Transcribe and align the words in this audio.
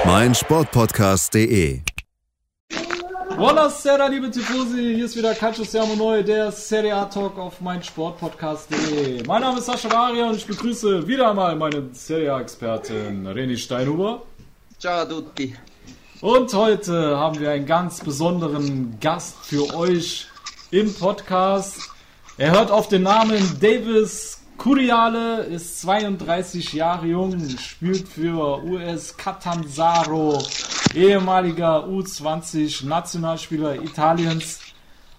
Auf 0.00 0.06
meinsportpodcast.de. 0.06 1.80
Buonasera, 3.36 4.06
liebe 4.06 4.30
Tifosi, 4.30 4.94
hier 4.94 5.04
ist 5.04 5.14
wieder 5.16 5.34
Calcio 5.34 5.64
Siamo 5.64 5.94
Neu, 5.94 6.22
der 6.22 6.50
Serie 6.52 6.94
A 6.94 7.04
Talk 7.04 7.38
auf 7.38 7.60
meinsportpodcast.de. 7.60 9.26
Mein 9.26 9.42
Name 9.42 9.58
ist 9.58 9.66
Sascha 9.66 9.90
Varia 9.90 10.28
und 10.28 10.36
ich 10.36 10.46
begrüße 10.46 11.06
wieder 11.06 11.30
einmal 11.30 11.54
meine 11.56 11.90
Serie 11.92 12.32
A-Expertin 12.32 13.26
Reni 13.26 13.58
Steinhuber. 13.58 14.22
Ciao 14.78 15.02
a 15.02 15.04
tutti. 15.04 15.54
Und 16.22 16.54
heute 16.54 17.18
haben 17.18 17.38
wir 17.38 17.50
einen 17.50 17.66
ganz 17.66 18.00
besonderen 18.00 18.98
Gast 19.00 19.36
für 19.42 19.74
euch 19.74 20.28
im 20.70 20.94
Podcast. 20.94 21.90
Er 22.38 22.52
hört 22.52 22.70
auf 22.70 22.88
den 22.88 23.02
Namen 23.02 23.58
Davis 23.60 24.39
Curiale, 24.60 25.44
ist 25.44 25.80
32 25.80 26.74
Jahre 26.74 27.06
jung, 27.06 27.48
spielt 27.56 28.06
für 28.06 28.62
US 28.62 29.16
Catanzaro, 29.16 30.38
ehemaliger 30.94 31.86
U20 31.86 32.86
Nationalspieler 32.86 33.82
Italiens. 33.82 34.60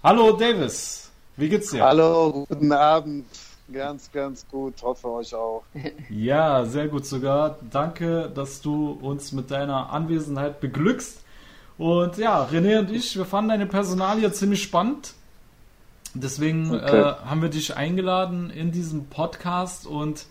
Hallo 0.03 0.33
Davis, 0.33 1.09
wie 1.37 1.49
geht's 1.49 1.71
dir? 1.71 1.81
Hallo, 1.83 2.45
guten 2.47 2.71
Abend. 2.71 3.25
Ganz, 3.73 4.11
ganz 4.11 4.45
gut. 4.47 4.75
Hoffe 4.83 5.09
euch 5.09 5.33
auch. 5.33 5.63
Ja, 6.11 6.63
sehr 6.65 6.87
gut 6.87 7.07
sogar. 7.07 7.57
Danke, 7.71 8.31
dass 8.35 8.61
du 8.61 8.91
uns 8.91 9.31
mit 9.31 9.49
deiner 9.49 9.89
Anwesenheit 9.89 10.59
beglückst. 10.59 11.19
Und 11.79 12.15
ja, 12.17 12.43
René 12.43 12.77
und 12.77 12.91
ich, 12.91 13.17
wir 13.17 13.25
fanden 13.25 13.49
deine 13.49 13.65
Personalie 13.65 14.31
ziemlich 14.31 14.61
spannend. 14.61 15.15
Deswegen 16.13 16.73
Okay. 16.75 16.99
äh, 17.01 17.13
haben 17.25 17.41
wir 17.41 17.49
dich 17.49 17.75
eingeladen 17.75 18.49
in 18.49 18.71
diesem 18.71 19.05
Podcast 19.05 19.87
und 19.87 20.25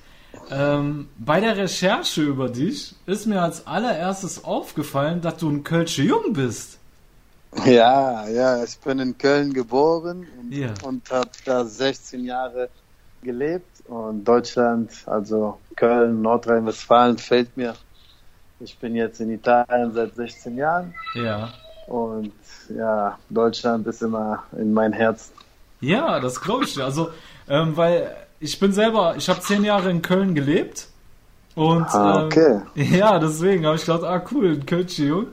ähm, 0.51 1.09
bei 1.19 1.41
der 1.41 1.57
Recherche 1.57 2.23
über 2.23 2.49
dich 2.49 2.95
ist 3.07 3.27
mir 3.27 3.43
als 3.43 3.67
allererstes 3.67 4.45
aufgefallen, 4.45 5.21
dass 5.21 5.39
du 5.39 5.49
ein 5.49 5.65
Kölsche 5.65 6.03
Jung 6.03 6.33
bist. 6.35 6.79
Ja, 7.65 8.29
ja, 8.29 8.63
ich 8.63 8.79
bin 8.79 9.01
in 9.01 9.19
Köln 9.19 9.53
geboren 9.53 10.27
und, 10.41 10.53
Ja. 10.53 10.73
und 10.85 11.11
habe 11.11 11.31
da 11.45 11.65
16 11.65 12.25
Jahre 12.25 12.69
gelebt. 13.23 13.67
Und 13.89 14.23
Deutschland, 14.25 14.91
also 15.07 15.59
Köln, 15.75 16.23
Nordrhein-Westfalen, 16.23 17.19
fällt 17.19 17.57
mir. 17.57 17.75
Ich 18.61 18.79
bin 18.79 18.95
jetzt 18.95 19.21
in 19.21 19.31
Italien 19.31 19.93
seit 19.93 20.15
16 20.15 20.57
Jahren 20.57 20.95
Ja. 21.15 21.53
und 21.89 22.33
ja, 22.69 23.19
Deutschland 23.31 23.85
ist 23.89 24.03
immer 24.03 24.45
in 24.57 24.73
mein 24.73 24.93
Herz. 24.93 25.33
Ja, 25.81 26.21
das 26.21 26.41
glaube 26.41 26.65
ich. 26.65 26.83
Also, 26.83 27.11
ähm, 27.49 27.77
weil 27.77 28.15
ich 28.41 28.59
bin 28.59 28.73
selber, 28.73 29.15
ich 29.17 29.29
habe 29.29 29.41
zehn 29.41 29.65
Jahre 29.65 29.91
in 29.91 30.03
Köln 30.03 30.35
gelebt. 30.35 30.89
Und 31.55 31.87
Ah, 31.89 32.25
okay. 32.25 32.61
ähm, 32.77 32.95
ja, 32.95 33.19
deswegen 33.19 33.67
habe 33.67 33.77
ich 33.77 33.85
gedacht, 33.85 34.05
ah 34.05 34.23
cool, 34.33 34.53
ein 34.53 34.67
Kölsche 34.67 35.05
Jung. 35.05 35.27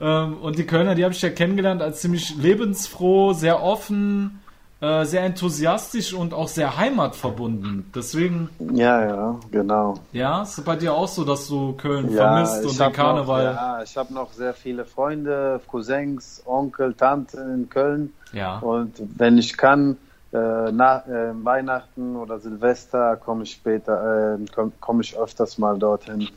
Ähm, 0.00 0.38
und 0.38 0.58
die 0.58 0.66
Kölner, 0.66 0.94
die 0.94 1.04
habe 1.04 1.14
ich 1.14 1.22
ja 1.22 1.30
kennengelernt 1.30 1.80
als 1.80 2.00
ziemlich 2.00 2.34
lebensfroh, 2.36 3.32
sehr 3.32 3.62
offen, 3.62 4.41
äh, 4.82 5.04
sehr 5.04 5.22
enthusiastisch 5.22 6.12
und 6.12 6.34
auch 6.34 6.48
sehr 6.48 6.76
heimatverbunden. 6.76 7.92
Deswegen, 7.94 8.50
Ja, 8.74 9.04
ja, 9.06 9.40
genau. 9.52 10.00
ja, 10.10 10.42
ist 10.42 10.58
es 10.58 10.64
bei 10.64 10.74
dir 10.74 10.92
auch 10.92 11.06
so, 11.06 11.24
dass 11.24 11.46
du 11.46 11.74
Köln 11.74 12.10
Ja, 12.10 12.16
vermisst 12.16 12.66
und 12.66 12.80
den 12.80 12.92
Karneval. 12.92 13.44
Noch, 13.44 13.60
ja, 13.60 13.82
ich 13.84 13.96
habe 13.96 14.12
noch 14.12 14.32
sehr 14.32 14.54
viele 14.54 14.84
Freunde, 14.84 15.60
Cousins, 15.68 16.42
Onkel, 16.44 16.94
Tante 16.94 17.36
in 17.54 17.68
Köln. 17.68 18.12
Ja. 18.32 18.58
Und 18.58 19.00
wenn 19.16 19.38
ich 19.38 19.56
kann, 19.56 19.96
äh, 20.32 20.72
nach 20.72 21.06
äh, 21.06 21.32
Weihnachten 21.44 22.16
oder 22.16 22.40
Silvester 22.40 23.16
komme 23.16 23.44
ich 23.44 23.52
später, 23.52 24.34
äh, 24.34 24.44
komme 24.52 24.72
komm 24.80 25.00
ich 25.00 25.16
öfters 25.16 25.58
mal 25.58 25.78
dorthin. 25.78 26.28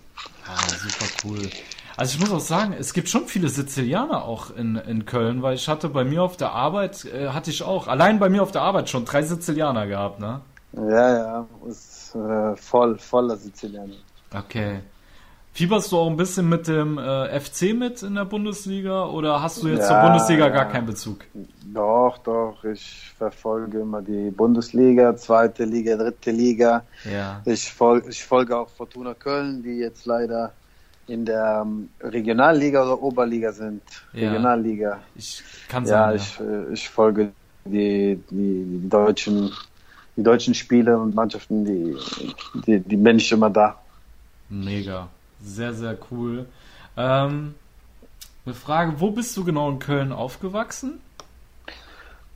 Ah, 0.47 0.67
super 0.69 1.05
cool. 1.23 1.49
Also 1.97 2.15
ich 2.15 2.19
muss 2.19 2.31
auch 2.31 2.45
sagen, 2.45 2.75
es 2.77 2.93
gibt 2.93 3.07
schon 3.07 3.25
viele 3.27 3.47
Sizilianer 3.47 4.25
auch 4.25 4.53
in, 4.55 4.75
in 4.75 5.05
Köln, 5.05 5.41
weil 5.41 5.55
ich 5.55 5.69
hatte 5.69 5.87
bei 5.87 6.03
mir 6.03 6.23
auf 6.23 6.35
der 6.35 6.51
Arbeit, 6.51 7.05
äh, 7.05 7.29
hatte 7.29 7.49
ich 7.49 7.63
auch, 7.63 7.87
allein 7.87 8.19
bei 8.19 8.27
mir 8.27 8.43
auf 8.43 8.51
der 8.51 8.63
Arbeit 8.63 8.89
schon 8.89 9.05
drei 9.05 9.21
Sizilianer 9.21 9.87
gehabt, 9.87 10.19
ne? 10.19 10.41
Ja, 10.73 11.17
ja, 11.17 11.47
ist 11.67 12.13
äh, 12.15 12.55
voll, 12.57 12.97
voller 12.97 13.37
Sizilianer. 13.37 13.95
Okay. 14.33 14.81
Fieberst 15.53 15.89
du 15.93 15.97
auch 15.97 16.09
ein 16.09 16.17
bisschen 16.17 16.49
mit 16.49 16.67
dem 16.67 16.97
äh, 16.97 17.39
FC 17.39 17.73
mit 17.73 18.03
in 18.03 18.15
der 18.15 18.25
Bundesliga 18.25 19.05
oder 19.05 19.41
hast 19.41 19.63
du 19.63 19.69
jetzt 19.69 19.87
zur 19.87 19.95
Ja, 19.95 20.05
Bundesliga 20.05 20.47
ja. 20.47 20.49
gar 20.49 20.65
keinen 20.65 20.85
Bezug? 20.85 21.19
Doch, 21.73 22.17
doch, 22.17 22.61
ich 22.65 23.13
verfolge 23.17 23.79
immer 23.79 24.01
die 24.01 24.31
Bundesliga, 24.31 25.15
zweite 25.15 25.63
Liga, 25.63 25.95
dritte 25.95 26.31
Liga. 26.31 26.83
Ja. 27.09 27.41
Ich, 27.45 27.71
fol 27.71 28.03
ich 28.09 28.21
folge 28.25 28.57
auch 28.57 28.69
Fortuna 28.69 29.13
Köln, 29.13 29.63
die 29.63 29.77
jetzt 29.77 30.05
leider 30.05 30.51
in 31.07 31.25
der 31.25 31.61
ähm, 31.65 31.89
Regionalliga 32.01 32.83
oder 32.83 33.01
Oberliga 33.01 33.51
sind. 33.51 33.81
Ja. 34.13 34.29
Regionalliga. 34.29 34.99
Ich 35.15 35.43
kann 35.69 35.85
Ja, 35.85 35.89
sagen, 35.89 36.15
ich, 36.17 36.39
äh, 36.39 36.73
ich 36.73 36.89
folge 36.89 37.31
die, 37.65 38.19
die, 38.29 38.63
die 38.81 38.89
deutschen 38.89 39.51
die 40.17 40.23
deutschen 40.23 40.53
Spiele 40.53 40.97
und 40.97 41.13
Mannschaften, 41.13 41.65
die, 41.65 41.97
die, 42.65 42.79
die 42.79 42.95
bin 42.95 43.17
ich 43.17 43.29
immer 43.33 43.49
da. 43.49 43.77
Mega. 44.47 45.09
Sehr, 45.43 45.73
sehr 45.73 45.97
cool. 46.09 46.45
Ähm, 46.95 47.53
eine 48.45 48.55
Frage, 48.55 48.93
wo 49.01 49.11
bist 49.11 49.35
du 49.35 49.43
genau 49.43 49.69
in 49.69 49.79
Köln 49.79 50.13
aufgewachsen? 50.13 50.99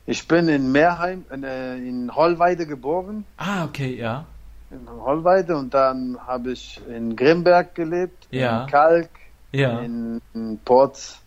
Ich 0.05 0.27
bin 0.27 0.49
in 0.49 0.71
Meerheim, 0.71 1.23
in, 1.31 1.43
äh, 1.43 1.77
in 1.77 2.13
Hollweide 2.15 2.65
geboren, 2.65 3.25
Ah, 3.37 3.63
okay, 3.65 3.95
ja. 3.95 4.25
In 4.71 4.87
Hollweide 4.89 5.57
und 5.57 5.73
dann 5.73 6.17
habe 6.25 6.51
ich 6.51 6.79
in 6.89 7.15
Grimberg 7.15 7.75
gelebt, 7.75 8.27
Ja. 8.31 8.63
in 8.63 8.69
Kalk, 8.69 9.09
Ja. 9.51 9.79
in, 9.79 10.21
in 10.33 10.59
Porz 10.63 11.19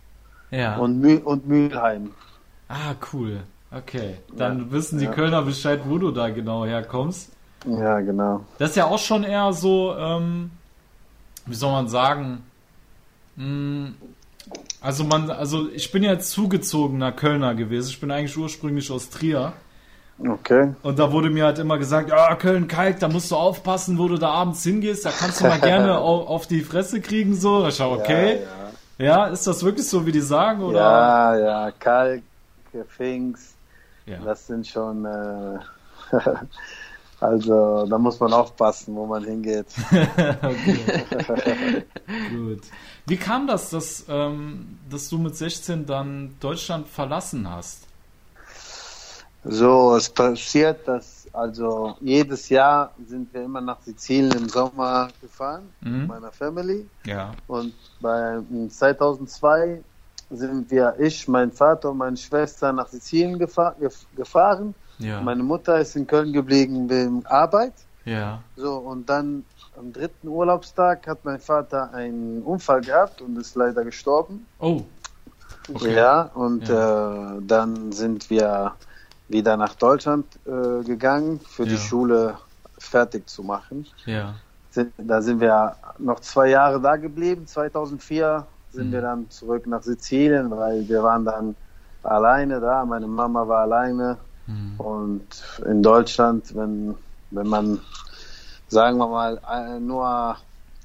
Ja. 0.51 0.77
und, 0.77 1.01
Mühl, 1.01 1.19
und 1.19 1.47
Mülheim. 1.47 2.11
Ah, 2.69 2.95
cool. 3.13 3.41
Okay. 3.71 4.17
Dann 4.37 4.71
wissen 4.71 4.99
die. 4.99 5.07
Kölner 5.07 5.43
Bescheid, 5.43 5.81
wo 5.87 5.99
du 5.99 6.11
da 6.11 6.29
genau 6.29 6.65
herkommst. 6.67 7.33
Ja, 7.67 8.01
genau. 8.01 8.45
Das 8.59 8.71
ist 8.71 8.77
ja 8.77 8.87
auch 8.87 8.99
schon 8.99 9.25
eher 9.25 9.53
so, 9.53 9.95
ähm, 9.97 10.51
wie 11.47 11.55
soll 11.55 11.73
man 11.73 11.89
sagen, 11.89 12.43
mh, 13.37 13.93
also 14.81 15.05
man, 15.05 15.31
also 15.31 15.69
ich 15.71 15.91
bin 15.93 16.03
ja 16.03 16.19
zugezogener 16.19 17.13
Kölner 17.13 17.55
gewesen. 17.55 17.89
Ich 17.91 18.01
bin 18.01 18.11
eigentlich 18.11 18.37
ursprünglich 18.37 18.91
aus 18.91 19.11
Trier. 19.11 19.53
Okay. 20.25 20.75
Und 20.83 20.99
da 20.99 21.11
wurde 21.11 21.31
mir 21.31 21.47
halt 21.47 21.59
immer 21.59 21.79
gesagt, 21.79 22.11
ja, 22.11 22.35
Köln-Kalk, 22.37 23.01
da 23.01 23.09
musst 23.09 23.31
du 23.31 23.37
aufpassen, 23.37 23.99
wo 23.99 24.07
du 24.09 24.19
da 24.19 24.31
abends 24.31 24.63
hingehst. 24.63 25.05
Da 25.05 25.11
kannst 25.11 25.41
du 25.41 25.45
mal 25.49 25.59
gerne 25.61 25.99
auf, 25.99 26.29
auf 26.29 26.47
die 26.47 26.61
Fresse 26.61 27.01
kriegen, 27.01 27.35
so. 27.35 27.67
Ich 27.67 27.75
sag, 27.75 27.91
okay. 27.91 28.41
Ja, 28.99 29.05
Ja, 29.05 29.27
ist 29.27 29.47
das 29.47 29.65
wirklich 29.65 29.89
so, 29.89 30.07
wie 30.07 30.13
die 30.13 30.21
sagen, 30.21 30.63
oder? 30.63 30.79
ja, 30.81 31.37
ja, 31.39 31.71
Kalk, 31.73 32.23
Pfingst, 32.97 33.55
Ja. 34.07 34.19
Das 34.25 34.47
sind 34.47 34.67
schon, 34.67 35.05
äh, 35.05 35.59
also 37.21 37.87
da 37.87 37.99
muss 37.99 38.21
man 38.21 38.33
aufpassen, 38.33 38.95
wo 38.95 39.07
man 39.07 39.25
hingeht. 39.25 39.67
Gut. 42.31 42.61
Wie 43.07 43.17
kam 43.17 43.47
das, 43.47 43.71
dass, 43.71 44.05
ähm, 44.09 44.79
dass 44.89 45.09
du 45.09 45.19
mit 45.19 45.37
16 45.37 45.87
dann 45.87 46.35
Deutschland 46.41 46.89
verlassen 46.89 47.51
hast? 47.51 47.87
So, 49.45 49.97
es 49.97 50.09
passiert, 50.09 50.87
dass 50.87 51.27
also 51.33 51.97
jedes 52.01 52.49
Jahr 52.49 52.93
sind 53.05 53.33
wir 53.35 53.43
immer 53.43 53.61
nach 53.61 53.81
Sizilien 53.83 54.31
im 54.33 54.49
Sommer 54.49 55.09
gefahren 55.21 55.73
Mhm. 55.81 55.99
mit 56.01 56.09
meiner 56.09 56.31
Family 56.33 56.89
Ja. 57.05 57.33
und 57.49 57.73
bei 58.01 58.37
in 58.51 58.71
2002 58.71 59.83
sind 60.31 60.71
wir, 60.71 60.95
ich, 60.99 61.27
mein 61.29 61.51
Vater 61.51 61.91
und 61.91 61.99
meine 61.99 62.17
Schwester 62.17 62.73
nach 62.73 62.89
Sizilien 62.89 63.39
gefahr, 63.39 63.75
gef 63.81 64.07
gefahren. 64.15 64.75
Ja. 64.99 65.21
Meine 65.21 65.43
Mutter 65.43 65.79
ist 65.81 65.97
in 65.97 66.07
Köln 66.07 66.33
geblieben 66.33 66.89
wegen 66.89 67.27
Arbeit. 67.27 67.75
ja. 68.05 68.43
So, 68.57 68.77
und 68.77 69.09
dann 69.09 69.45
am 69.77 69.93
dritten 69.93 70.29
Urlaubstag 70.29 71.07
hat 71.09 71.25
mein 71.25 71.41
Vater 71.41 71.93
einen 71.93 72.43
Unfall 72.43 72.81
gehabt 72.83 73.21
und 73.23 73.37
ist 73.39 73.57
leider 73.57 73.85
gestorben. 73.85 74.47
Oh. 74.61 74.83
Okay. 75.73 75.95
Ja, 75.97 76.23
und 76.35 76.69
Äh, 76.69 77.41
dann 77.47 77.91
sind 77.93 78.31
wir 78.31 78.75
wieder 79.33 79.57
nach 79.57 79.75
Deutschland 79.75 80.27
äh, 80.47 80.85
gegangen, 80.85 81.41
für 81.41 81.65
die 81.65 81.73
Ja. 81.73 81.79
Schule 81.79 82.39
fertig 82.79 83.29
zu 83.29 83.43
machen. 83.43 83.87
Ja. 84.05 84.35
Sind, 84.71 84.93
da 84.99 85.21
sind 85.21 85.41
wir 85.41 85.77
noch 85.99 86.21
zwei 86.21 86.49
Jahre 86.49 86.81
da 86.81 86.97
geblieben. 86.97 87.47
2004 87.47 88.47
sind 88.73 88.89
mhm. 88.89 88.93
wir 88.93 89.01
dann 89.03 89.31
zurück 89.31 89.67
nach 89.67 89.83
Sizilien, 89.83 90.51
weil 90.51 90.89
wir 90.89 91.03
waren 91.03 91.25
dann 91.25 91.57
alleine 92.03 92.61
da. 92.61 92.85
Meine 92.85 93.07
Mama 93.07 93.47
war 93.47 93.63
alleine. 93.63 94.17
Mhm. 94.47 94.75
Und 94.79 95.27
in 95.67 95.83
Deutschland, 95.83 96.55
wenn, 96.55 96.95
wenn 97.31 97.47
man, 97.47 97.81
sagen 98.69 98.99
wir 98.99 99.09
mal, 99.09 99.81
nur 99.81 100.37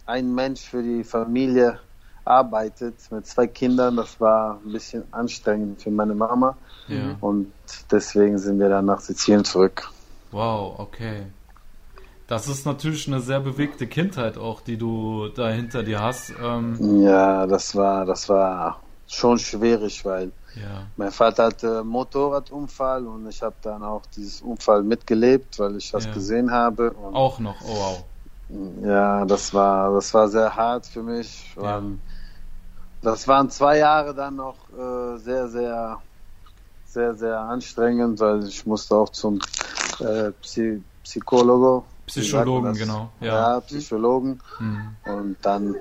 ein 0.06 0.34
Mensch 0.34 0.62
für 0.62 0.84
die 0.84 1.04
Familie 1.04 1.80
arbeitet 2.28 2.96
mit 3.12 3.26
zwei 3.26 3.48
Kindern, 3.48 3.96
das 3.96 4.20
war 4.20 4.60
ein 4.64 4.72
bisschen 4.72 5.04
anstrengend 5.12 5.82
für 5.82 5.92
meine 5.92 6.16
Mama. 6.16 6.58
Ja. 6.88 7.18
Und 7.22 7.52
deswegen 7.92 8.38
sind 8.38 8.60
wir 8.60 8.70
dann 8.70 8.86
nach 8.86 9.00
Sizilien 9.00 9.44
zurück. 9.44 9.90
Wow, 10.32 10.80
okay. 10.80 11.28
Das 12.28 12.50
ist 12.50 12.66
natürlich 12.66 13.08
eine 13.08 13.22
sehr 13.22 13.40
bewegte 13.40 13.88
Kindheit 13.88 14.38
auch, 14.38 14.62
die 14.62 14.78
du 14.78 15.30
da 15.30 15.50
hinter 15.50 15.84
dir 15.84 16.02
hast. 16.02 16.34
Ähm 16.42 17.02
ja, 17.02 17.48
das 17.48 17.74
war, 17.76 18.06
das 18.06 18.28
war 18.28 18.82
schon 19.08 19.40
schwierig, 19.40 20.04
weil 20.04 20.34
ja. 20.56 20.88
mein 20.98 21.12
Vater 21.12 21.46
hatte 21.46 21.84
Motorradunfall 21.86 23.08
und 23.08 23.28
ich 23.30 23.42
habe 23.42 23.56
dann 23.62 23.82
auch 23.84 24.02
dieses 24.16 24.42
Unfall 24.42 24.84
mitgelebt, 24.84 25.58
weil 25.60 25.78
ich 25.78 25.92
das 25.92 26.06
ja. 26.06 26.14
gesehen 26.14 26.52
habe. 26.52 26.94
auch 27.14 27.40
noch, 27.40 27.62
oh 27.64 27.76
wow. 27.76 28.04
Ja, 28.84 29.26
das 29.26 29.54
war, 29.54 29.94
das 29.94 30.14
war 30.14 30.28
sehr 30.28 30.56
hart 30.56 30.86
für 30.86 31.04
mich. 31.04 31.54
Ja. 31.62 31.82
Das 33.02 33.28
waren 33.28 33.50
zwei 33.50 33.78
Jahre 33.78 34.14
dann 34.14 34.36
noch 34.36 34.56
äh, 34.78 35.18
sehr, 35.18 35.48
sehr, 35.48 36.02
sehr, 36.86 37.14
sehr 37.14 37.40
anstrengend, 37.40 38.20
weil 38.20 38.48
ich 38.48 38.66
musste 38.66 38.96
auch 38.96 39.10
zum 39.10 39.40
äh, 40.00 40.32
Psy 40.42 40.82
Psychologo 41.04 41.86
Psychologen, 42.08 42.74
genau. 42.74 43.10
Ja, 43.20 43.54
ja 43.56 43.60
Psychologen. 43.62 44.40
Mhm. 44.60 44.96
Und 45.06 45.38
dann, 45.42 45.76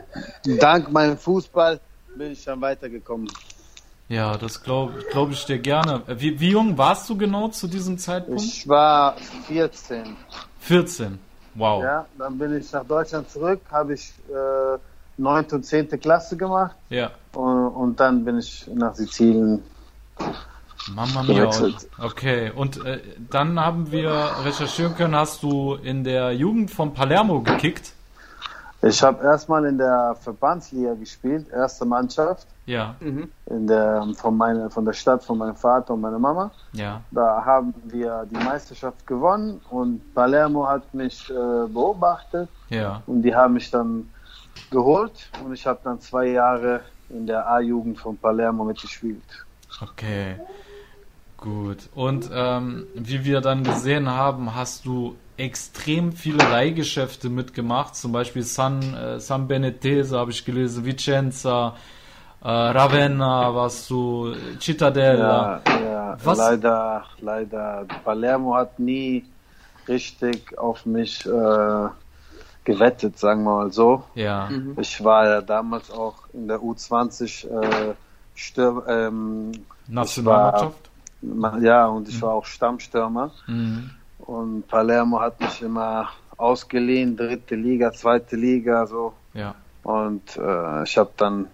dank 0.58 0.90
meinem 0.90 1.16
Fußball, 1.16 1.80
bin 2.16 2.32
ich 2.32 2.44
dann 2.44 2.60
weitergekommen. 2.60 3.30
Ja, 4.08 4.36
das 4.36 4.62
glaube 4.62 5.04
glaub 5.10 5.30
ich 5.30 5.44
dir 5.46 5.58
gerne. 5.58 6.02
Wie, 6.06 6.38
wie 6.38 6.50
jung 6.50 6.76
warst 6.78 7.08
du 7.08 7.16
genau 7.16 7.48
zu 7.48 7.66
diesem 7.66 7.98
Zeitpunkt? 7.98 8.42
Ich 8.42 8.68
war 8.68 9.16
14. 9.46 10.16
14, 10.60 11.18
wow. 11.54 11.82
Ja, 11.82 12.06
dann 12.18 12.38
bin 12.38 12.56
ich 12.56 12.70
nach 12.72 12.84
Deutschland 12.84 13.28
zurück, 13.30 13.60
habe 13.70 13.94
ich 13.94 14.12
äh, 14.28 14.78
9. 15.18 15.46
und 15.52 15.64
10. 15.64 15.88
Klasse 16.00 16.36
gemacht. 16.36 16.76
Ja. 16.90 17.10
Und, 17.34 17.68
und 17.68 18.00
dann 18.00 18.24
bin 18.24 18.38
ich 18.38 18.68
nach 18.74 18.94
Sizilien 18.94 19.62
Mama 20.94 21.22
mia. 21.22 21.50
Okay, 22.00 22.52
und 22.54 22.84
äh, 22.84 23.00
dann 23.30 23.58
haben 23.58 23.90
wir 23.90 24.12
recherchieren 24.44 24.94
können, 24.94 25.16
hast 25.16 25.42
du 25.42 25.74
in 25.74 26.04
der 26.04 26.32
Jugend 26.32 26.70
von 26.70 26.94
Palermo 26.94 27.40
gekickt? 27.40 27.92
Ich 28.82 29.02
habe 29.02 29.24
erstmal 29.24 29.64
in 29.64 29.78
der 29.78 30.16
Verbandsliga 30.20 30.94
gespielt, 30.94 31.48
erste 31.50 31.84
Mannschaft. 31.84 32.46
Ja. 32.66 32.94
Mhm. 33.00 33.28
In 33.46 33.66
der, 33.66 34.06
von, 34.16 34.36
meine, 34.36 34.70
von 34.70 34.84
der 34.84 34.92
Stadt 34.92 35.24
von 35.24 35.38
meinem 35.38 35.56
Vater 35.56 35.94
und 35.94 36.00
meiner 36.00 36.18
Mama. 36.18 36.50
Ja. 36.72 37.00
Da 37.10 37.44
haben 37.44 37.74
wir 37.84 38.26
die 38.30 38.44
Meisterschaft 38.44 39.06
gewonnen 39.06 39.60
und 39.70 40.14
Palermo 40.14 40.68
hat 40.68 40.92
mich 40.92 41.30
äh, 41.30 41.32
beobachtet. 41.68 42.48
Ja. 42.68 43.02
Und 43.06 43.22
die 43.22 43.34
haben 43.34 43.54
mich 43.54 43.70
dann 43.70 44.08
geholt 44.70 45.30
und 45.44 45.52
ich 45.52 45.66
habe 45.66 45.80
dann 45.84 46.00
zwei 46.00 46.26
Jahre 46.26 46.80
in 47.08 47.26
der 47.26 47.48
A-Jugend 47.48 47.98
von 47.98 48.16
Palermo 48.16 48.64
mitgespielt. 48.64 49.22
Okay. 49.80 50.36
Gut. 51.36 51.88
Und 51.94 52.30
ähm, 52.32 52.86
wie 52.94 53.24
wir 53.24 53.40
dann 53.40 53.62
gesehen 53.62 54.08
haben, 54.08 54.54
hast 54.54 54.86
du 54.86 55.16
extrem 55.36 56.12
viele 56.12 56.38
Leihgeschäfte 56.38 57.28
mitgemacht. 57.28 57.94
Zum 57.94 58.12
Beispiel 58.12 58.42
San, 58.42 58.94
äh, 58.94 59.20
San 59.20 59.46
Benetese 59.46 60.18
habe 60.18 60.30
ich 60.30 60.44
gelesen, 60.44 60.84
Vicenza, 60.84 61.76
äh, 62.42 62.48
Ravenna 62.48 63.54
warst 63.54 63.90
du, 63.90 64.34
Cittadella. 64.60 65.60
Ja, 65.66 65.80
ja. 65.80 66.16
Was? 66.24 66.38
leider, 66.38 67.04
leider. 67.20 67.86
Palermo 68.04 68.54
hat 68.54 68.78
nie 68.78 69.24
richtig 69.86 70.56
auf 70.58 70.86
mich 70.86 71.26
äh, 71.26 71.88
gewettet, 72.66 73.18
sagen 73.18 73.44
wir 73.44 73.56
mal 73.56 73.72
so. 73.72 74.04
Ja. 74.14 74.48
Mhm. 74.50 74.76
Ich 74.78 75.02
war 75.02 75.24
ja 75.26 75.40
damals 75.40 75.90
auch 75.90 76.16
in 76.34 76.48
der 76.48 76.58
U20 76.58 77.48
äh, 77.48 77.94
Stür 78.34 78.84
ähm, 78.86 79.52
Nationalmannschaft 79.88 80.90
ja, 81.60 81.86
und 81.86 82.08
ich 82.08 82.20
war 82.22 82.32
auch 82.32 82.44
Stammstürmer. 82.44 83.30
Mhm. 83.46 83.90
Und 84.18 84.68
Palermo 84.68 85.20
hat 85.20 85.40
mich 85.40 85.62
immer 85.62 86.10
ausgeliehen, 86.36 87.16
dritte 87.16 87.54
Liga, 87.54 87.92
zweite 87.92 88.36
Liga, 88.36 88.86
so. 88.86 89.14
Ja. 89.34 89.54
Und 89.82 90.36
äh, 90.36 90.82
ich 90.82 90.98
habe 90.98 91.10
dann 91.16 91.46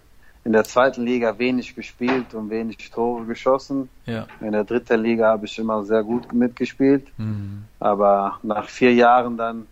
in 0.43 0.51
der 0.51 0.65
zweiten 0.65 1.03
Liga 1.03 1.37
wenig 1.37 1.75
gespielt 1.75 2.33
und 2.33 2.49
wenig 2.49 2.91
Tore 2.91 3.25
geschossen. 3.25 3.89
Ja. 4.05 4.27
In 4.41 4.51
der 4.51 4.65
dritten 4.65 5.01
Liga 5.01 5.29
habe 5.29 5.45
ich 5.45 5.57
immer 5.57 5.85
sehr 5.85 6.03
gut 6.03 6.33
mitgespielt. 6.33 7.07
Mhm. 7.17 7.63
Aber 7.79 8.39
nach 8.43 8.67
vier 8.67 8.93
Jahren 8.93 9.37
dann 9.37 9.67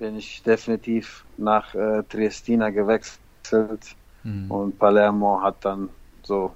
bin 0.00 0.16
ich 0.16 0.42
definitiv 0.42 1.24
nach 1.36 1.74
äh, 1.74 2.02
Triestina 2.08 2.70
gewechselt. 2.70 3.94
Mhm. 4.24 4.50
Und 4.50 4.78
Palermo 4.78 5.40
hat 5.42 5.64
dann 5.64 5.90
so 6.22 6.52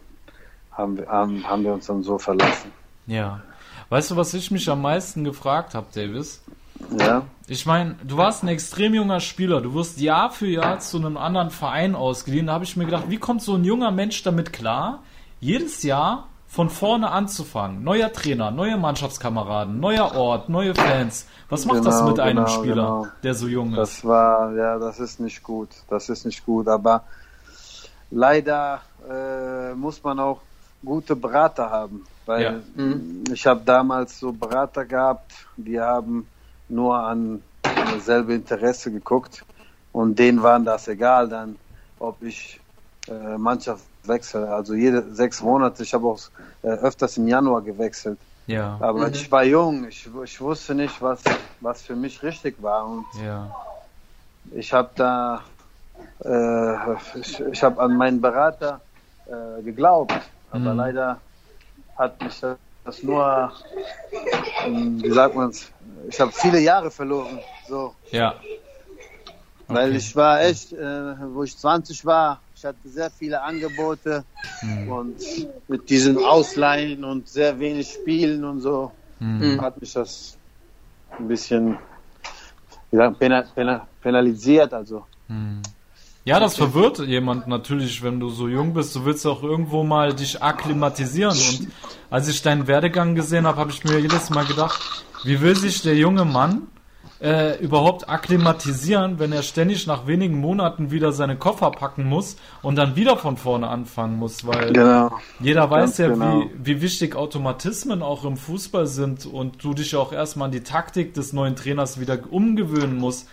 haben 0.72 0.96
wir, 0.96 1.06
haben, 1.06 1.46
haben 1.48 1.64
wir 1.64 1.72
uns 1.72 1.86
dann 1.86 2.02
so 2.02 2.18
verlassen. 2.18 2.72
Ja. 3.06 3.42
Weißt 3.90 4.10
du, 4.10 4.16
was 4.16 4.34
ich 4.34 4.50
mich 4.50 4.68
am 4.68 4.82
meisten 4.82 5.22
gefragt 5.22 5.74
habe, 5.74 5.86
Davis? 5.94 6.42
Ja. 6.98 7.26
Ich 7.46 7.66
meine, 7.66 7.96
du 8.02 8.16
warst 8.16 8.42
ein 8.42 8.48
extrem 8.48 8.94
junger 8.94 9.20
Spieler. 9.20 9.60
Du 9.60 9.74
wirst 9.74 10.00
Jahr 10.00 10.30
für 10.30 10.48
Jahr 10.48 10.80
zu 10.80 10.96
einem 10.96 11.16
anderen 11.16 11.50
Verein 11.50 11.94
ausgeliehen. 11.94 12.46
Da 12.46 12.54
habe 12.54 12.64
ich 12.64 12.76
mir 12.76 12.86
gedacht, 12.86 13.04
wie 13.08 13.18
kommt 13.18 13.42
so 13.42 13.54
ein 13.54 13.64
junger 13.64 13.90
Mensch 13.90 14.22
damit 14.22 14.52
klar, 14.52 15.02
jedes 15.40 15.82
Jahr 15.82 16.28
von 16.54 16.70
vorne 16.70 17.10
anzufangen? 17.10 17.82
Neuer 17.82 18.12
Trainer, 18.12 18.52
neue 18.52 18.76
Mannschaftskameraden, 18.76 19.80
neuer 19.80 20.14
Ort, 20.14 20.48
neue 20.48 20.72
Fans. 20.72 21.26
Was 21.48 21.66
macht 21.66 21.78
genau, 21.78 21.90
das 21.90 22.02
mit 22.04 22.20
einem 22.20 22.44
genau, 22.44 22.48
Spieler, 22.48 22.74
genau. 22.74 23.06
der 23.24 23.34
so 23.34 23.48
jung 23.48 23.72
ist? 23.72 23.78
Das 23.78 24.04
war, 24.04 24.52
ja, 24.54 24.78
das 24.78 25.00
ist 25.00 25.18
nicht 25.18 25.42
gut. 25.42 25.70
Das 25.90 26.08
ist 26.08 26.24
nicht 26.24 26.46
gut. 26.46 26.68
Aber 26.68 27.02
leider 28.12 28.82
äh, 29.10 29.74
muss 29.74 30.00
man 30.04 30.20
auch 30.20 30.42
gute 30.84 31.16
Berater 31.16 31.68
haben. 31.68 32.04
Weil 32.24 32.42
ja. 32.42 32.52
mhm. 32.76 33.24
ich 33.32 33.44
habe 33.48 33.62
damals 33.64 34.20
so 34.20 34.30
Berater 34.30 34.84
gehabt, 34.84 35.32
die 35.56 35.80
haben 35.80 36.28
nur 36.68 36.96
an 36.96 37.42
dasselbe 37.62 38.32
Interesse 38.32 38.92
geguckt 38.92 39.44
und 39.92 40.16
denen 40.20 40.40
waren 40.40 40.64
das 40.64 40.86
egal 40.86 41.28
dann, 41.28 41.56
ob 41.98 42.22
ich 42.22 42.60
äh, 43.08 43.36
Mannschaft 43.36 43.82
wechsle. 44.08 44.48
Also 44.48 44.74
jede 44.74 45.02
sechs 45.14 45.42
Monate, 45.42 45.82
ich 45.82 45.94
habe 45.94 46.06
auch 46.06 46.20
äh, 46.62 46.68
öfters 46.68 47.16
im 47.16 47.28
Januar 47.28 47.62
gewechselt. 47.62 48.18
Ja. 48.46 48.76
Aber 48.80 49.08
mhm. 49.08 49.14
ich 49.14 49.30
war 49.30 49.44
jung, 49.44 49.88
ich, 49.88 50.08
ich 50.24 50.40
wusste 50.40 50.74
nicht, 50.74 51.00
was, 51.00 51.20
was 51.60 51.82
für 51.82 51.96
mich 51.96 52.22
richtig 52.22 52.62
war. 52.62 52.86
Und 52.86 53.06
ja. 53.24 53.50
ich 54.52 54.72
habe 54.72 54.90
da, 54.96 55.42
äh, 56.24 57.20
ich, 57.20 57.40
ich 57.40 57.62
habe 57.62 57.80
an 57.80 57.96
meinen 57.96 58.20
Berater 58.20 58.80
äh, 59.26 59.62
geglaubt. 59.62 60.12
Aber 60.50 60.72
mhm. 60.72 60.76
leider 60.76 61.20
hat 61.96 62.22
mich 62.22 62.40
das 62.84 63.02
nur, 63.02 63.52
ähm, 64.66 65.02
wie 65.02 65.10
sagt 65.10 65.34
man 65.34 65.50
es, 65.50 65.70
ich 66.08 66.20
habe 66.20 66.32
viele 66.32 66.60
Jahre 66.60 66.90
verloren. 66.90 67.40
So. 67.66 67.94
Ja. 68.10 68.34
Okay. 68.34 68.60
Weil 69.68 69.96
ich 69.96 70.14
war 70.14 70.42
echt, 70.42 70.72
äh, 70.72 71.14
wo 71.32 71.42
ich 71.42 71.56
20 71.56 72.04
war, 72.04 72.40
ich 72.64 72.68
hatte 72.68 72.88
sehr 72.88 73.10
viele 73.10 73.42
Angebote 73.42 74.24
mhm. 74.62 74.88
und 74.90 75.16
mit 75.68 75.90
diesen 75.90 76.16
Ausleihen 76.16 77.04
und 77.04 77.28
sehr 77.28 77.58
wenig 77.58 77.88
Spielen 77.88 78.42
und 78.42 78.62
so 78.62 78.90
mhm. 79.20 79.60
hat 79.60 79.78
mich 79.78 79.92
das 79.92 80.38
ein 81.18 81.28
bisschen 81.28 81.76
wie 82.90 82.96
sagen, 82.96 83.16
penalisiert. 84.00 84.72
Also. 84.72 85.04
Mhm. 85.28 85.60
Ja, 86.24 86.40
das 86.40 86.56
verwirrt 86.56 87.00
jemand 87.00 87.48
natürlich, 87.48 88.02
wenn 88.02 88.18
du 88.18 88.30
so 88.30 88.48
jung 88.48 88.72
bist. 88.72 88.96
Du 88.96 89.04
willst 89.04 89.26
auch 89.26 89.42
irgendwo 89.42 89.82
mal 89.82 90.14
dich 90.14 90.42
akklimatisieren. 90.42 91.36
Und 91.36 91.68
als 92.08 92.28
ich 92.28 92.40
deinen 92.40 92.66
Werdegang 92.66 93.14
gesehen 93.14 93.46
habe, 93.46 93.58
habe 93.58 93.72
ich 93.72 93.84
mir 93.84 93.98
jedes 93.98 94.30
Mal 94.30 94.46
gedacht, 94.46 94.80
wie 95.22 95.38
will 95.42 95.54
sich 95.54 95.82
der 95.82 95.96
junge 95.96 96.24
Mann 96.24 96.68
äh, 97.24 97.56
überhaupt 97.56 98.10
akklimatisieren, 98.10 99.18
wenn 99.18 99.32
er 99.32 99.42
ständig 99.42 99.86
nach 99.86 100.06
wenigen 100.06 100.38
Monaten 100.38 100.90
wieder 100.90 101.10
seine 101.10 101.36
Koffer 101.36 101.70
packen 101.70 102.04
muss 102.04 102.36
und 102.60 102.76
dann 102.76 102.96
wieder 102.96 103.16
von 103.16 103.38
vorne 103.38 103.68
anfangen 103.68 104.18
muss, 104.18 104.46
weil 104.46 104.74
genau. 104.74 105.10
jeder 105.40 105.70
weiß 105.70 105.96
Ganz 105.96 105.98
ja, 105.98 106.08
genau. 106.08 106.40
wie, 106.40 106.76
wie 106.76 106.82
wichtig 106.82 107.16
Automatismen 107.16 108.02
auch 108.02 108.26
im 108.26 108.36
Fußball 108.36 108.86
sind 108.86 109.24
und 109.24 109.64
du 109.64 109.72
dich 109.72 109.96
auch 109.96 110.12
erstmal 110.12 110.46
an 110.46 110.52
die 110.52 110.62
Taktik 110.62 111.14
des 111.14 111.32
neuen 111.32 111.56
Trainers 111.56 111.98
wieder 111.98 112.18
umgewöhnen 112.30 112.98
musst. 112.98 113.26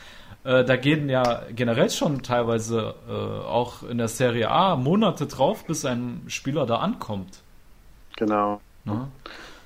Äh, 0.46 0.64
da 0.64 0.78
gehen 0.78 1.10
ja 1.10 1.42
generell 1.54 1.90
schon 1.90 2.24
teilweise 2.24 2.96
äh, 3.10 3.12
auch 3.12 3.84
in 3.84 3.98
der 3.98 4.08
Serie 4.08 4.50
A 4.50 4.78
Monate 4.78 5.28
drauf, 5.28 5.66
bis 5.66 5.84
ein 5.84 6.22
Spieler 6.28 6.66
da 6.66 6.78
ankommt. 6.78 7.42
Genau. 8.16 8.62
Na? 8.86 9.10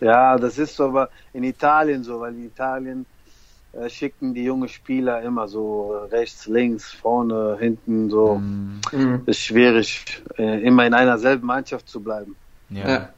Ja, 0.01 0.35
das 0.37 0.57
ist 0.57 0.75
so 0.75 0.85
aber 0.85 1.09
in 1.31 1.43
Italien 1.43 2.03
so, 2.03 2.19
weil 2.19 2.33
in 2.33 2.47
Italien 2.47 3.05
schicken 3.89 4.33
die 4.33 4.43
jungen 4.43 4.69
Spieler 4.69 5.21
immer 5.21 5.47
so 5.47 5.95
rechts, 6.11 6.47
links, 6.47 6.91
vorne, 6.91 7.57
hinten 7.59 8.09
so. 8.09 8.35
Mhm. 8.35 9.23
Ist 9.25 9.39
schwierig, 9.39 10.21
äh, 10.37 10.61
immer 10.61 10.85
in 10.85 10.93
einer 10.93 11.17
selben 11.17 11.47
Mannschaft 11.47 11.89
zu 11.89 11.99
bleiben. 11.99 12.35
Ja. 12.69 12.89
ja. 12.89 13.09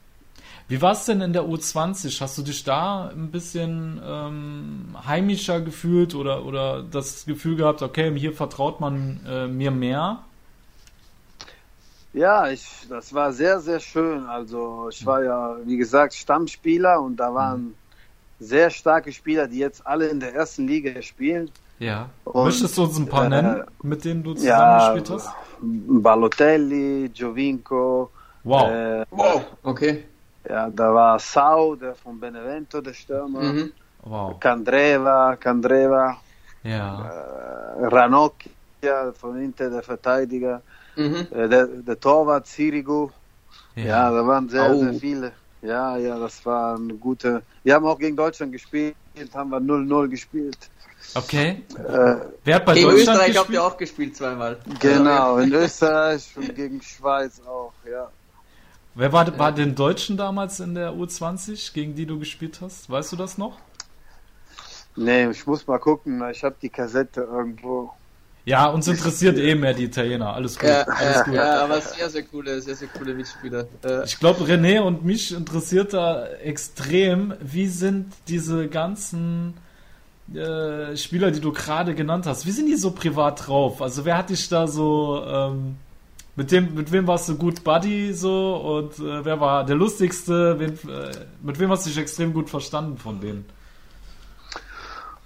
Wie 0.70 0.82
war 0.82 0.92
es 0.92 1.06
denn 1.06 1.22
in 1.22 1.32
der 1.32 1.44
U20? 1.44 2.20
Hast 2.20 2.38
du 2.38 2.42
dich 2.42 2.64
da 2.64 3.08
ein 3.08 3.32
bisschen 3.32 4.02
ähm, 4.04 4.98
heimischer 5.06 5.62
gefühlt 5.62 6.14
oder, 6.14 6.46
oder 6.46 6.84
das 6.84 7.26
Gefühl 7.26 7.56
gehabt, 7.56 7.82
okay, 7.82 8.14
hier 8.18 8.34
vertraut 8.34 8.82
man 8.82 9.22
äh, 9.26 9.48
mir 9.48 9.72
mehr? 9.72 10.24
Ja, 12.12 12.50
ich, 12.50 12.68
das 12.90 13.14
war 13.14 13.32
sehr, 13.32 13.60
sehr 13.62 13.80
schön. 13.80 14.26
Also 14.26 14.90
ich 14.92 15.06
war 15.06 15.24
ja, 15.24 15.56
wie 15.64 15.78
gesagt, 15.78 16.16
Stammspieler 16.16 17.00
und 17.00 17.16
da 17.18 17.34
waren 17.34 17.62
mhm. 17.62 17.74
Sehr 18.40 18.70
starke 18.70 19.12
Spieler, 19.12 19.48
die 19.48 19.60
jetzt 19.60 19.86
alle 19.86 20.08
in 20.08 20.20
der 20.20 20.34
ersten 20.34 20.68
Liga 20.68 21.02
spielen. 21.02 21.50
Ja. 21.80 22.10
Und, 22.24 22.46
Möchtest 22.46 22.78
du 22.78 22.84
uns 22.84 22.98
ein 22.98 23.08
paar 23.08 23.26
äh, 23.26 23.30
nennen, 23.30 23.64
mit 23.84 24.04
denen 24.04 24.24
du 24.24 24.34
zusammengespielt 24.34 25.10
ja, 25.10 25.16
hast? 25.16 25.30
Balotelli, 25.62 27.10
Giovinco. 27.10 28.10
Wow. 28.44 28.72
Äh, 28.72 29.06
wow, 29.12 29.42
okay. 29.64 30.04
Ja, 30.48 30.70
da 30.70 30.94
war 30.94 31.20
Sau, 31.20 31.76
der 31.76 31.96
von 31.96 32.20
Benevento, 32.20 32.82
der 32.82 32.94
Stürmer. 32.94 33.42
Mhm. 33.42 33.72
Wow. 34.04 34.40
Candreva, 34.40 35.36
Candreva. 35.36 36.18
Ja. 36.64 37.12
Äh, 37.80 37.86
Ranocchia 37.88 39.12
von 39.20 39.42
Inter, 39.42 39.70
der 39.70 39.84
Verteidiger. 39.84 40.62
Mhm. 40.96 41.28
Äh, 41.32 41.50
der, 41.50 41.68
der 41.68 42.00
Torwart 42.00 42.48
Sirigu. 42.48 43.10
Ja. 43.76 43.86
ja, 43.86 44.12
da 44.12 44.26
waren 44.26 44.50
sehr, 44.50 44.72
oh. 44.72 44.80
sehr 44.80 44.94
viele. 44.94 45.32
Ja, 45.62 45.98
ja, 45.98 46.20
das 46.20 46.46
war 46.46 46.76
eine 46.76 46.94
gute. 46.94 47.42
Wir 47.64 47.74
haben 47.74 47.86
auch 47.86 47.98
gegen 47.98 48.16
Deutschland 48.16 48.52
gespielt, 48.52 48.96
haben 49.34 49.50
wir 49.50 49.60
0-0 49.60 50.08
gespielt. 50.08 50.58
Okay. 51.16 51.64
Äh, 51.78 52.16
Wer 52.44 52.56
hat 52.56 52.66
bei 52.66 52.74
gegen 52.74 52.88
Deutschland 52.90 53.00
Österreich 53.00 53.18
gespielt? 53.28 53.38
habt 53.38 53.50
ihr 53.50 53.64
auch 53.64 53.78
gespielt 53.78 54.16
zweimal. 54.16 54.58
Genau, 54.80 55.38
in 55.38 55.54
Österreich 55.54 56.30
und 56.36 56.56
gegen 56.56 56.82
Schweiz 56.82 57.42
auch, 57.46 57.74
ja. 57.90 58.10
Wer 58.96 59.14
war, 59.14 59.38
war 59.38 59.52
den 59.52 59.76
Deutschen 59.76 60.18
damals 60.18 60.60
in 60.60 60.74
der 60.74 60.92
U20, 60.92 61.74
gegen 61.74 61.96
die 61.96 62.06
du 62.08 62.18
gespielt 62.18 62.60
hast? 62.62 62.90
Weißt 62.90 63.12
du 63.12 63.16
das 63.16 63.38
noch? 63.38 63.60
Nee, 64.96 65.30
ich 65.30 65.46
muss 65.46 65.68
mal 65.68 65.78
gucken. 65.78 66.28
Ich 66.32 66.44
habe 66.44 66.56
die 66.60 66.70
Kassette 66.70 67.22
irgendwo. 67.22 67.94
Ja, 68.48 68.68
uns 68.68 68.88
interessiert 68.88 69.38
eh 69.38 69.56
mehr 69.56 69.74
die 69.74 69.84
Italiener. 69.84 70.34
Alles 70.34 70.58
gut. 70.58 70.70
Ja, 70.70 70.84
alles 70.84 71.24
gut. 71.26 71.34
ja 71.34 71.66
aber 71.66 71.82
sehr, 71.82 72.10
sehr 72.10 72.24
coole, 72.24 72.62
sehr, 72.62 72.76
sehr 72.76 72.88
coole 72.88 73.14
Mitspieler. 73.14 73.68
Äh, 73.84 74.06
ich 74.06 74.18
glaube, 74.20 74.46
René 74.46 74.80
und 74.80 75.04
mich 75.04 75.34
interessiert 75.34 75.92
da 75.92 76.26
extrem, 76.28 77.34
wie 77.42 77.68
sind 77.68 78.14
diese 78.30 78.70
ganzen 78.70 79.54
äh, 80.34 80.96
Spieler, 80.96 81.32
die 81.32 81.42
du 81.42 81.52
gerade 81.52 81.94
genannt 81.94 82.26
hast, 82.26 82.46
wie 82.46 82.52
sind 82.52 82.68
die 82.68 82.78
so 82.78 82.92
privat 82.92 83.48
drauf? 83.48 83.82
Also 83.82 84.06
wer 84.06 84.18
hat 84.18 84.30
dich 84.30 84.48
da 84.48 84.66
so 84.66 85.26
ähm, 85.28 85.76
mit 86.38 86.50
dem, 86.50 86.74
mit 86.74 86.90
wem 86.94 87.06
warst 87.06 87.28
du 87.28 87.36
gut 87.36 87.66
Buddy 87.66 88.14
so 88.14 88.56
und 88.56 88.98
äh, 89.06 89.26
wer 89.26 89.42
war 89.42 89.66
der 89.66 89.76
lustigste? 89.76 90.58
Wen, 90.58 90.72
äh, 90.90 91.12
mit 91.42 91.60
wem 91.60 91.70
hast 91.70 91.86
du 91.86 91.90
dich 91.90 92.00
extrem 92.00 92.32
gut 92.32 92.50
verstanden 92.50 92.98
von 92.98 93.20
denen? 93.20 93.44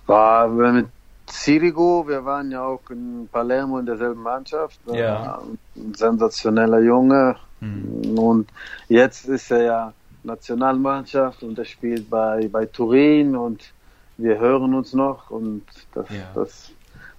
War 0.08 0.48
mit 0.48 0.88
Sirigo, 1.32 2.08
wir 2.08 2.24
waren 2.26 2.52
ja 2.52 2.64
auch 2.64 2.90
in 2.90 3.28
Palermo 3.32 3.80
in 3.80 3.86
derselben 3.86 4.22
Mannschaft. 4.22 4.80
Ja. 4.88 5.42
Ein 5.76 5.94
sensationeller 5.94 6.80
Junge. 6.80 7.36
Hm. 7.60 8.18
Und 8.18 8.50
jetzt 8.88 9.28
ist 9.28 9.52
er 9.52 9.64
ja 9.64 9.94
Nationalmannschaft 10.24 11.44
und 11.44 11.58
er 11.58 11.66
spielt 11.66 12.10
bei, 12.10 12.48
bei 12.52 12.66
Turin 12.66 13.36
und 13.36 13.74
wir 14.18 14.38
hören 14.40 14.74
uns 14.76 14.94
noch 14.94 15.32
und 15.32 15.64
das, 15.94 16.10
ja. 16.10 16.30
das, 16.36 16.72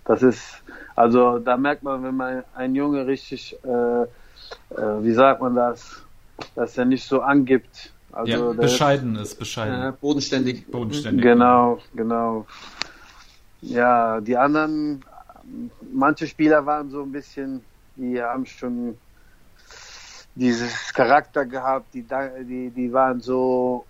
das 0.04 0.22
ist 0.22 0.62
also 0.94 1.38
da 1.38 1.56
merkt 1.56 1.82
man, 1.82 2.02
wenn 2.02 2.16
man 2.16 2.44
ein 2.54 2.74
Junge 2.74 3.06
richtig, 3.06 3.56
äh, 3.64 3.68
äh, 3.68 4.06
wie 5.02 5.12
sagt 5.12 5.40
man 5.40 5.54
das, 5.54 6.02
dass 6.54 6.76
er 6.76 6.84
nicht 6.84 7.04
so 7.04 7.20
angibt. 7.20 7.92
Also 8.12 8.52
ja, 8.52 8.52
bescheiden 8.52 9.16
ist, 9.16 9.38
bescheiden. 9.38 9.88
Äh, 9.88 9.92
bodenständig. 9.98 10.70
Bodenständig. 10.70 11.22
Genau, 11.22 11.78
genau. 11.94 12.46
Ja, 13.62 14.20
die 14.20 14.36
anderen, 14.36 15.04
manche 15.92 16.26
Spieler 16.26 16.66
waren 16.66 16.90
so 16.90 17.02
ein 17.02 17.12
bisschen, 17.12 17.64
die 17.96 18.20
haben 18.20 18.44
schon 18.44 18.98
dieses 20.34 20.92
Charakter 20.92 21.46
gehabt, 21.46 21.94
die, 21.94 22.06
die, 22.44 22.70
die 22.70 22.92
waren 22.92 23.20
so 23.20 23.86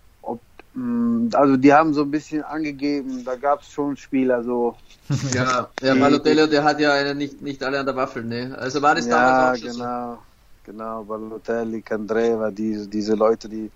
Mm, 0.74 1.28
also 1.34 1.56
die 1.56 1.72
haben 1.72 1.92
so 1.92 2.02
ein 2.02 2.10
bisschen 2.10 2.42
angegeben, 2.42 3.24
da 3.24 3.36
gab 3.36 3.60
es 3.60 3.68
schon 3.68 3.96
Spieler 3.96 4.42
so. 4.42 4.76
Ja, 5.34 5.70
der 5.82 5.94
Balotelli, 5.96 6.48
der 6.48 6.64
hat 6.64 6.80
ja 6.80 6.94
eine, 6.94 7.14
nicht, 7.14 7.42
nicht 7.42 7.62
alle 7.62 7.78
an 7.78 7.86
der 7.86 7.96
Waffel, 7.96 8.24
ne? 8.24 8.56
Also 8.58 8.80
war 8.80 8.94
das 8.94 9.08
damals 9.08 9.38
ja, 9.38 9.52
auch 9.52 9.54
schon 9.54 9.70
genau, 9.70 10.14
so? 10.14 10.18
genau, 10.64 11.04
Balotelli, 11.04 11.82
Candreva, 11.82 12.50
diese, 12.50 12.88
diese 12.88 13.14
Leute, 13.14 13.48
die, 13.48 13.70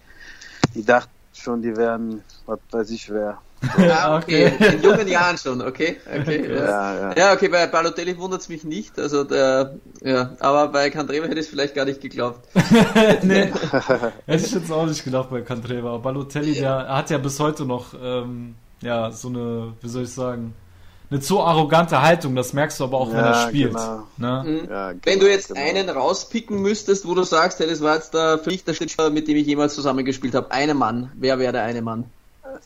die 0.74 0.84
dachten 0.84 1.12
schon, 1.34 1.60
die 1.60 1.76
wären, 1.76 2.24
was 2.46 2.60
weiß 2.70 2.90
ich 2.90 3.10
wer. 3.10 3.42
Ah, 3.62 4.18
okay. 4.22 4.52
In 4.74 4.82
jungen 4.82 5.08
Jahren 5.08 5.38
schon, 5.38 5.62
okay. 5.62 5.96
okay 6.06 6.48
ja. 6.48 6.64
Ja, 6.64 6.94
ja. 6.94 7.16
ja, 7.16 7.32
okay, 7.32 7.48
bei 7.48 7.66
Balotelli 7.66 8.16
wundert 8.18 8.42
es 8.42 8.48
mich 8.48 8.64
nicht. 8.64 8.98
Also 8.98 9.24
der, 9.24 9.76
ja, 10.02 10.32
aber 10.40 10.68
bei 10.68 10.90
Candreva 10.90 11.26
hätte 11.26 11.40
ich 11.40 11.46
es 11.46 11.48
vielleicht 11.48 11.74
gar 11.74 11.84
nicht 11.84 12.00
geglaubt. 12.00 12.46
nee, 13.22 13.52
hätte 14.26 14.44
ich 14.44 14.52
jetzt 14.52 14.70
auch 14.70 14.86
nicht 14.86 15.04
gedacht 15.04 15.30
bei 15.30 15.40
Candreva. 15.40 15.94
Aber 15.94 15.98
Balotelli, 16.00 16.54
der 16.54 16.88
hat 16.88 17.10
ja 17.10 17.18
bis 17.18 17.40
heute 17.40 17.64
noch, 17.64 17.94
ähm, 18.00 18.56
ja, 18.82 19.10
so 19.10 19.28
eine, 19.28 19.72
wie 19.80 19.88
soll 19.88 20.04
ich 20.04 20.12
sagen, 20.12 20.54
eine 21.08 21.20
zu 21.20 21.40
arrogante 21.40 22.02
Haltung, 22.02 22.34
das 22.34 22.52
merkst 22.52 22.80
du 22.80 22.84
aber 22.84 22.98
auch, 22.98 23.10
wenn 23.10 23.18
er 23.18 23.48
spielt. 23.48 23.72
Genau. 23.72 24.02
Ne? 24.16 24.44
Mhm. 24.44 24.70
Ja, 24.70 24.88
genau, 24.90 25.02
wenn 25.04 25.20
du 25.20 25.30
jetzt 25.30 25.48
genau. 25.48 25.60
einen 25.60 25.88
rauspicken 25.88 26.60
müsstest, 26.60 27.06
wo 27.06 27.14
du 27.14 27.22
sagst, 27.22 27.60
hey, 27.60 27.68
das 27.68 27.80
war 27.80 27.94
jetzt 27.94 28.12
der 28.12 28.38
für 28.38 28.50
mich 28.50 28.64
der 28.64 28.74
Spieler, 28.74 29.10
mit 29.10 29.28
dem 29.28 29.36
ich 29.36 29.46
jemals 29.46 29.74
zusammengespielt 29.74 30.34
habe, 30.34 30.50
einen 30.50 30.76
Mann, 30.76 31.12
wer 31.14 31.38
wäre 31.38 31.52
der 31.52 31.62
eine 31.62 31.80
Mann? 31.80 32.10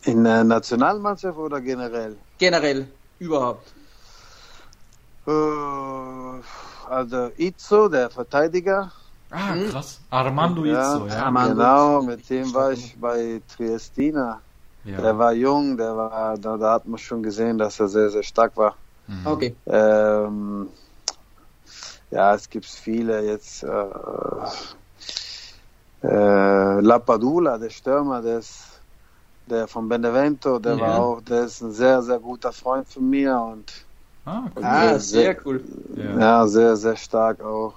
In 0.05 0.25
der 0.25 0.45
Nationalmannschaft 0.45 1.39
oder 1.39 1.61
generell? 1.61 2.17
Generell, 2.39 2.89
überhaupt. 3.19 3.73
Äh, 5.27 5.31
also 6.89 7.31
Izzo, 7.37 7.89
der 7.89 8.11
Verteidiger. 8.11 8.93
Ah, 9.31 9.55
hm? 9.55 9.71
krass. 9.71 10.01
Armando 10.11 10.65
Izzo, 10.65 11.07
ja. 11.07 11.25
Armando. 11.25 11.55
Genau, 11.55 12.03
mit 12.03 12.29
dem 12.29 12.53
war 12.53 12.73
ich 12.73 12.97
bei 12.99 13.41
Triestina. 13.49 14.41
Ja. 14.85 15.01
Der 15.01 15.19
war 15.19 15.33
jung, 15.33 15.77
der 15.77 15.97
war, 15.97 16.39
da, 16.39 16.57
da, 16.57 16.73
hat 16.73 16.87
man 16.87 16.99
schon 16.99 17.23
gesehen, 17.23 17.59
dass 17.59 17.79
er 17.79 17.89
sehr, 17.89 18.11
sehr 18.11 18.23
stark 18.23 18.57
war. 18.57 18.77
Mhm. 19.07 19.27
Okay. 19.27 19.55
Ähm, 19.67 20.69
ja, 22.11 22.35
es 22.35 22.49
gibt 22.49 22.67
viele 22.67 23.21
jetzt. 23.23 23.63
Äh, 23.63 23.85
äh, 26.03 26.81
Lapadula, 26.81 27.59
der 27.59 27.71
Stürmer, 27.71 28.23
der 28.23 28.39
ist 28.39 28.70
der 29.51 29.67
von 29.69 29.89
Benevento, 29.89 30.59
der 30.59 30.77
ja. 30.77 30.81
war 30.81 30.99
auch, 31.01 31.21
der 31.21 31.45
ist 31.45 31.61
ein 31.61 31.73
sehr, 31.73 32.03
sehr 32.03 32.19
guter 32.19 32.53
Freund 32.53 32.89
von 32.89 33.09
mir 33.09 33.39
und 33.39 33.73
ah, 34.25 34.45
cool. 34.57 34.65
ah 34.65 34.99
sehr, 34.99 34.99
sehr, 34.99 35.47
cool. 35.47 35.65
Ja. 35.97 36.19
ja. 36.19 36.47
sehr, 36.47 36.77
sehr 36.77 36.97
stark 36.97 37.43
auch. 37.43 37.75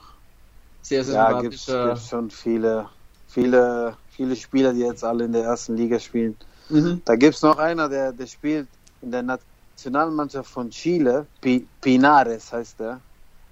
Sehr, 0.82 1.04
sehr 1.04 1.16
Ja, 1.16 1.42
gibt 1.42 1.56
es 1.56 2.08
schon 2.08 2.30
viele, 2.30 2.90
viele, 3.28 3.98
viele 4.08 4.36
Spieler, 4.36 4.74
die 4.74 4.82
jetzt 4.82 5.04
alle 5.04 5.26
in 5.26 5.32
der 5.32 5.44
ersten 5.44 5.76
Liga 5.76 6.00
spielen. 6.00 6.38
Mhm. 6.70 7.02
Da 7.06 7.16
gibt 7.16 7.36
es 7.36 7.42
noch 7.42 7.58
einer, 7.58 7.90
der, 7.90 8.12
der 8.12 8.28
spielt 8.28 8.70
in 9.02 9.12
der 9.12 9.24
Nationalmannschaft 9.24 10.50
von 10.50 10.70
Chile, 10.70 11.28
P 11.42 11.68
Pinares 11.82 12.52
heißt 12.52 12.80
der. 12.80 13.02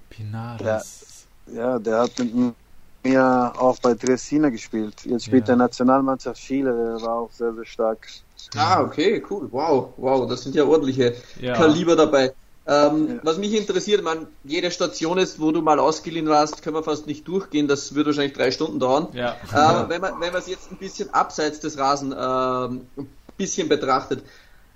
Pinares. 0.09 1.27
Der, 1.47 1.55
ja, 1.55 1.79
der 1.79 1.99
hat 1.99 2.19
mit 2.19 2.55
mir 3.03 3.53
auch 3.57 3.79
bei 3.79 3.93
Triestina 3.93 4.49
gespielt. 4.49 4.95
Jetzt 5.05 5.25
spielt 5.25 5.43
ja. 5.43 5.47
der 5.47 5.55
Nationalmannschaft 5.57 6.41
Chile, 6.41 6.71
der 6.71 7.05
war 7.05 7.15
auch 7.15 7.31
sehr, 7.31 7.53
sehr 7.53 7.65
stark. 7.65 8.07
Ah, 8.55 8.81
okay, 8.81 9.23
cool. 9.29 9.47
Wow, 9.51 9.93
wow, 9.97 10.27
das 10.27 10.43
sind 10.43 10.55
ja 10.55 10.65
ordentliche 10.65 11.15
ja. 11.39 11.53
Kaliber 11.53 11.95
dabei. 11.95 12.33
Ähm, 12.67 13.07
ja. 13.15 13.19
Was 13.23 13.37
mich 13.37 13.55
interessiert, 13.55 14.03
man, 14.03 14.27
jede 14.43 14.69
Station 14.69 15.17
ist, 15.17 15.39
wo 15.39 15.51
du 15.51 15.61
mal 15.61 15.79
ausgeliehen 15.79 16.27
warst, 16.27 16.61
können 16.61 16.75
wir 16.75 16.83
fast 16.83 17.07
nicht 17.07 17.27
durchgehen, 17.27 17.67
das 17.67 17.95
würde 17.95 18.09
wahrscheinlich 18.09 18.33
drei 18.33 18.51
Stunden 18.51 18.79
dauern. 18.79 19.07
Ja. 19.13 19.35
Äh, 19.51 19.89
wenn 19.89 20.01
man 20.01 20.19
wenn 20.19 20.31
man 20.31 20.41
es 20.41 20.47
jetzt 20.47 20.71
ein 20.71 20.77
bisschen 20.77 21.11
abseits 21.13 21.59
des 21.59 21.77
Rasen 21.77 22.11
äh, 22.11 22.15
ein 22.15 23.09
bisschen 23.37 23.67
betrachtet, 23.67 24.23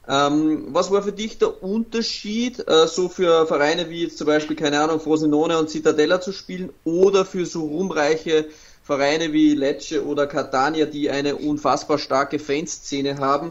ähm, 0.07 0.67
was 0.69 0.91
war 0.91 1.01
für 1.01 1.11
dich 1.11 1.37
der 1.37 1.63
Unterschied, 1.63 2.67
äh, 2.67 2.87
so 2.87 3.09
für 3.09 3.47
Vereine 3.47 3.89
wie 3.89 4.03
jetzt 4.03 4.17
zum 4.17 4.27
Beispiel, 4.27 4.55
keine 4.55 4.79
Ahnung, 4.79 4.99
Frosinone 4.99 5.57
und 5.57 5.69
Cittadella 5.69 6.21
zu 6.21 6.31
spielen 6.31 6.71
oder 6.83 7.25
für 7.25 7.45
so 7.45 7.65
rumreiche 7.65 8.45
Vereine 8.83 9.33
wie 9.33 9.55
Lecce 9.55 10.05
oder 10.05 10.27
Catania, 10.27 10.85
die 10.85 11.09
eine 11.09 11.37
unfassbar 11.37 11.97
starke 11.97 12.37
Fanszene 12.37 13.17
haben? 13.17 13.49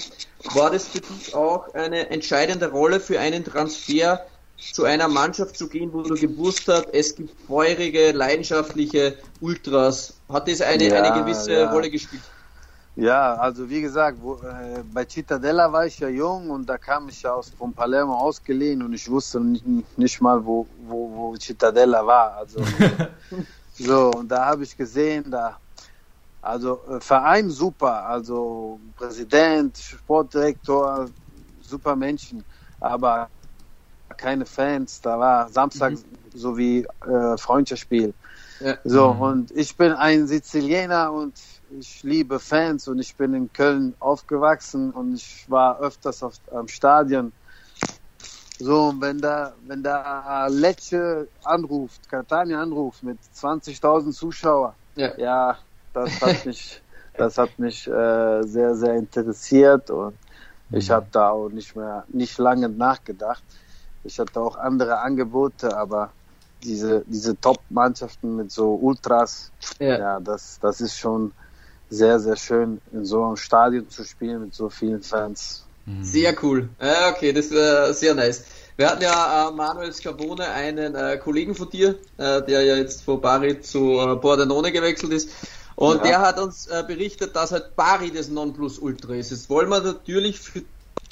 War 0.52 0.70
das 0.70 0.86
für 0.86 1.00
dich 1.00 1.34
auch 1.34 1.74
eine 1.74 2.10
entscheidende 2.10 2.70
Rolle 2.70 3.00
für 3.00 3.18
einen 3.18 3.44
Transfer 3.44 4.24
zu 4.56 4.84
einer 4.84 5.08
Mannschaft 5.08 5.58
zu 5.58 5.68
gehen, 5.68 5.92
wo 5.92 6.02
du 6.02 6.14
gewusst 6.14 6.68
hast, 6.68 6.86
es 6.92 7.16
gibt 7.16 7.34
feurige, 7.48 8.12
leidenschaftliche 8.12 9.16
Ultras? 9.40 10.14
Hat 10.28 10.48
das 10.48 10.60
eine, 10.60 10.88
ja, 10.88 11.02
eine 11.02 11.20
gewisse 11.24 11.52
ja. 11.52 11.72
Rolle 11.72 11.90
gespielt? 11.90 12.22
Ja, 12.96 13.34
also 13.34 13.68
wie 13.68 13.80
gesagt, 13.80 14.18
wo, 14.20 14.34
äh, 14.34 14.82
bei 14.92 15.04
Cittadella 15.04 15.72
war 15.72 15.86
ich 15.86 15.98
ja 15.98 16.08
jung 16.08 16.50
und 16.50 16.68
da 16.68 16.78
kam 16.78 17.08
ich 17.08 17.22
ja 17.22 17.32
aus, 17.32 17.50
von 17.50 17.72
Palermo 17.72 18.14
ausgeliehen 18.14 18.82
und 18.82 18.92
ich 18.92 19.10
wusste 19.10 19.40
nicht, 19.40 19.98
nicht 19.98 20.20
mal, 20.20 20.44
wo, 20.44 20.66
wo, 20.86 21.10
wo 21.10 21.36
Cittadella 21.36 22.06
war. 22.06 22.36
Also 22.36 22.62
so, 23.74 24.10
und 24.12 24.28
da 24.28 24.46
habe 24.46 24.62
ich 24.62 24.76
gesehen, 24.76 25.28
da 25.28 25.58
also 26.44 26.82
äh, 26.88 27.00
Verein 27.00 27.48
super, 27.50 28.06
also 28.06 28.78
Präsident, 28.96 29.78
Sportdirektor, 29.78 31.06
super 31.62 31.96
Menschen, 31.96 32.44
aber 32.80 33.28
keine 34.16 34.44
Fans. 34.44 35.00
Da 35.00 35.18
war 35.18 35.48
Samstag 35.48 35.92
mhm. 35.92 36.04
so 36.34 36.56
wie 36.56 36.86
äh, 37.06 37.36
Freundschaftsspiel. 37.38 38.12
Ja. 38.60 38.76
So, 38.84 39.14
mhm. 39.14 39.20
und 39.20 39.50
ich 39.52 39.76
bin 39.76 39.92
ein 39.92 40.26
Sizilianer 40.26 41.12
und 41.12 41.34
ich 41.78 42.02
liebe 42.02 42.38
Fans 42.38 42.88
und 42.88 42.98
ich 42.98 43.14
bin 43.16 43.34
in 43.34 43.52
Köln 43.52 43.94
aufgewachsen 44.00 44.90
und 44.90 45.14
ich 45.14 45.44
war 45.48 45.80
öfters 45.80 46.22
auf, 46.22 46.34
am 46.52 46.68
Stadion. 46.68 47.32
So, 48.58 48.84
und 48.88 49.00
wenn 49.00 49.18
da, 49.18 49.52
wenn 49.66 49.82
da 49.82 50.46
Lecce 50.46 51.28
anruft, 51.42 52.08
Catania 52.08 52.62
anruft 52.62 53.02
mit 53.02 53.18
20.000 53.36 54.12
Zuschauern, 54.12 54.74
ja. 54.94 55.16
ja, 55.18 55.58
das 55.92 56.20
hat 56.20 56.46
mich, 56.46 56.80
das 57.16 57.36
hat 57.36 57.58
mich 57.58 57.88
äh, 57.88 58.42
sehr, 58.42 58.74
sehr 58.76 58.94
interessiert 58.94 59.90
und 59.90 60.14
ich 60.70 60.88
mhm. 60.88 60.92
habe 60.92 61.06
da 61.10 61.30
auch 61.30 61.48
nicht 61.48 61.74
mehr, 61.74 62.04
nicht 62.08 62.38
lange 62.38 62.68
nachgedacht. 62.68 63.42
Ich 64.04 64.18
hatte 64.20 64.40
auch 64.40 64.56
andere 64.56 65.00
Angebote, 65.00 65.76
aber 65.76 66.10
diese, 66.62 67.04
diese 67.06 67.38
Top-Mannschaften 67.40 68.36
mit 68.36 68.52
so 68.52 68.74
Ultras, 68.74 69.50
ja, 69.80 69.98
ja 69.98 70.20
das, 70.20 70.58
das 70.60 70.80
ist 70.80 70.96
schon 70.96 71.32
sehr, 71.90 72.20
sehr 72.20 72.36
schön, 72.36 72.80
in 72.92 73.04
so 73.04 73.24
einem 73.24 73.36
Stadion 73.36 73.88
zu 73.88 74.04
spielen 74.04 74.42
mit 74.42 74.54
so 74.54 74.68
vielen 74.68 75.02
Fans. 75.02 75.64
Mhm. 75.86 76.04
Sehr 76.04 76.34
cool. 76.42 76.68
Ja, 76.80 77.10
okay, 77.10 77.32
das 77.32 77.46
ist 77.46 77.52
äh, 77.52 77.92
sehr 77.92 78.14
nice. 78.14 78.44
Wir 78.76 78.90
hatten 78.90 79.02
ja 79.02 79.48
äh, 79.48 79.52
Manuel 79.52 79.92
Scarbone, 79.92 80.48
einen 80.48 80.94
äh, 80.94 81.16
Kollegen 81.18 81.54
von 81.54 81.70
dir, 81.70 81.96
äh, 82.16 82.42
der 82.42 82.62
ja 82.62 82.76
jetzt 82.76 83.02
von 83.02 83.20
Bari 83.20 83.60
zu 83.60 84.00
äh, 84.00 84.16
Bordenone 84.16 84.72
gewechselt 84.72 85.12
ist. 85.12 85.30
Und 85.76 85.98
ja. 85.98 86.02
der 86.02 86.20
hat 86.20 86.40
uns 86.40 86.66
äh, 86.66 86.82
berichtet, 86.86 87.36
dass 87.36 87.52
halt 87.52 87.76
Bari 87.76 88.10
das 88.10 88.28
Nonplusultra 88.28 89.14
ist. 89.14 89.30
Jetzt 89.30 89.50
wollen 89.50 89.68
wir 89.68 89.80
natürlich 89.80 90.40
für, 90.40 90.62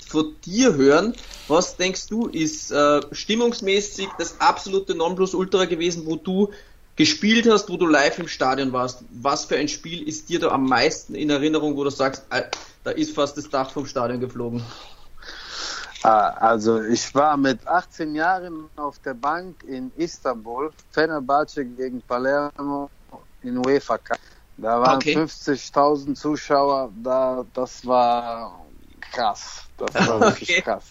von 0.08 0.34
dir 0.44 0.74
hören, 0.74 1.14
was 1.48 1.76
denkst 1.76 2.06
du, 2.08 2.26
ist 2.26 2.72
äh, 2.72 3.00
stimmungsmäßig 3.12 4.08
das 4.18 4.40
absolute 4.40 4.94
Nonplusultra 4.94 5.64
gewesen, 5.66 6.04
wo 6.06 6.16
du 6.16 6.50
gespielt 6.96 7.48
hast, 7.50 7.68
wo 7.68 7.76
du 7.76 7.86
live 7.86 8.18
im 8.18 8.28
Stadion 8.28 8.72
warst? 8.72 9.04
Was 9.10 9.46
für 9.46 9.56
ein 9.56 9.68
Spiel 9.68 10.06
ist 10.06 10.28
dir 10.28 10.40
da 10.40 10.48
am 10.48 10.66
meisten 10.66 11.14
in 11.14 11.30
Erinnerung, 11.30 11.76
wo 11.76 11.84
du 11.84 11.90
sagst, 11.90 12.24
äh, 12.30 12.42
da 12.84 12.90
ist 12.90 13.14
fast 13.14 13.36
das 13.36 13.48
Dach 13.48 13.70
vom 13.70 13.86
Stadion 13.86 14.20
geflogen? 14.20 14.62
Ah, 16.02 16.30
also 16.30 16.82
ich 16.82 17.14
war 17.14 17.36
mit 17.36 17.66
18 17.66 18.14
Jahren 18.16 18.68
auf 18.76 18.98
der 18.98 19.14
Bank 19.14 19.62
in 19.62 19.92
Istanbul, 19.96 20.72
Fenerbahce 20.90 21.64
gegen 21.64 22.02
Palermo 22.02 22.90
in 23.42 23.58
UEFA 23.58 23.98
Cup. 23.98 24.18
Da 24.56 24.80
waren 24.80 24.96
okay. 24.96 25.16
50.000 25.16 26.14
Zuschauer, 26.14 26.92
da, 27.02 27.44
das 27.54 27.86
war 27.86 28.64
krass. 29.00 29.64
Das 29.76 29.94
war 30.08 30.20
wirklich 30.20 30.50
okay. 30.50 30.62
krass. 30.62 30.90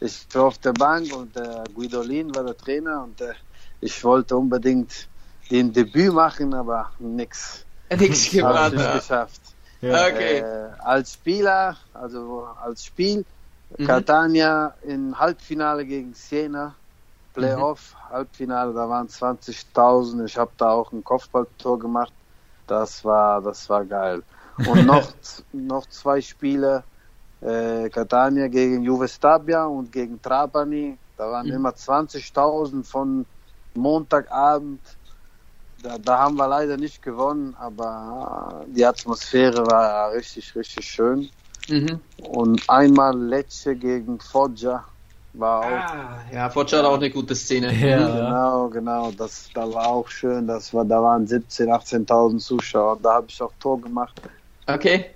Ich 0.00 0.26
war 0.32 0.44
auf 0.44 0.58
der 0.58 0.72
Bank 0.72 1.14
und 1.14 1.36
der 1.36 1.64
Guidolin 1.74 2.34
war 2.34 2.44
der 2.44 2.56
Trainer 2.56 3.02
und 3.02 3.20
der, 3.20 3.34
ich 3.80 4.02
wollte 4.02 4.36
unbedingt 4.36 5.08
den 5.50 5.72
Debüt 5.72 6.12
machen, 6.12 6.54
aber 6.54 6.90
nix. 6.98 7.64
Nix 7.90 8.30
gemacht. 8.30 8.72
Nicht 8.74 8.92
geschafft. 8.92 9.40
Ja. 9.80 10.06
Okay. 10.06 10.38
Äh, 10.38 10.70
als 10.80 11.14
Spieler, 11.14 11.76
also 11.94 12.48
als 12.60 12.84
Spiel, 12.84 13.24
mhm. 13.76 13.86
Catania 13.86 14.74
im 14.82 15.18
Halbfinale 15.18 15.84
gegen 15.86 16.14
Siena, 16.14 16.74
Playoff, 17.32 17.94
mhm. 17.94 18.12
Halbfinale, 18.14 18.72
da 18.72 18.88
waren 18.88 19.06
20.000. 19.06 20.24
Ich 20.24 20.36
habe 20.36 20.50
da 20.56 20.70
auch 20.70 20.92
ein 20.92 21.04
Kopfballtor 21.04 21.78
gemacht. 21.78 22.12
Das 22.66 23.04
war, 23.04 23.40
das 23.40 23.68
war 23.70 23.84
geil. 23.84 24.22
Und 24.58 24.86
noch, 24.86 25.12
noch 25.52 25.86
zwei 25.86 26.20
Spiele, 26.20 26.82
äh, 27.40 27.88
Catania 27.88 28.48
gegen 28.48 28.82
Juve 28.82 29.06
Stabia 29.06 29.64
und 29.64 29.92
gegen 29.92 30.20
Trapani. 30.20 30.98
Da 31.16 31.30
waren 31.30 31.46
mhm. 31.46 31.54
immer 31.54 31.70
20.000 31.70 32.84
von 32.84 33.26
Montagabend. 33.74 34.80
Da, 35.82 35.96
da 35.98 36.18
haben 36.18 36.36
wir 36.36 36.48
leider 36.48 36.76
nicht 36.76 37.02
gewonnen, 37.02 37.54
aber 37.58 38.64
die 38.66 38.84
Atmosphäre 38.84 39.64
war 39.66 40.12
richtig, 40.12 40.54
richtig 40.56 40.84
schön. 40.86 41.28
Mhm. 41.68 42.00
Und 42.18 42.68
einmal 42.68 43.16
Lecce 43.16 43.76
gegen 43.76 44.18
Foggia 44.18 44.84
war 45.34 45.60
auch. 45.60 45.64
Ah, 45.64 46.18
ja, 46.32 46.50
Foggia 46.50 46.78
hat 46.78 46.86
auch 46.86 46.96
eine 46.96 47.10
gute 47.10 47.34
Szene. 47.34 47.72
Ja. 47.72 47.98
Genau, 48.28 48.68
genau. 48.68 49.12
Das, 49.16 49.48
da 49.54 49.72
war 49.72 49.86
auch 49.86 50.08
schön. 50.08 50.46
Das 50.46 50.74
war, 50.74 50.84
da 50.84 51.02
waren 51.02 51.26
17.000, 51.26 52.06
18.000 52.06 52.38
Zuschauer. 52.38 52.98
Da 53.02 53.14
habe 53.14 53.26
ich 53.28 53.40
auch 53.40 53.52
Tor 53.60 53.80
gemacht. 53.80 54.20
Okay. 54.66 55.06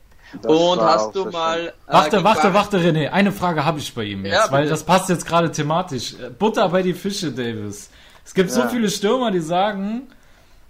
Das 0.40 0.50
und 0.50 0.80
hast 0.80 1.14
du 1.14 1.26
mal. 1.26 1.68
Äh, 1.68 1.92
warte, 1.92 2.24
warte, 2.24 2.54
warte, 2.54 2.78
René. 2.78 3.08
Eine 3.08 3.32
Frage 3.32 3.64
habe 3.64 3.80
ich 3.80 3.94
bei 3.94 4.04
ihm 4.04 4.24
jetzt, 4.24 4.46
ja, 4.46 4.50
weil 4.50 4.66
das 4.68 4.82
passt 4.82 5.08
jetzt 5.10 5.26
gerade 5.26 5.50
thematisch. 5.50 6.16
Butter 6.38 6.68
bei 6.70 6.82
die 6.82 6.94
Fische, 6.94 7.32
Davis. 7.32 7.90
Es 8.24 8.32
gibt 8.32 8.50
ja. 8.50 8.62
so 8.62 8.68
viele 8.68 8.88
Stürmer, 8.88 9.30
die 9.30 9.40
sagen, 9.40 10.08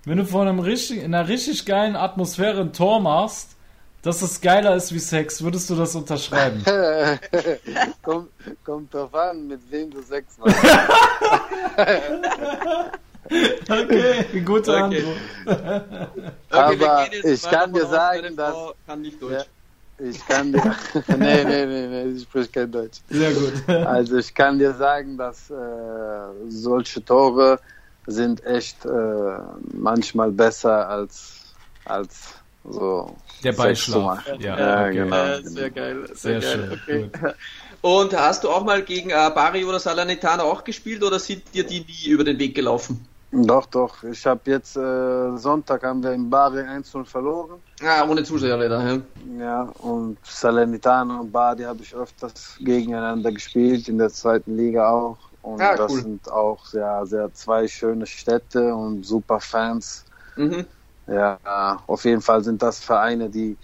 wenn 0.04 0.18
du 0.18 0.24
vor 0.24 0.42
einem 0.42 0.58
richtig, 0.58 0.98
in 0.98 1.14
einer 1.14 1.28
richtig 1.28 1.64
geilen 1.64 1.96
Atmosphäre 1.96 2.60
ein 2.60 2.72
Tor 2.72 3.00
machst, 3.00 3.50
dass 4.02 4.20
es 4.20 4.40
geiler 4.40 4.74
ist 4.74 4.92
wie 4.92 4.98
Sex. 4.98 5.42
Würdest 5.42 5.70
du 5.70 5.76
das 5.76 5.94
unterschreiben? 5.94 6.64
kommt, 8.02 8.30
kommt 8.64 8.92
drauf 8.92 9.14
an, 9.14 9.46
mit 9.46 9.60
wem 9.70 9.90
du 9.90 10.02
Sex 10.02 10.38
machst. 10.38 10.58
okay, 13.70 14.42
gute 14.44 14.72
okay. 14.72 15.04
Antwort. 15.46 16.08
Aber 16.50 17.08
ich 17.12 17.42
kann 17.42 17.72
dir 17.72 17.86
sagen, 17.86 18.36
dass. 18.36 18.54
Kann 18.86 19.02
nicht 19.02 19.22
Deutsch. 19.22 19.46
Ja, 19.98 20.04
ich 20.04 20.26
kann 20.26 20.52
dir. 20.52 20.76
nee, 21.16 21.44
nee, 21.44 21.66
nee, 21.66 21.86
nee, 21.86 22.02
ich 22.16 22.22
spreche 22.24 22.48
kein 22.48 22.72
Deutsch. 22.72 22.98
Sehr 23.08 23.32
gut. 23.32 23.68
also 23.68 24.16
ich 24.16 24.34
kann 24.34 24.58
dir 24.58 24.74
sagen, 24.74 25.16
dass 25.16 25.48
äh, 25.48 25.54
solche 26.48 27.04
Tore 27.04 27.60
sind 28.06 28.44
echt 28.44 28.84
äh, 28.84 28.88
manchmal 29.72 30.32
besser 30.32 30.88
als, 30.88 31.54
als 31.84 32.34
so 32.64 33.16
der 33.42 33.52
Beischlaf. 33.52 34.24
Ja, 34.38 34.58
ja 34.58 34.80
okay. 34.82 34.94
genau. 34.94 35.16
Ja, 35.16 35.42
sehr 35.42 35.70
geil. 35.70 36.08
Sehr, 36.12 36.40
sehr 36.40 36.58
geil. 36.58 36.78
schön. 36.86 37.10
Okay. 37.10 37.34
Und 37.80 38.16
hast 38.16 38.44
du 38.44 38.50
auch 38.50 38.64
mal 38.64 38.82
gegen 38.82 39.10
äh, 39.10 39.30
Bari 39.34 39.64
oder 39.64 39.80
Salernitana 39.80 40.44
auch 40.44 40.62
gespielt 40.62 41.02
oder 41.02 41.18
sind 41.18 41.42
dir 41.52 41.64
die 41.64 41.80
nie 41.80 42.10
über 42.10 42.22
den 42.22 42.38
Weg 42.38 42.54
gelaufen? 42.54 43.04
Doch, 43.32 43.66
doch. 43.66 44.04
Ich 44.04 44.24
habe 44.26 44.42
jetzt 44.50 44.76
äh, 44.76 45.36
Sonntag 45.36 45.82
haben 45.82 46.02
wir 46.02 46.12
in 46.12 46.28
Bari 46.28 46.60
1-0 46.60 47.04
verloren. 47.04 47.60
Ah, 47.82 48.06
ohne 48.06 48.22
Zuschauer 48.22 48.58
leider. 48.58 48.84
Ja, 48.84 49.00
ja 49.38 49.62
und 49.78 50.18
Salernitana 50.22 51.20
und 51.20 51.32
Bari 51.32 51.62
habe 51.62 51.82
ich 51.82 51.94
öfters 51.94 52.56
gegeneinander 52.60 53.32
gespielt, 53.32 53.88
in 53.88 53.98
der 53.98 54.10
zweiten 54.10 54.56
Liga 54.56 54.88
auch. 54.88 55.18
Und 55.42 55.60
ah, 55.60 55.76
das 55.76 55.90
cool. 55.90 56.02
sind 56.02 56.30
auch 56.30 56.64
sehr, 56.66 57.04
sehr 57.06 57.34
zwei 57.34 57.66
schöne 57.66 58.06
Städte 58.06 58.74
und 58.74 59.04
super 59.04 59.40
Fans. 59.40 60.04
Mhm. 60.36 60.64
Ja, 61.06 61.82
auf 61.86 62.04
jeden 62.04 62.22
Fall 62.22 62.44
sind 62.44 62.62
das 62.62 62.78
Vereine, 62.78 63.28
die, 63.28 63.56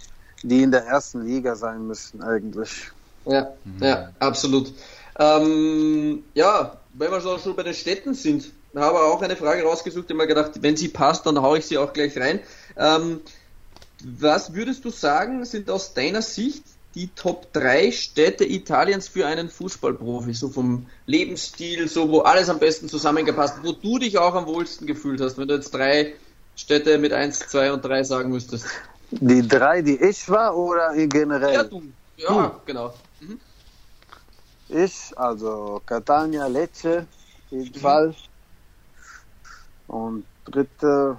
die 0.43 0.63
in 0.63 0.73
der 0.73 0.85
ersten 0.85 1.25
Liga 1.25 1.55
sein 1.55 1.87
müssen 1.87 2.23
eigentlich. 2.23 2.91
Ja, 3.25 3.53
mhm. 3.65 3.83
ja, 3.83 4.13
absolut. 4.19 4.73
Ähm, 5.19 6.25
ja, 6.35 6.79
wenn 6.95 7.11
wir 7.11 7.21
schon 7.21 7.57
bei 7.57 7.63
den 7.63 7.75
Städten 7.75 8.15
sind, 8.15 8.51
habe 8.75 8.97
ich 8.97 9.03
auch 9.03 9.23
eine 9.23 9.37
Frage 9.37 9.63
rausgesucht, 9.63 10.11
die 10.11 10.15
mir 10.15 10.27
gedacht, 10.27 10.53
wenn 10.63 10.77
sie 10.77 10.89
passt, 10.89 11.27
dann 11.27 11.41
haue 11.41 11.59
ich 11.59 11.67
sie 11.67 11.79
auch 11.79 11.93
gleich 11.93 12.17
rein. 12.19 12.41
Ähm, 12.77 13.21
was 14.05 14.55
würdest 14.55 14.85
du 14.85 14.91
sagen, 14.91 15.45
sind 15.45 15.71
aus 15.71 15.95
deiner 15.95 16.23
Sicht 16.23 16.65
die 16.99 17.09
Top 17.15 17.53
3 17.53 17.93
Städte 17.93 18.45
Italiens 18.45 19.07
für 19.07 19.27
einen 19.27 19.49
Fußballprofi? 19.49 20.35
So 20.35 20.49
vom 20.49 20.87
Lebensstil, 21.07 21.89
so 21.89 22.11
wo 22.11 22.21
alles 22.21 22.49
am 22.49 22.59
besten 22.59 22.89
zusammengepasst, 22.89 23.59
wo 23.63 23.73
du 23.73 23.99
dich 23.99 24.19
auch 24.19 24.35
am 24.35 24.47
wohlsten 24.47 24.87
gefühlt 24.87 25.21
hast, 25.21 25.39
wenn 25.39 25.47
du 25.47 25.55
jetzt 25.55 25.73
drei 25.73 26.15
Städte 26.57 26.99
mit 26.99 27.13
1, 27.13 27.39
2 27.39 27.73
und 27.73 27.85
3 27.85 28.03
sagen 28.03 28.31
müsstest. 28.31 28.67
Die 29.11 29.47
drei, 29.47 29.81
die 29.81 29.97
ich 29.97 30.29
war 30.29 30.57
oder 30.57 30.93
generell? 31.07 31.55
Ja, 31.55 31.63
du. 31.63 31.83
Ja, 32.17 32.49
du. 32.49 32.61
genau. 32.67 32.93
Mhm. 33.21 33.41
Ich, 34.69 35.17
also 35.17 35.81
Catania, 35.87 36.47
Lecce, 36.49 37.07
jeden 37.51 37.75
mhm. 37.75 37.81
Fall. 37.81 38.15
Und 39.87 40.25
dritte, 40.45 41.17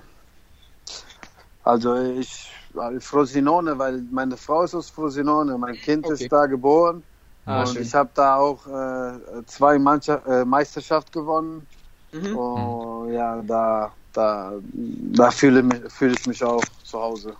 also 1.63 1.95
ich, 1.95 2.51
Frosinone, 2.99 3.77
weil 3.77 4.03
meine 4.11 4.37
Frau 4.37 4.63
ist 4.63 4.75
aus 4.75 4.89
Frosinone, 4.89 5.57
mein 5.57 5.75
Kind 5.75 6.05
okay. 6.05 6.23
ist 6.23 6.31
da 6.31 6.45
geboren. 6.45 7.03
Ah, 7.45 7.61
und 7.61 7.73
schön. 7.73 7.81
ich 7.81 7.93
habe 7.93 8.11
da 8.13 8.35
auch 8.35 8.67
äh, 8.67 9.45
zwei 9.45 9.79
Mannschaft, 9.79 10.27
äh, 10.27 10.45
Meisterschaft 10.45 11.11
gewonnen. 11.11 11.67
Mhm. 12.11 12.35
Oh, 12.35 13.07
ja, 13.09 13.41
da 13.41 13.93
da, 14.13 14.53
da 14.63 15.31
fühle, 15.31 15.63
fühle 15.89 16.13
ich 16.13 16.25
mich 16.25 16.43
auch 16.43 16.63
zu 16.83 16.99
Hause. 16.99 17.35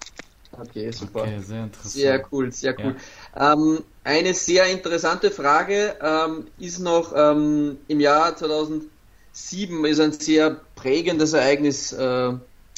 Okay, 0.51 0.91
super. 0.91 1.21
Okay, 1.21 1.39
sehr 1.39 1.63
interessant. 1.63 1.93
Sehr 1.93 2.27
cool, 2.31 2.51
sehr 2.51 2.75
cool. 2.79 2.95
Ja. 3.35 3.53
Ähm, 3.53 3.83
eine 4.03 4.33
sehr 4.33 4.65
interessante 4.67 5.31
Frage 5.31 5.95
ähm, 6.01 6.47
ist 6.57 6.79
noch 6.79 7.13
ähm, 7.15 7.77
im 7.87 7.99
Jahr 7.99 8.35
2007 8.35 9.85
ist 9.85 9.99
ein 9.99 10.11
sehr 10.11 10.61
prägendes 10.75 11.33
Ereignis 11.33 11.93
äh, 11.93 12.33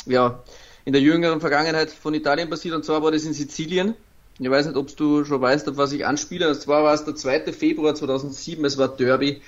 ja, 0.06 0.44
in 0.86 0.94
der 0.94 1.02
jüngeren 1.02 1.40
Vergangenheit 1.40 1.92
von 1.92 2.14
Italien 2.14 2.50
passiert 2.50 2.76
und 2.76 2.86
zwar 2.86 3.04
war 3.04 3.12
das 3.12 3.24
in 3.24 3.34
Sizilien. 3.34 3.96
Ich 4.40 4.50
weiß 4.50 4.66
nicht, 4.66 4.78
ob 4.78 4.96
du 4.96 5.24
schon 5.24 5.40
weißt, 5.40 5.70
auf 5.70 5.78
was 5.78 5.92
ich 5.92 6.06
anspiele. 6.06 6.50
Und 6.50 6.60
zwar 6.60 6.84
war 6.84 6.94
es 6.94 7.06
der 7.06 7.16
2. 7.16 7.54
Februar 7.54 7.94
2007, 7.94 8.66
es 8.66 8.78
war 8.78 8.88
Derby 8.88 9.42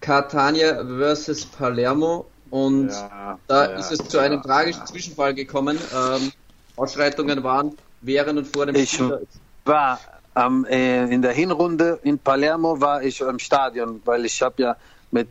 Catania 0.00 0.84
versus 0.84 1.46
Palermo 1.46 2.26
und 2.50 2.90
ja, 2.90 3.38
da 3.48 3.70
ja, 3.70 3.76
ist 3.78 3.90
es 3.90 4.06
zu 4.08 4.18
einem 4.18 4.42
tragischen 4.42 4.86
Zwischenfall 4.86 5.34
gekommen. 5.34 5.78
Ähm, 5.94 6.32
Ausschreitungen 6.76 7.42
waren 7.42 7.76
während 8.02 8.38
und 8.38 8.46
vor 8.46 8.66
dem 8.66 8.76
ich 8.76 8.92
Spiel. 8.92 9.26
war 9.64 9.98
ähm, 10.36 10.66
äh, 10.68 11.06
in 11.12 11.22
der 11.22 11.32
Hinrunde 11.32 11.98
in 12.02 12.18
Palermo 12.18 12.80
war 12.80 13.02
ich 13.02 13.20
im 13.20 13.38
Stadion, 13.38 14.00
weil 14.04 14.24
ich 14.26 14.40
habe 14.42 14.62
ja 14.62 14.76
mit 15.10 15.28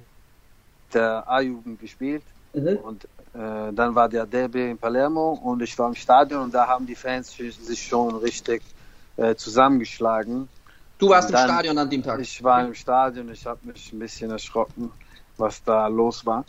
der 0.94 1.30
A-Jugend 1.30 1.80
gespielt 1.80 2.24
mhm. 2.54 2.78
und 2.78 3.08
dann 3.38 3.95
war 3.95 4.08
der 4.08 4.26
Derby 4.26 4.71
in 4.71 4.78
Palermo 4.78 5.34
und 5.34 5.62
ich 5.62 5.78
war 5.78 5.89
im 5.89 5.95
Stadion 5.95 6.43
und 6.43 6.54
da 6.54 6.67
haben 6.67 6.86
die 6.86 6.95
Fans 6.95 7.36
sich 7.36 7.82
schon 7.88 8.15
richtig 8.15 8.62
äh, 9.17 9.36
zusammengeschlagen. 9.36 10.48
Du 10.98 11.10
warst 11.10 11.34
dann, 11.34 11.50
im 11.50 11.54
Stadion 11.54 11.78
an 11.78 11.89
dem 11.89 12.04
Tag? 12.04 12.19
Ich 12.19 12.43
war 12.43 12.65
im 12.65 12.74
Stadion, 12.74 13.30
ich 13.30 13.45
habe 13.45 13.60
mich 13.63 13.91
ein 13.91 14.00
bisschen 14.00 14.32
erschrocken, 14.32 14.91
was 15.38 15.63
da 15.63 15.88
los 15.88 16.26
war. 16.26 16.45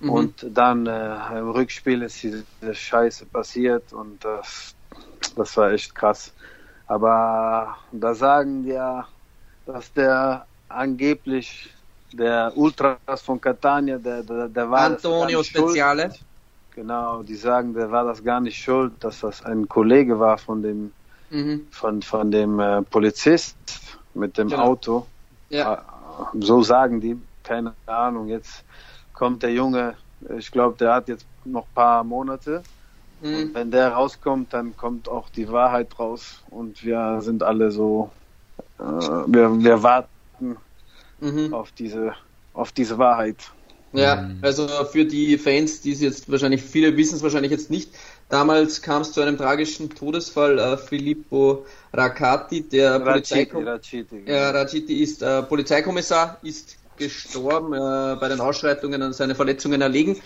Mhm. 0.00 0.10
Und 0.10 0.46
dann 0.50 0.86
äh, 0.86 1.38
im 1.38 1.50
Rückspiel 1.50 2.02
ist 2.02 2.22
diese 2.22 2.44
Scheiße 2.74 3.26
passiert 3.26 3.92
und 3.92 4.24
das, 4.24 4.74
das 5.36 5.56
war 5.56 5.72
echt 5.72 5.94
krass. 5.94 6.32
Aber 6.86 7.76
da 7.92 8.14
sagen 8.14 8.64
die 8.64 8.70
ja, 8.70 9.06
dass 9.66 9.92
der 9.92 10.46
angeblich 10.68 11.70
der 12.18 12.52
Ultras 12.56 13.22
von 13.22 13.40
Catania, 13.40 13.98
der, 13.98 14.22
der, 14.22 14.48
der 14.48 14.70
war 14.70 14.80
Antonio 14.80 15.42
Speziale. 15.42 16.10
Schuld. 16.10 16.24
Genau, 16.74 17.22
die 17.22 17.34
sagen, 17.34 17.74
der 17.74 17.90
war 17.90 18.04
das 18.04 18.22
gar 18.22 18.40
nicht 18.40 18.56
schuld, 18.56 18.92
dass 19.00 19.20
das 19.20 19.44
ein 19.44 19.68
Kollege 19.68 20.18
war 20.18 20.38
von 20.38 20.62
dem 20.62 20.92
mhm. 21.30 21.66
von, 21.70 22.02
von 22.02 22.30
dem 22.30 22.60
äh, 22.60 22.82
Polizist 22.82 23.56
mit 24.14 24.38
dem 24.38 24.48
genau. 24.48 24.62
Auto. 24.62 25.06
Ja. 25.50 25.74
Äh, 25.74 25.78
so 26.40 26.62
sagen 26.62 27.00
die, 27.00 27.20
keine 27.42 27.74
Ahnung. 27.86 28.28
Jetzt 28.28 28.64
kommt 29.12 29.42
der 29.42 29.52
Junge, 29.52 29.94
ich 30.36 30.50
glaube, 30.50 30.76
der 30.78 30.94
hat 30.94 31.08
jetzt 31.08 31.26
noch 31.44 31.64
ein 31.64 31.74
paar 31.74 32.04
Monate. 32.04 32.62
Mhm. 33.20 33.34
Und 33.34 33.54
wenn 33.54 33.70
der 33.70 33.92
rauskommt, 33.92 34.52
dann 34.52 34.76
kommt 34.76 35.08
auch 35.08 35.28
die 35.30 35.50
Wahrheit 35.50 35.98
raus 35.98 36.42
und 36.50 36.84
wir 36.84 37.18
sind 37.20 37.42
alle 37.42 37.70
so, 37.70 38.10
äh, 38.78 38.82
wir, 38.82 39.58
wir 39.58 39.82
warten 39.82 40.56
mhm. 41.20 41.54
auf 41.54 41.72
diese, 41.72 42.14
auf 42.54 42.72
diese 42.72 42.98
Wahrheit. 42.98 43.36
Ja, 43.92 44.16
mhm. 44.16 44.38
also 44.42 44.68
für 44.84 45.04
die 45.04 45.38
Fans, 45.38 45.80
die 45.80 45.92
es 45.92 46.00
jetzt 46.00 46.30
wahrscheinlich, 46.30 46.62
viele 46.62 46.96
wissen 46.96 47.16
es 47.16 47.22
wahrscheinlich 47.22 47.50
jetzt 47.50 47.70
nicht, 47.70 47.90
damals 48.28 48.82
kam 48.82 49.02
es 49.02 49.12
zu 49.12 49.22
einem 49.22 49.38
tragischen 49.38 49.88
Todesfall. 49.90 50.58
Äh, 50.58 50.76
Filippo 50.76 51.64
Raccati, 51.92 52.68
der 52.68 53.00
Polizeikommissar, 53.00 53.74
Raciti, 53.74 54.22
ja, 54.26 54.50
Raciti 54.50 55.02
ist 55.02 55.22
äh, 55.22 55.42
Polizeikommissar, 55.42 56.38
ist 56.42 56.76
gestorben, 56.98 57.72
äh, 57.72 58.16
bei 58.20 58.28
den 58.28 58.40
Ausschreitungen 58.40 59.00
an 59.00 59.12
seine 59.12 59.34
Verletzungen 59.34 59.80
erlegen. 59.80 60.20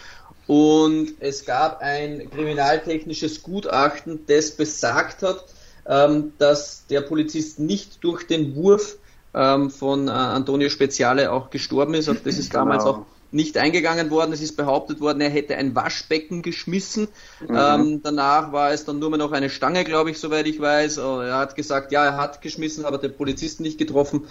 Und 0.49 1.15
es 1.21 1.45
gab 1.45 1.81
ein 1.81 2.29
kriminaltechnisches 2.31 3.43
Gutachten, 3.43 4.27
das 4.27 4.51
besagt 4.51 5.23
hat, 5.23 5.45
ähm, 5.87 6.33
dass 6.39 6.87
der 6.89 7.03
Polizist 7.03 7.61
nicht 7.61 8.03
durch 8.03 8.27
den 8.27 8.57
Wurf 8.57 8.97
ähm, 9.35 9.71
von 9.71 10.09
äh, 10.09 10.11
Antonio 10.11 10.69
Speziale 10.69 11.33
auch 11.33 11.51
gestorben 11.51 11.95
ist. 11.95 12.09
das 12.09 12.17
ist 12.39 12.51
genau. 12.51 12.65
damals 12.65 12.85
auch 12.85 13.07
nicht 13.33 13.57
eingegangen 13.57 14.11
worden. 14.11 14.33
Es 14.33 14.43
ist 14.43 14.57
behauptet 14.57 15.01
worden, 15.01 15.21
er 15.21 15.31
hätte 15.31 15.57
ein 15.57 15.75
Waschbecken 15.75 16.43
geschmissen. 16.43 17.09
Mhm. 17.41 17.57
Ähm, 17.57 18.01
danach 18.03 18.53
war 18.53 18.73
es 18.73 18.85
dann 18.85 18.99
nur 18.99 19.11
mehr 19.11 19.19
noch 19.19 19.33
eine 19.33 19.51
Stange, 19.51 19.85
glaube 19.85 20.11
ich, 20.11 20.19
soweit 20.19 20.47
ich 20.47 20.61
weiß. 20.61 20.99
Oh, 20.99 21.21
er 21.21 21.39
hat 21.39 21.57
gesagt, 21.57 21.93
ja, 21.93 22.05
er 22.05 22.17
hat 22.17 22.43
geschmissen, 22.43 22.85
aber 22.85 22.99
den 22.99 23.17
Polizisten 23.17 23.63
nicht 23.63 23.79
getroffen. 23.79 24.27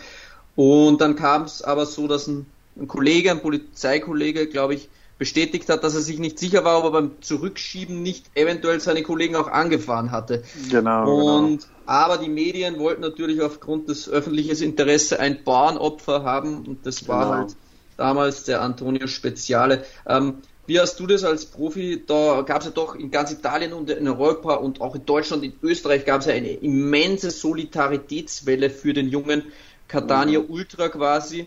Und 0.55 1.01
dann 1.01 1.15
kam 1.15 1.43
es 1.43 1.63
aber 1.63 1.85
so, 1.85 2.07
dass 2.07 2.27
ein, 2.27 2.45
ein 2.79 2.87
Kollege, 2.87 3.31
ein 3.31 3.41
Polizeikollege, 3.41 4.47
glaube 4.47 4.75
ich, 4.75 4.89
bestätigt 5.21 5.69
hat, 5.69 5.83
dass 5.83 5.93
er 5.93 6.01
sich 6.01 6.17
nicht 6.17 6.39
sicher 6.39 6.63
war, 6.63 6.79
ob 6.79 6.85
er 6.85 6.91
beim 6.93 7.21
Zurückschieben 7.21 8.01
nicht 8.01 8.25
eventuell 8.33 8.79
seine 8.79 9.03
Kollegen 9.03 9.35
auch 9.35 9.49
angefahren 9.49 10.09
hatte. 10.09 10.41
Genau. 10.71 11.37
Und 11.37 11.59
genau. 11.59 11.71
aber 11.85 12.17
die 12.17 12.27
Medien 12.27 12.79
wollten 12.79 13.01
natürlich 13.01 13.39
aufgrund 13.39 13.87
des 13.87 14.09
öffentlichen 14.09 14.63
Interesses 14.63 15.19
ein 15.19 15.43
Bauernopfer 15.43 16.23
haben 16.23 16.65
und 16.65 16.87
das 16.87 17.07
war 17.07 17.25
genau. 17.25 17.37
halt 17.37 17.55
damals 17.97 18.45
der 18.45 18.63
Antonio 18.63 19.05
Speziale. 19.05 19.85
Ähm, 20.07 20.37
wie 20.65 20.79
hast 20.79 20.99
du 20.99 21.05
das 21.05 21.23
als 21.23 21.45
Profi? 21.45 22.01
Da 22.03 22.41
gab 22.41 22.61
es 22.61 22.65
ja 22.65 22.71
doch 22.71 22.95
in 22.95 23.11
ganz 23.11 23.31
Italien 23.31 23.73
und 23.73 23.91
in 23.91 24.07
Europa 24.07 24.55
und 24.55 24.81
auch 24.81 24.95
in 24.95 25.05
Deutschland, 25.05 25.43
in 25.43 25.53
Österreich 25.61 26.03
gab 26.03 26.21
es 26.21 26.25
ja 26.25 26.33
eine 26.33 26.49
immense 26.49 27.29
Solidaritätswelle 27.29 28.71
für 28.71 28.93
den 28.93 29.07
jungen 29.07 29.43
Catania 29.87 30.39
mhm. 30.39 30.49
Ultra 30.49 30.89
quasi. 30.89 31.45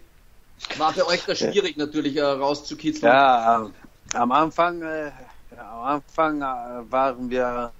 War 0.78 0.92
für 0.92 1.06
euch 1.06 1.24
das 1.24 1.38
schwierig 1.38 1.76
natürlich 1.76 2.16
äh, 2.16 2.22
rauszukitzeln? 2.22 3.12
Ja, 3.12 3.70
am 4.14 4.32
Anfang, 4.32 4.82
äh, 4.82 5.10
am 5.56 5.82
Anfang 5.82 6.40
äh, 6.40 6.90
waren 6.90 7.30
wir 7.30 7.72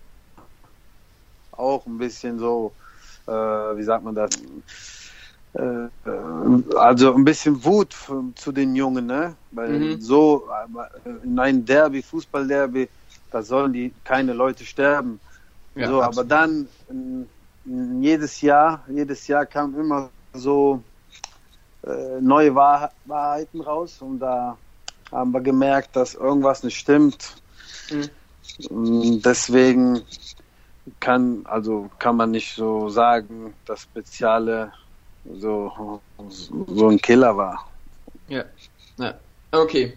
auch 1.52 1.87
ein 1.87 1.98
bisschen 1.98 2.38
so, 2.38 2.72
äh, 3.26 3.30
wie 3.32 3.82
sagt 3.82 4.04
man 4.04 4.14
das? 4.14 4.30
Äh, 5.54 5.88
also 6.76 7.14
ein 7.14 7.24
bisschen 7.24 7.64
Wut 7.64 7.94
zu 8.34 8.52
den 8.52 8.74
Jungen, 8.74 9.06
ne? 9.06 9.37
Weil 9.52 9.70
mhm. 9.70 10.00
so 10.00 10.48
äh, 11.04 11.10
in 11.22 11.38
einem 11.38 11.64
Derby, 11.64 12.02
Fußballderby, 12.02 12.88
da 13.30 13.42
sollen 13.42 13.72
die 13.72 13.92
keine 14.04 14.32
Leute 14.32 14.64
sterben. 14.64 15.20
Ja, 15.76 15.88
so, 15.88 16.02
aber 16.02 16.24
dann 16.24 16.68
jedes 17.64 18.40
Jahr, 18.40 18.84
jedes 18.88 19.26
Jahr 19.26 19.46
kam 19.46 19.78
immer 19.78 20.10
so 20.32 20.76
äh, 20.76 20.93
neue 22.20 22.55
Wahr 22.55 22.92
Wahrheiten 23.05 23.61
raus 23.61 24.01
und 24.01 24.18
da 24.20 24.57
haben 25.12 25.33
wir 25.33 25.40
gemerkt, 25.40 25.97
dass 25.97 26.14
irgendwas 26.14 26.62
nicht 26.62 26.79
stimmt. 26.79 27.37
Mhm. 27.90 29.20
Deswegen 29.23 30.03
kann 31.01 31.44
also 31.44 31.90
kann 31.99 32.16
man 32.16 32.31
nicht 32.31 32.55
so 32.55 32.88
sagen, 32.88 33.55
dass 33.66 33.83
Speziale 33.83 34.73
so, 35.38 36.01
so 36.66 36.88
ein 36.88 36.99
Killer 37.01 37.37
war. 37.37 37.66
Ja, 38.29 38.44
ja. 38.99 39.14
okay. 39.53 39.97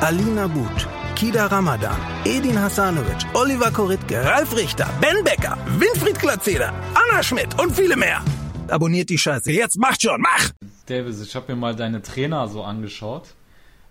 Alina 0.00 0.46
But, 0.46 0.86
Kida 1.16 1.50
Ramadan, 1.50 1.96
Edin 2.24 2.56
Hasanovic, 2.56 3.26
Oliver 3.34 3.72
Koritke, 3.72 4.24
Ralf 4.24 4.56
Richter, 4.56 4.88
Ben 5.00 5.24
Becker, 5.24 5.58
Winfried 5.76 6.20
Glatzeder, 6.20 6.72
Anna 6.94 7.20
Schmidt 7.20 7.60
und 7.60 7.72
viele 7.72 7.96
mehr. 7.96 8.20
Abonniert 8.68 9.10
die 9.10 9.18
Scheiße. 9.18 9.50
Jetzt 9.50 9.76
macht 9.76 10.00
schon, 10.00 10.20
mach! 10.20 10.50
Davis, 10.86 11.20
ich 11.20 11.34
habe 11.34 11.52
mir 11.52 11.58
mal 11.58 11.74
deine 11.74 12.00
Trainer 12.00 12.46
so 12.46 12.62
angeschaut, 12.62 13.34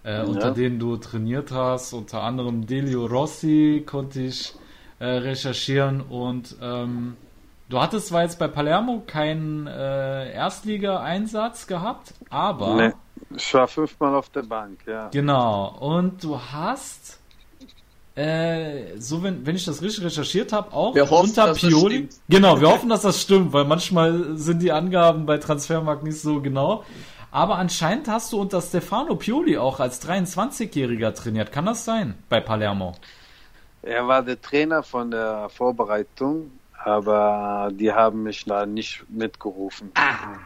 äh, 0.06 0.14
ja. 0.14 0.24
unter 0.24 0.52
denen 0.52 0.80
du 0.80 0.96
trainiert 0.96 1.52
hast. 1.52 1.92
Unter 1.92 2.24
anderem 2.24 2.66
Delio 2.66 3.06
Rossi 3.06 3.84
konnte 3.86 4.22
ich 4.22 4.56
äh, 5.00 5.08
recherchieren 5.08 6.00
und 6.00 6.56
ähm, 6.62 7.18
du 7.68 7.82
hattest 7.82 8.08
zwar 8.08 8.24
jetzt 8.24 8.40
bei 8.40 8.48
Palermo 8.48 9.04
keinen 9.06 9.68
äh, 9.68 10.32
Erstliga-Einsatz 10.32 11.68
gehabt, 11.68 12.14
aber. 12.30 12.76
Nee, 12.76 12.94
ich 13.36 13.54
war 13.54 13.68
fünfmal 13.68 14.16
auf 14.16 14.30
der 14.30 14.44
Bank, 14.44 14.80
ja. 14.86 15.10
Genau. 15.10 15.76
Und 15.80 16.24
du 16.24 16.40
hast, 16.40 17.20
äh, 18.16 18.98
so 18.98 19.22
wenn, 19.22 19.46
wenn 19.46 19.56
ich 19.56 19.66
das 19.66 19.82
richtig 19.82 20.06
recherchiert 20.06 20.54
habe, 20.54 20.72
auch 20.74 20.96
wir 20.96 21.12
unter 21.12 21.50
hoffen, 21.50 21.70
Pioli. 21.70 22.10
Genau, 22.30 22.60
wir 22.60 22.70
hoffen, 22.70 22.90
dass 22.90 23.02
das 23.02 23.22
stimmt, 23.22 23.54
weil 23.54 23.66
manchmal 23.66 24.38
sind 24.38 24.62
die 24.62 24.72
Angaben 24.72 25.26
bei 25.26 25.38
Transfermarkt 25.38 26.04
nicht 26.04 26.20
so 26.20 26.42
genau. 26.42 26.84
Aber 27.32 27.58
anscheinend 27.58 28.08
hast 28.08 28.32
du 28.32 28.40
unter 28.40 28.62
Stefano 28.62 29.16
Pioli 29.16 29.58
auch 29.58 29.80
als 29.80 30.02
23-Jähriger 30.08 31.14
trainiert. 31.14 31.52
Kann 31.52 31.66
das 31.66 31.84
sein 31.84 32.16
bei 32.30 32.40
Palermo? 32.40 32.96
Er 33.82 34.08
war 34.08 34.24
der 34.24 34.42
Trainer 34.42 34.82
von 34.82 35.12
der 35.12 35.50
Vorbereitung, 35.50 36.52
aber 36.84 37.70
die 37.72 37.92
haben 37.92 38.24
mich 38.24 38.46
da 38.46 38.66
nicht 38.66 39.04
mitgerufen. 39.10 39.92
Ah. 39.96 40.38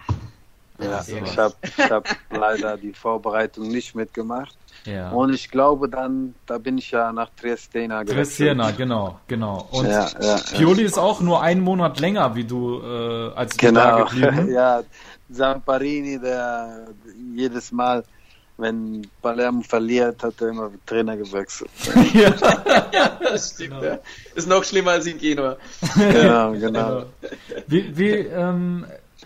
Ja, 0.82 1.04
ich 1.08 1.38
habe 1.38 1.54
ich 1.62 1.92
hab 1.92 2.08
leider 2.30 2.78
die 2.78 2.94
Vorbereitung 2.94 3.68
nicht 3.68 3.96
mitgemacht. 3.96 4.56
Ja. 4.86 5.12
Und 5.12 5.34
ich 5.34 5.50
glaube 5.52 5.88
dann, 5.90 6.34
da 6.48 6.58
bin 6.58 6.78
ich 6.78 6.92
ja 6.92 7.12
nach 7.12 7.30
Triestina 7.40 8.04
gewechselt. 8.04 8.48
Triestina, 8.48 8.72
genau, 8.72 9.20
genau. 9.28 9.68
Und 9.72 9.88
ja, 9.88 10.10
ja, 10.20 10.40
Pioli 10.56 10.84
ist 10.84 10.98
auch 10.98 11.22
nur 11.22 11.42
einen 11.42 11.62
Monat 11.62 12.00
länger, 12.00 12.36
wie 12.36 12.46
du, 12.46 12.82
äh, 12.82 13.32
als 13.36 13.58
du 13.58 13.68
genau. 13.68 13.80
da 13.80 14.04
geblieben. 14.04 14.52
ja, 14.52 14.82
Zamparini, 15.32 16.20
der 16.20 16.88
jedes 17.36 17.72
Mal, 17.72 18.04
wenn 18.58 19.08
Palermo 19.22 19.62
verliert, 19.62 20.24
hat 20.24 20.42
er 20.42 20.50
immer 20.50 20.72
Trainer 20.86 21.16
gewechselt. 21.16 21.70
ja. 22.14 22.32
das 23.20 23.52
stimmt. 23.52 23.82
Genau. 23.82 23.84
Ja. 23.84 24.00
Ist 24.36 24.48
noch 24.48 24.64
schlimmer 24.64 24.92
als 24.92 25.06
in 25.06 25.18
Genua. 25.18 25.58
genau, 25.96 26.52
genau. 26.54 27.04
Wie, 27.68 27.96
wie 27.96 28.12
ähm, 28.12 28.86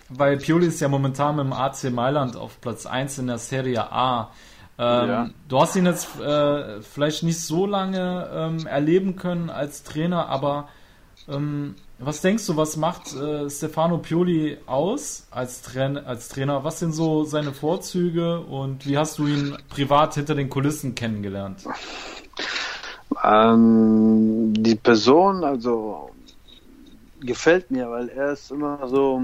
weil 0.09 0.37
Pioli 0.37 0.67
ist 0.67 0.81
ja 0.81 0.87
momentan 0.87 1.35
mit 1.35 1.45
dem 1.45 1.53
AC 1.53 1.91
Mailand 1.91 2.35
auf 2.35 2.59
Platz 2.61 2.85
1 2.85 3.19
in 3.19 3.27
der 3.27 3.37
Serie 3.37 3.91
A. 3.91 4.31
Ähm, 4.77 5.09
ja. 5.09 5.29
Du 5.47 5.61
hast 5.61 5.75
ihn 5.75 5.85
jetzt 5.85 6.19
äh, 6.19 6.81
vielleicht 6.81 7.23
nicht 7.23 7.39
so 7.39 7.65
lange 7.65 8.29
ähm, 8.33 8.67
erleben 8.67 9.15
können 9.15 9.49
als 9.49 9.83
Trainer, 9.83 10.27
aber 10.27 10.67
ähm, 11.29 11.75
was 11.97 12.21
denkst 12.21 12.45
du, 12.47 12.57
was 12.57 12.75
macht 12.75 13.15
äh, 13.15 13.49
Stefano 13.49 13.99
Pioli 13.99 14.57
aus 14.65 15.27
als, 15.31 15.61
Train 15.61 15.97
als 15.97 16.27
Trainer? 16.27 16.63
Was 16.65 16.79
sind 16.79 16.91
so 16.91 17.23
seine 17.23 17.53
Vorzüge 17.53 18.41
und 18.41 18.85
wie 18.85 18.97
hast 18.97 19.17
du 19.17 19.27
ihn 19.27 19.57
privat 19.69 20.15
hinter 20.15 20.35
den 20.35 20.49
Kulissen 20.49 20.93
kennengelernt? 20.93 21.63
Ähm, 23.23 24.53
die 24.57 24.75
Person, 24.75 25.43
also 25.45 26.11
gefällt 27.21 27.71
mir, 27.71 27.89
weil 27.89 28.09
er 28.09 28.33
ist 28.33 28.51
immer 28.51 28.85
so 28.87 29.23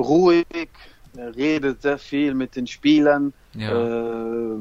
ruhig, 0.00 0.68
er 1.16 1.34
redet 1.34 1.82
sehr 1.82 1.98
viel 1.98 2.34
mit 2.34 2.56
den 2.56 2.66
Spielern. 2.66 3.32
Ja. 3.54 3.70
Äh, 3.70 4.58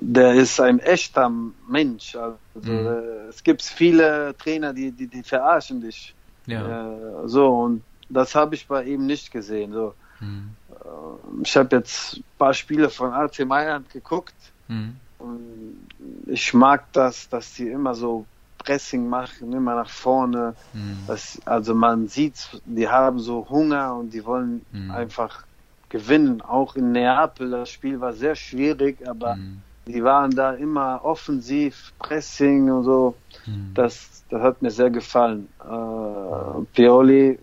der 0.00 0.34
ist 0.34 0.60
ein 0.60 0.78
echter 0.78 1.32
Mensch. 1.68 2.14
Also, 2.16 2.38
mhm. 2.54 2.86
äh, 2.86 3.28
es 3.28 3.42
gibt 3.42 3.62
viele 3.62 4.34
Trainer, 4.36 4.72
die, 4.72 4.92
die, 4.92 5.06
die 5.06 5.22
verarschen 5.22 5.80
dich. 5.80 6.14
Ja. 6.46 7.22
Äh, 7.22 7.28
so, 7.28 7.48
und 7.48 7.82
das 8.08 8.34
habe 8.34 8.54
ich 8.54 8.66
bei 8.66 8.84
ihm 8.84 9.06
nicht 9.06 9.30
gesehen. 9.30 9.72
So. 9.72 9.94
Mhm. 10.20 10.50
Äh, 10.70 11.42
ich 11.44 11.56
habe 11.56 11.76
jetzt 11.76 12.18
ein 12.18 12.24
paar 12.38 12.54
Spiele 12.54 12.90
von 12.90 13.12
AC 13.12 13.46
Mailand 13.46 13.90
geguckt. 13.90 14.34
Mhm. 14.68 14.96
Und 15.18 15.88
ich 16.26 16.52
mag 16.54 16.92
das, 16.92 17.28
dass 17.28 17.54
die 17.54 17.68
immer 17.68 17.94
so 17.94 18.26
Pressing 18.60 19.08
machen, 19.08 19.52
immer 19.52 19.74
nach 19.74 19.88
vorne. 19.88 20.54
Mhm. 20.72 20.98
Das, 21.06 21.40
also 21.44 21.74
man 21.74 22.08
sieht, 22.08 22.60
die 22.64 22.88
haben 22.88 23.18
so 23.18 23.48
Hunger 23.48 23.94
und 23.94 24.10
die 24.12 24.24
wollen 24.24 24.64
mhm. 24.72 24.90
einfach 24.90 25.44
gewinnen. 25.88 26.42
Auch 26.42 26.76
in 26.76 26.92
Neapel, 26.92 27.50
das 27.50 27.70
Spiel 27.70 28.00
war 28.00 28.12
sehr 28.12 28.34
schwierig, 28.34 28.96
aber 29.08 29.36
mhm. 29.36 29.62
die 29.86 30.04
waren 30.04 30.30
da 30.30 30.52
immer 30.52 31.00
offensiv, 31.02 31.92
Pressing 31.98 32.70
und 32.70 32.84
so. 32.84 33.14
Mhm. 33.46 33.72
Das, 33.74 34.24
das 34.28 34.42
hat 34.42 34.62
mir 34.62 34.70
sehr 34.70 34.90
gefallen. 34.90 35.48
Äh, 35.60 36.64
Pioli, 36.74 37.38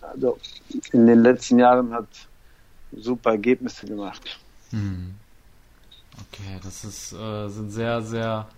also 0.00 0.38
in 0.92 1.06
den 1.06 1.22
letzten 1.22 1.58
Jahren 1.58 1.92
hat 1.92 2.08
super 2.96 3.32
Ergebnisse 3.32 3.86
gemacht. 3.86 4.38
Mhm. 4.70 5.14
Okay, 6.32 6.58
das 6.62 6.84
ist, 6.84 7.12
äh, 7.12 7.48
sind 7.48 7.70
sehr, 7.70 8.00
sehr 8.02 8.48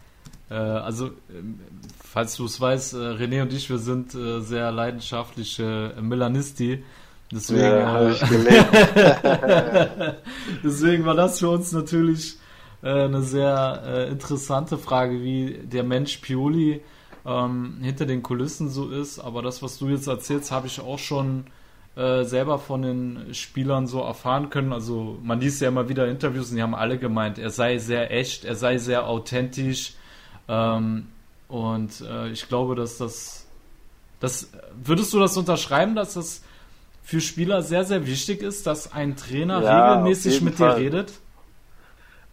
also, 0.55 1.11
ähm, 1.33 1.61
falls 2.03 2.37
du 2.37 2.45
es 2.45 2.61
weißt, 2.61 2.95
äh, 2.95 2.97
René 2.97 3.43
und 3.43 3.53
ich, 3.53 3.71
wir 3.71 3.79
sind 3.79 4.15
äh, 4.15 4.41
sehr 4.41 4.73
leidenschaftliche 4.73 5.95
Milanisti. 6.01 6.83
Deswegen, 7.33 7.63
ja, 7.63 8.11
äh, 8.11 10.15
deswegen 10.65 11.05
war 11.05 11.15
das 11.15 11.39
für 11.39 11.51
uns 11.51 11.71
natürlich 11.71 12.39
äh, 12.83 13.05
eine 13.05 13.23
sehr 13.23 13.83
äh, 13.87 14.09
interessante 14.09 14.79
Frage, 14.79 15.23
wie 15.23 15.61
der 15.63 15.85
Mensch 15.85 16.17
Pioli 16.17 16.81
ähm, 17.25 17.79
hinter 17.83 18.07
den 18.07 18.23
Kulissen 18.23 18.69
so 18.69 18.91
ist. 18.91 19.21
Aber 19.21 19.43
das, 19.43 19.63
was 19.63 19.79
du 19.79 19.89
jetzt 19.89 20.09
erzählst, 20.09 20.51
habe 20.51 20.67
ich 20.67 20.81
auch 20.81 20.99
schon 20.99 21.45
äh, 21.97 22.25
selber 22.25 22.59
von 22.59 22.83
den 22.83 23.35
Spielern 23.35 23.87
so 23.87 24.01
erfahren 24.01 24.51
können. 24.51 24.73
Also 24.73 25.19
man 25.23 25.41
liest 25.41 25.61
ja 25.61 25.69
immer 25.69 25.89
wieder 25.89 26.09
Interviews 26.09 26.51
und 26.51 26.57
die 26.57 26.63
haben 26.63 26.75
alle 26.75 26.99
gemeint, 26.99 27.39
er 27.39 27.51
sei 27.51 27.79
sehr 27.79 28.11
echt, 28.11 28.45
er 28.45 28.55
sei 28.55 28.79
sehr 28.79 29.07
authentisch, 29.07 29.95
ähm, 30.51 31.07
und 31.47 32.01
äh, 32.01 32.29
ich 32.31 32.49
glaube, 32.49 32.75
dass 32.75 32.99
das, 32.99 33.47
das. 34.19 34.51
Würdest 34.83 35.13
du 35.13 35.21
das 35.21 35.37
unterschreiben, 35.37 35.95
dass 35.95 36.15
das 36.15 36.43
für 37.03 37.21
Spieler 37.21 37.63
sehr, 37.63 37.85
sehr 37.85 38.07
wichtig 38.07 38.43
ist, 38.43 38.67
dass 38.67 38.93
ein 38.93 39.17
Trainer 39.17 39.63
ja, 39.63 39.93
regelmäßig 39.93 40.43
mit 40.43 40.57
Fall. 40.57 40.75
dir 40.75 40.85
redet? 40.85 41.13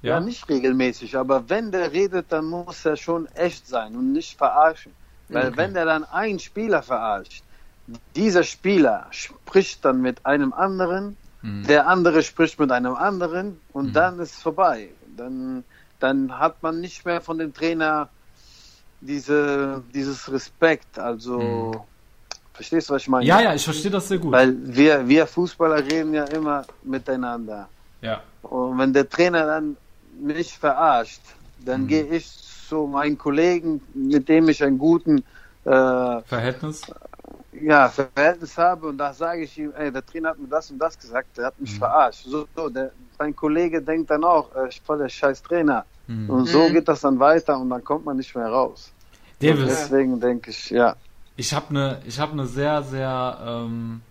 Ja? 0.02 0.16
ja, 0.16 0.20
nicht 0.20 0.48
regelmäßig, 0.50 1.18
aber 1.18 1.50
wenn 1.50 1.72
der 1.72 1.92
redet, 1.92 2.32
dann 2.32 2.46
muss 2.46 2.86
er 2.86 2.98
schon 2.98 3.28
echt 3.34 3.68
sein 3.68 3.96
und 3.96 4.14
nicht 4.14 4.38
verarschen. 4.38 4.94
Weil 5.30 5.48
okay. 5.50 5.58
wenn 5.58 5.74
der 5.74 5.86
dann 5.86 6.04
einen 6.04 6.40
Spieler 6.40 6.82
verarscht, 6.82 7.44
dieser 8.16 8.44
Spieler 8.44 9.08
spricht 9.12 9.84
dann 9.86 10.02
mit 10.02 10.26
einem 10.26 10.54
anderen, 10.54 11.18
mhm. 11.42 11.66
der 11.68 11.88
andere 11.88 12.24
spricht 12.24 12.60
mit 12.60 12.72
einem 12.72 12.96
anderen 12.96 13.60
und 13.74 13.88
mhm. 13.88 13.94
dann 13.94 14.20
ist 14.20 14.36
es 14.36 14.42
vorbei. 14.42 14.90
Dann 15.16 15.64
dann 16.00 16.38
hat 16.38 16.62
man 16.62 16.80
nicht 16.80 17.06
mehr 17.06 17.22
von 17.22 17.38
dem 17.38 17.54
Trainer 17.54 18.10
diese, 19.02 19.84
dieses 19.94 20.32
Respekt. 20.32 20.98
Also, 21.00 21.40
mhm. 21.40 21.80
verstehst 22.54 22.90
du, 22.90 22.94
was 22.94 23.02
ich 23.04 23.10
meine? 23.10 23.26
Ja, 23.26 23.42
ja, 23.42 23.54
ich 23.54 23.64
verstehe 23.64 23.92
das 23.92 24.08
sehr 24.08 24.18
gut. 24.18 24.32
Weil 24.32 24.56
wir, 24.64 25.08
wir 25.08 25.28
Fußballer 25.28 25.84
reden 25.86 26.14
ja 26.14 26.26
immer 26.26 26.66
miteinander. 26.84 27.68
Ja. 28.02 28.22
Und 28.44 28.78
wenn 28.78 28.94
der 28.94 29.10
Trainer 29.10 29.46
dann 29.46 29.78
mich 30.20 30.58
verarscht, 30.58 31.22
dann 31.60 31.84
mhm. 31.84 31.88
gehe 31.88 32.04
ich 32.06 32.28
zu 32.68 32.88
meinen 32.88 33.18
Kollegen, 33.18 33.82
mit 33.94 34.28
dem 34.28 34.50
ich 34.50 34.64
einen 34.64 34.78
guten 34.78 35.24
äh, 35.64 36.22
Verhältnis? 36.22 36.82
Ja, 37.60 37.90
Verhältnis 37.90 38.58
habe 38.58 38.88
und 38.88 38.98
da 38.98 39.14
sage 39.14 39.44
ich 39.44 39.58
ihm, 39.58 39.74
ey, 39.76 39.92
der 39.92 40.06
Trainer 40.06 40.30
hat 40.30 40.40
mir 40.40 40.48
das 40.48 40.70
und 40.70 40.78
das 40.78 40.98
gesagt, 40.98 41.38
der 41.38 41.48
hat 41.48 41.60
mich 41.60 41.74
mhm. 41.74 41.78
verarscht. 41.78 42.26
So, 42.26 42.48
so 42.56 42.70
der, 42.70 42.92
dein 43.18 43.36
Kollege 43.36 43.82
denkt 43.82 44.10
dann 44.10 44.24
auch, 44.24 44.56
äh, 44.56 44.70
ich 44.70 44.82
voll 44.82 45.00
der 45.00 45.10
scheiß 45.10 45.42
Trainer. 45.44 45.86
Mhm. 46.08 46.30
Und 46.30 46.46
so 46.48 46.68
mhm. 46.68 46.74
geht 46.74 46.88
das 46.88 47.02
dann 47.02 47.20
weiter 47.20 47.60
und 47.60 47.70
dann 47.70 47.84
kommt 47.84 48.06
man 48.06 48.18
nicht 48.18 48.36
mehr 48.36 48.48
raus. 48.48 48.92
Davis. 49.40 49.68
deswegen 49.68 50.20
denke 50.20 50.50
ich, 50.50 50.70
ja. 50.70 50.96
Ich 51.36 51.54
habe 51.54 51.70
eine 51.70 52.00
hab 52.18 52.34
ne 52.34 52.48
sehr, 52.48 52.82
sehr, 52.82 53.38
ähm, 53.46 54.02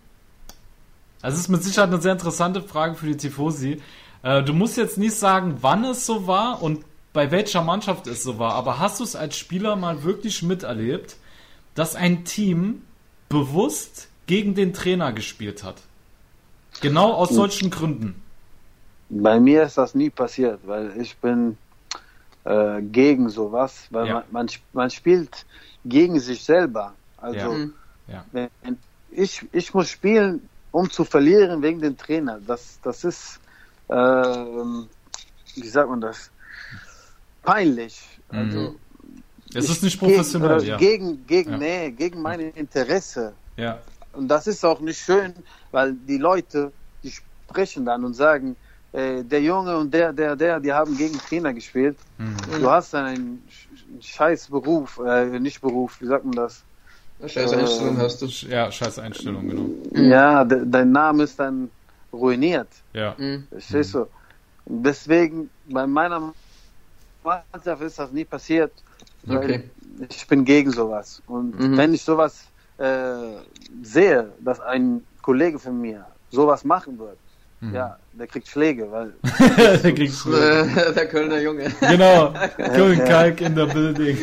also 1.20 1.34
es 1.34 1.42
ist 1.42 1.48
mit 1.48 1.64
Sicherheit 1.64 1.88
eine 1.88 2.00
sehr 2.00 2.12
interessante 2.12 2.62
Frage 2.62 2.94
für 2.94 3.06
die 3.06 3.16
Tifosi. 3.16 3.80
Äh, 4.22 4.42
du 4.44 4.52
musst 4.52 4.76
jetzt 4.76 4.98
nicht 4.98 5.14
sagen, 5.14 5.58
wann 5.60 5.84
es 5.84 6.06
so 6.06 6.26
war 6.26 6.62
und 6.62 6.84
bei 7.12 7.30
welcher 7.30 7.62
Mannschaft 7.62 8.06
es 8.06 8.22
so 8.22 8.38
war, 8.38 8.52
aber 8.54 8.78
hast 8.78 9.00
du 9.00 9.04
es 9.04 9.16
als 9.16 9.36
Spieler 9.36 9.74
mal 9.74 10.04
wirklich 10.04 10.42
miterlebt, 10.42 11.16
dass 11.74 11.96
ein 11.96 12.24
Team 12.24 12.82
bewusst 13.28 14.08
gegen 14.26 14.54
den 14.54 14.72
Trainer 14.72 15.12
gespielt 15.12 15.64
hat? 15.64 15.82
Genau 16.82 17.12
aus 17.12 17.30
solchen 17.30 17.70
Gründen. 17.70 18.22
Bei 19.08 19.38
mir 19.38 19.64
ist 19.64 19.78
das 19.78 19.94
nie 19.94 20.10
passiert, 20.10 20.60
weil 20.66 21.00
ich 21.00 21.16
bin 21.18 21.56
äh, 22.44 22.82
gegen 22.82 23.28
sowas, 23.28 23.86
weil 23.90 24.08
ja. 24.08 24.14
man, 24.14 24.24
man, 24.30 24.48
man, 24.72 24.90
spielt 24.90 25.46
gegen 25.84 26.18
sich 26.18 26.44
selber. 26.44 26.94
Also 27.16 27.38
ja. 27.38 27.48
Mhm. 27.48 27.74
Ja. 28.08 28.24
Wenn 28.32 28.48
ich, 29.10 29.44
ich 29.52 29.74
muss 29.74 29.88
spielen, 29.90 30.48
um 30.70 30.90
zu 30.90 31.04
verlieren 31.04 31.62
wegen 31.62 31.80
dem 31.80 31.96
Trainer. 31.96 32.38
Das, 32.46 32.78
das 32.82 33.04
ist, 33.04 33.40
äh, 33.88 33.94
wie 33.94 35.68
sagt 35.68 35.88
man 35.88 36.00
das, 36.00 36.30
peinlich. 37.42 38.00
Mhm. 38.30 38.38
Also, 38.38 38.76
es 39.54 39.70
ist 39.70 39.82
nicht 39.82 39.98
professionell, 39.98 40.58
gegen, 40.58 40.68
ja. 40.68 40.76
Gegen, 40.76 41.26
gegen, 41.26 41.50
ja. 41.52 41.58
Nee, 41.58 41.90
gegen 41.92 42.20
meine 42.20 42.50
Interesse. 42.50 43.32
Ja. 43.56 43.78
Und 44.12 44.28
das 44.28 44.46
ist 44.46 44.64
auch 44.64 44.80
nicht 44.80 45.00
schön, 45.00 45.34
weil 45.70 45.94
die 45.94 46.18
Leute, 46.18 46.72
die 47.02 47.10
sprechen 47.10 47.84
dann 47.84 48.04
und 48.04 48.14
sagen, 48.14 48.56
äh, 48.92 49.22
der 49.22 49.42
Junge 49.42 49.76
und 49.76 49.92
der, 49.92 50.12
der, 50.12 50.36
der, 50.36 50.60
die 50.60 50.72
haben 50.72 50.96
gegen 50.96 51.18
Trainer 51.18 51.52
gespielt. 51.52 51.96
Mhm. 52.18 52.36
Du 52.60 52.70
hast 52.70 52.94
dann 52.94 53.06
einen 53.06 53.48
scheiß 54.00 54.48
Beruf, 54.48 54.98
äh, 55.04 55.38
nicht 55.38 55.60
Beruf, 55.60 56.00
wie 56.00 56.06
sagt 56.06 56.24
man 56.24 56.34
das? 56.34 56.64
Scheiß 57.26 57.52
Einstellung 57.52 57.96
äh, 57.96 58.00
hast 58.00 58.22
du. 58.22 58.26
Ja, 58.26 58.70
scheiß 58.70 58.98
Einstellung, 58.98 59.48
genau. 59.48 59.66
Ja, 60.10 60.44
de, 60.44 60.64
dein 60.66 60.92
Name 60.92 61.24
ist 61.24 61.38
dann 61.38 61.70
ruiniert. 62.12 62.68
Ja. 62.92 63.14
Mhm. 63.18 63.46
Verstehst 63.50 63.94
du? 63.94 64.06
Deswegen, 64.66 65.48
bei 65.64 65.86
meiner 65.86 66.34
Mannschaft 67.22 67.82
ist 67.82 67.98
das 67.98 68.12
nie 68.12 68.24
passiert. 68.24 68.72
Okay. 69.28 69.70
Ich 70.08 70.26
bin 70.26 70.44
gegen 70.44 70.70
sowas. 70.70 71.22
Und 71.26 71.58
Mhm. 71.58 71.76
wenn 71.76 71.94
ich 71.94 72.02
sowas 72.02 72.44
äh, 72.78 73.38
sehe, 73.82 74.32
dass 74.40 74.60
ein 74.60 75.02
Kollege 75.22 75.58
von 75.58 75.80
mir 75.80 76.06
sowas 76.30 76.64
machen 76.64 76.98
wird, 76.98 77.18
Mhm. 77.60 77.74
ja, 77.74 77.98
der 78.12 78.26
kriegt 78.26 78.48
Schläge, 78.48 78.90
weil 78.92 79.14
Der 79.82 79.94
kriegst 79.94 80.24
du. 80.24 80.32
Äh, 80.34 80.92
Der 80.94 81.08
Kölner 81.08 81.40
Junge. 81.40 81.72
Genau. 81.80 82.34
Köln 82.56 82.98
Kalk 83.04 83.40
in 83.40 83.54
der 83.54 83.66
Building. 83.66 84.18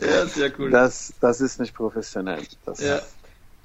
Ja, 0.00 0.26
sehr 0.26 0.52
cool. 0.58 0.70
das, 0.70 1.12
das 1.20 1.40
ist 1.40 1.58
nicht 1.60 1.74
professionell. 1.74 2.42
Das, 2.64 2.80
Ja. 2.80 3.00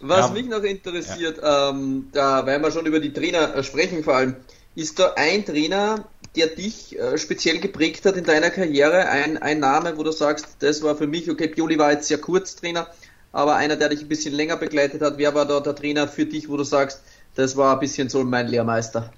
Was 0.04 0.28
Ja. 0.28 0.34
mich 0.34 0.48
noch 0.48 0.63
interessiert, 0.63 1.39
ähm, 1.44 2.10
da, 2.12 2.44
weil 2.46 2.60
wir 2.60 2.72
schon 2.72 2.88
über 2.88 3.00
die 3.00 3.13
Trainer 3.13 3.56
äh, 3.56 3.63
sprechen 3.63 4.04
vor 4.04 4.15
allem, 4.15 4.36
ist 4.74 4.98
da 4.98 5.13
ein 5.15 5.46
Trainer, 5.46 6.06
der 6.36 6.48
dich 6.48 6.98
äh, 6.98 7.17
speziell 7.20 7.60
geprägt 7.60 8.06
hat 8.06 8.15
in 8.17 8.24
deiner 8.24 8.50
Karriere, 8.50 9.08
ein, 9.10 9.38
ein 9.38 9.60
Name, 9.60 9.96
wo 9.98 10.04
du 10.04 10.12
sagst, 10.12 10.48
das 10.60 10.82
war 10.82 10.96
für 10.96 11.06
mich, 11.06 11.30
okay, 11.30 11.50
Pioli 11.50 11.78
war 11.78 11.91
jetzt 11.91 12.08
sehr 12.08 12.17
kurz 12.17 12.56
Trainer, 12.56 12.88
aber 13.32 13.58
einer, 13.58 13.76
der 13.76 13.89
dich 13.89 14.02
ein 14.02 14.08
bisschen 14.08 14.34
länger 14.34 14.58
begleitet 14.58 15.02
hat, 15.04 15.17
wer 15.20 15.36
war 15.36 15.46
da 15.46 15.60
der 15.60 15.76
Trainer 15.76 16.08
für 16.08 16.26
dich, 16.26 16.50
wo 16.50 16.58
du 16.58 16.63
sagst, 16.63 17.02
das 17.36 17.56
war 17.56 17.74
ein 17.74 17.80
bisschen 17.80 18.10
so 18.10 18.24
mein 18.24 18.48
Lehrmeister? 18.48 19.12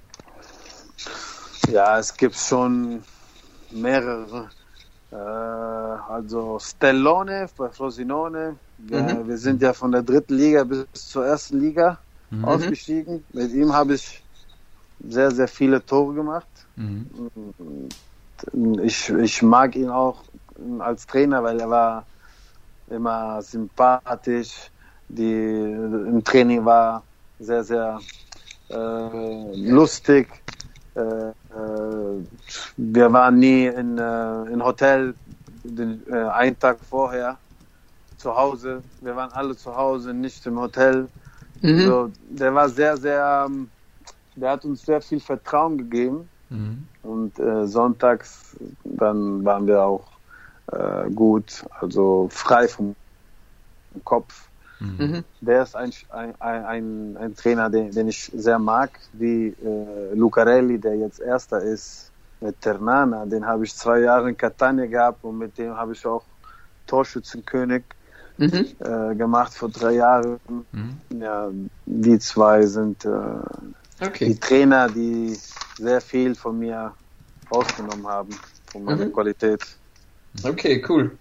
Ja, 1.68 1.98
es 1.98 2.14
gibt 2.16 2.36
schon 2.36 3.02
mehrere. 3.70 4.50
Äh, 5.10 5.16
also 5.16 6.58
Stellone 6.58 7.48
bei 7.56 7.68
Frosinone. 7.70 8.56
Wir, 8.78 9.02
Mhm. 9.02 9.28
wir 9.28 9.38
sind 9.38 9.62
ja 9.62 9.72
von 9.72 9.92
der 9.92 10.02
dritten 10.02 10.34
Liga 10.34 10.64
bis 10.64 10.86
zur 10.92 11.24
ersten 11.26 11.60
Liga 11.60 11.98
ausgestiegen. 12.42 13.24
Mit 13.32 13.52
ihm 13.52 13.72
habe 13.72 13.94
ich 13.94 14.22
sehr, 15.08 15.30
sehr 15.30 15.48
viele 15.48 15.84
Tore 15.84 16.14
gemacht. 16.14 16.46
Mhm. 16.76 17.06
Ich, 18.82 19.08
ich 19.10 19.42
mag 19.42 19.74
ihn 19.76 19.88
auch 19.88 20.22
als 20.80 21.06
Trainer, 21.06 21.42
weil 21.42 21.60
er 21.60 21.70
war 21.70 22.06
immer 22.90 23.40
sympathisch. 23.42 24.70
Die, 25.08 25.32
Im 26.12 26.22
Training 26.24 26.64
war 26.64 27.02
sehr, 27.44 27.64
sehr 27.64 28.00
äh, 28.70 29.56
lustig. 29.56 30.28
Äh, 30.94 31.00
äh, 31.00 31.32
wir 32.76 33.12
waren 33.12 33.38
nie 33.38 33.66
in, 33.66 33.98
äh, 33.98 34.42
in 34.52 34.64
Hotel 34.64 35.14
den, 35.64 36.02
äh, 36.10 36.16
einen 36.16 36.58
Tag 36.58 36.78
vorher 36.88 37.38
zu 38.18 38.34
Hause. 38.34 38.82
Wir 39.00 39.14
waren 39.16 39.32
alle 39.32 39.56
zu 39.56 39.74
Hause, 39.76 40.14
nicht 40.14 40.46
im 40.46 40.58
Hotel. 40.58 41.08
So, 41.86 42.10
der 42.28 42.54
war 42.54 42.68
sehr, 42.68 42.96
sehr, 42.96 43.46
ähm, 43.46 43.68
der 44.36 44.50
hat 44.50 44.64
uns 44.64 44.84
sehr 44.84 45.00
viel 45.00 45.20
Vertrauen 45.20 45.78
gegeben. 45.78 46.28
Mhm. 46.50 46.86
Und 47.02 47.38
äh, 47.38 47.66
sonntags, 47.66 48.56
dann 48.84 49.44
waren 49.44 49.66
wir 49.66 49.82
auch 49.82 50.06
äh, 50.72 51.10
gut, 51.10 51.64
also 51.80 52.28
frei 52.30 52.68
vom 52.68 52.94
Kopf. 54.04 54.48
Mhm. 54.84 55.24
Der 55.40 55.62
ist 55.62 55.76
ein, 55.76 55.92
ein, 56.10 56.34
ein, 56.40 57.16
ein 57.16 57.34
Trainer, 57.34 57.70
den, 57.70 57.90
den 57.90 58.08
ich 58.08 58.30
sehr 58.34 58.58
mag, 58.58 58.98
wie 59.12 59.48
äh, 59.48 60.14
Lucarelli, 60.14 60.78
der 60.78 60.96
jetzt 60.96 61.20
Erster 61.20 61.62
ist 61.62 62.12
mit 62.40 62.60
Ternana. 62.60 63.26
Den 63.26 63.46
habe 63.46 63.64
ich 63.64 63.74
zwei 63.74 64.00
Jahre 64.00 64.28
in 64.30 64.36
Catania 64.36 64.86
gehabt 64.86 65.24
und 65.24 65.38
mit 65.38 65.56
dem 65.58 65.74
habe 65.76 65.92
ich 65.92 66.04
auch 66.06 66.24
Torschützenkönig 66.86 67.84
Mhm. 68.36 68.66
äh, 68.80 69.14
gemacht 69.14 69.54
vor 69.54 69.68
drei 69.68 69.92
Jahren. 69.92 70.38
Mhm. 70.72 71.00
Ja, 71.20 71.50
die 71.86 72.18
zwei 72.18 72.66
sind 72.66 73.04
äh, 73.04 73.10
die 74.00 74.04
Okay. 74.06 74.34
Trainer, 74.40 74.88
die 74.88 75.36
sehr 75.78 76.00
viel 76.00 76.34
von 76.34 76.58
mir 76.58 76.94
rausgenommen 77.50 78.06
haben, 78.06 78.30
von 78.72 78.84
meiner 78.84 79.06
Mhm. 79.06 79.12
Qualität. 79.12 79.62
Okay, 80.42 80.84
cool. 80.88 81.16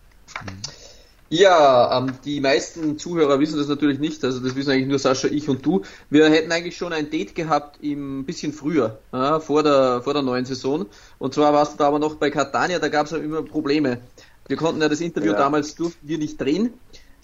Ja, 1.35 1.97
ähm, 1.97 2.13
die 2.23 2.39
meisten 2.41 2.99
Zuhörer 2.99 3.39
wissen 3.39 3.57
das 3.57 3.67
natürlich 3.67 3.97
nicht, 3.97 4.23
also 4.23 4.39
das 4.39 4.55
wissen 4.55 4.69
eigentlich 4.69 4.87
nur 4.87 4.99
Sascha, 4.99 5.27
ich 5.27 5.49
und 5.49 5.65
du. 5.65 5.81
Wir 6.11 6.29
hätten 6.29 6.51
eigentlich 6.51 6.77
schon 6.77 6.93
ein 6.93 7.09
Date 7.09 7.33
gehabt 7.33 7.79
im 7.81 8.23
bisschen 8.23 8.53
früher, 8.53 8.99
ja, 9.11 9.39
vor 9.39 9.63
der 9.63 10.03
vor 10.03 10.13
der 10.13 10.21
neuen 10.21 10.45
Saison. 10.45 10.85
Und 11.17 11.33
zwar 11.33 11.51
warst 11.51 11.73
du 11.73 11.77
da 11.77 11.87
aber 11.87 11.97
noch 11.97 12.15
bei 12.17 12.29
Catania, 12.29 12.77
da 12.77 12.87
gab 12.87 13.07
es 13.07 13.13
ja 13.13 13.17
immer 13.17 13.41
Probleme. 13.41 13.97
Wir 14.47 14.57
konnten 14.57 14.79
ja 14.79 14.89
das 14.89 15.01
Interview 15.01 15.31
Ja. 15.31 15.37
damals 15.39 15.73
durften 15.73 16.07
wir 16.07 16.19
nicht 16.19 16.39
drehen. 16.39 16.75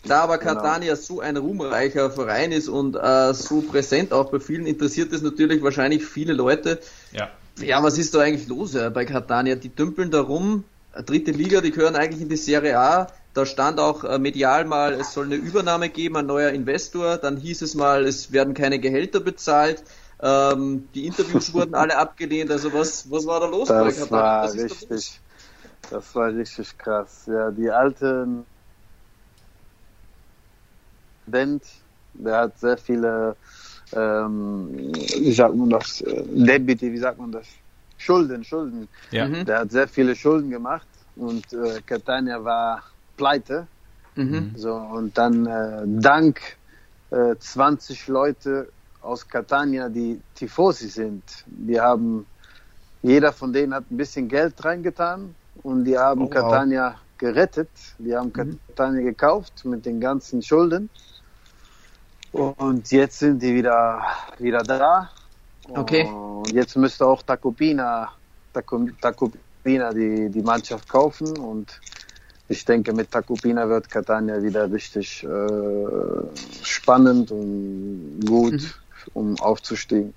Da 0.03 0.21
aber 0.21 0.39
Genau. 0.39 0.55
Catania 0.55 0.95
so 0.95 1.19
ein 1.19 1.37
ruhmreicher 1.37 2.09
Verein 2.09 2.51
ist 2.51 2.67
und 2.67 2.95
äh, 2.95 3.33
so 3.35 3.61
präsent 3.61 4.11
auch 4.11 4.31
bei 4.31 4.39
vielen, 4.39 4.65
interessiert 4.65 5.13
es 5.13 5.21
natürlich 5.21 5.61
wahrscheinlich 5.61 6.03
viele 6.03 6.33
Leute. 6.33 6.79
Ja. 7.11 7.29
Ja, 7.59 7.83
was 7.83 7.99
ist 7.99 8.15
da 8.15 8.21
eigentlich 8.21 8.47
los 8.47 8.73
äh, 8.73 8.89
bei 8.89 9.05
Catania? 9.05 9.55
Die 9.55 9.75
dümpeln 9.75 10.09
da 10.09 10.21
rum, 10.21 10.63
dritte 11.05 11.31
Liga, 11.31 11.61
die 11.61 11.71
gehören 11.71 11.95
eigentlich 11.95 12.21
in 12.21 12.29
die 12.29 12.37
Serie 12.37 12.79
A. 12.79 13.07
Da 13.33 13.45
stand 13.45 13.79
auch 13.79 14.03
äh, 14.03 14.17
medial 14.17 14.65
mal, 14.65 14.93
es 14.93 15.13
soll 15.13 15.25
eine 15.25 15.35
Übernahme 15.35 15.89
geben, 15.89 16.17
ein 16.17 16.25
neuer 16.25 16.49
Investor. 16.49 17.17
Dann 17.17 17.37
hieß 17.37 17.61
es 17.61 17.75
mal, 17.75 18.05
es 18.05 18.31
werden 18.31 18.53
keine 18.53 18.79
Gehälter 18.79 19.19
bezahlt. 19.19 19.83
Ähm, 20.21 20.89
die 20.93 21.05
Interviews 21.05 21.53
wurden 21.53 21.75
alle 21.75 21.97
abgelehnt. 21.97 22.51
Also 22.51 22.73
was, 22.73 23.09
was 23.09 23.25
war 23.25 23.39
da 23.39 23.47
los 23.47 23.69
bei 23.69 23.83
Das 23.83 24.11
war 24.11 24.43
Was 24.43 24.55
ist 24.55 24.81
da 24.81 24.87
los? 24.89 24.99
richtig, 24.99 25.21
das 25.89 26.15
war 26.15 26.33
richtig 26.33 26.77
krass. 26.77 27.25
Ja, 27.27 27.51
die 27.51 27.69
alten 27.69 28.45
Dent, 31.27 31.63
der 32.13 32.37
hat 32.37 32.57
sehr 32.57 32.77
viele, 32.77 33.37
ähm, 33.93 34.69
wie 34.73 35.31
sagt 35.33 35.55
man 35.55 35.69
das, 35.69 36.01
äh, 36.01 36.23
Debiti, 36.27 36.91
wie 36.91 36.97
sagt 36.97 37.19
man 37.19 37.31
das? 37.31 37.47
Schulden, 37.97 38.43
Schulden. 38.43 38.89
Ja. 39.11 39.27
Mhm. 39.27 39.45
Der 39.45 39.59
hat 39.59 39.71
sehr 39.71 39.87
viele 39.87 40.15
Schulden 40.15 40.49
gemacht 40.49 40.87
und 41.15 41.51
äh, 41.53 41.81
Catania 41.85 42.43
war 42.43 42.83
pleite. 43.19 43.67
Mhm. 44.15 44.55
So, 44.55 44.75
und 44.75 45.17
dann 45.17 45.45
äh, 45.45 45.83
dank 46.01 46.41
äh, 47.11 47.35
20 47.37 48.07
Leute 48.07 48.73
aus 49.01 49.27
Catania, 49.27 49.89
die 49.89 50.21
Tifosi 50.35 50.89
sind, 50.89 51.45
die 51.47 51.79
haben, 51.79 52.27
jeder 53.01 53.33
von 53.33 53.53
denen 53.53 53.73
hat 53.73 53.91
ein 53.91 53.97
bisschen 53.97 54.27
Geld 54.29 54.63
reingetan 54.65 55.35
und 55.53 55.85
die 55.85 55.97
haben 55.97 56.21
Oh, 56.21 56.29
wow. 56.29 56.31
Catania 56.33 57.01
gerettet. 57.17 57.71
Die 57.99 58.15
haben 58.15 58.33
Catania 58.33 59.03
gekauft 59.03 59.65
mit 59.65 59.85
den 59.85 59.99
ganzen 60.01 60.41
Schulden. 60.41 60.91
Und 62.31 62.91
jetzt 62.91 63.19
sind 63.19 63.41
die 63.41 63.55
wieder, 63.55 64.05
wieder 64.39 64.63
da. 64.63 65.11
Okay. 65.75 66.03
Und 66.03 66.53
jetzt 66.53 66.77
müsste 66.77 67.05
auch 67.07 67.23
Tacopina, 67.23 68.13
Taco- 68.53 68.89
Tacopina 69.01 69.93
die, 69.93 70.29
die 70.31 70.43
Mannschaft 70.43 70.89
kaufen 70.89 71.37
und 71.37 71.81
ich 72.49 72.65
denke, 72.65 72.93
mit 72.93 73.11
Tacopina 73.11 73.69
wird 73.69 73.89
Catania 73.89 74.41
wieder 74.41 74.71
richtig 74.71 75.23
äh, 75.23 75.27
spannend 76.63 77.31
und 77.31 78.19
gut, 78.27 78.53
Mhm. 78.53 78.69
um 79.13 79.39
aufzusteigen. 79.39 80.13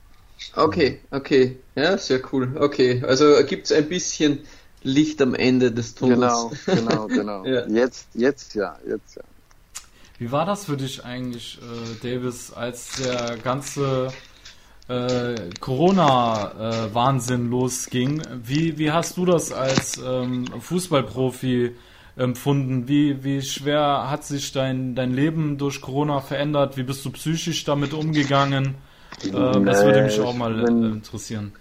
Okay, 0.57 1.01
okay. 1.11 1.59
Ja, 1.77 1.97
sehr 1.99 2.21
cool. 2.33 2.57
Okay, 2.59 3.03
also 3.07 3.45
gibt 3.47 3.67
es 3.67 3.73
ein 3.73 3.89
bisschen 3.89 4.41
Licht 4.83 5.23
am 5.23 5.35
Ende 5.37 5.71
des 5.71 5.95
Tunnels. 5.95 6.49
Genau, 6.67 7.07
genau, 7.07 7.07
genau. 7.07 7.45
Ja. 7.47 7.67
Jetzt, 7.69 8.09
jetzt 8.15 8.55
ja, 8.55 8.77
jetzt 8.89 9.15
ja. 9.17 9.23
Wie 10.19 10.33
war 10.33 10.45
das 10.47 10.65
für 10.65 10.77
dich 10.77 11.05
eigentlich, 11.05 11.59
äh, 11.61 11.95
Davis, 12.03 12.53
als 12.53 12.91
der 13.03 13.37
ganze 13.39 14.09
äh, 14.89 15.35
Corona-Wahnsinn 15.61 17.51
losging? 17.51 18.23
Wie, 18.43 18.79
wie 18.79 18.91
hast 18.91 19.17
du 19.17 19.25
das 19.25 19.53
als 19.53 20.01
ähm, 20.05 20.47
Fußballprofi 20.61 21.75
empfunden? 22.17 22.89
Wie, 22.89 23.25
wie 23.25 23.43
schwer 23.43 24.11
hat 24.11 24.25
sich 24.25 24.53
dein, 24.53 24.95
dein 24.95 25.13
Leben 25.13 25.59
durch 25.59 25.81
Corona 25.81 26.21
verändert? 26.21 26.77
Wie 26.77 26.83
bist 26.83 27.05
du 27.05 27.11
psychisch 27.11 27.65
damit 27.65 27.95
umgegangen? 27.95 28.75
Äh, 29.25 29.31
das 29.31 29.85
würde 29.85 30.03
mich 30.03 30.21
auch 30.21 30.35
mal 30.35 30.65
äh, 30.65 30.69
interessieren. 30.69 31.53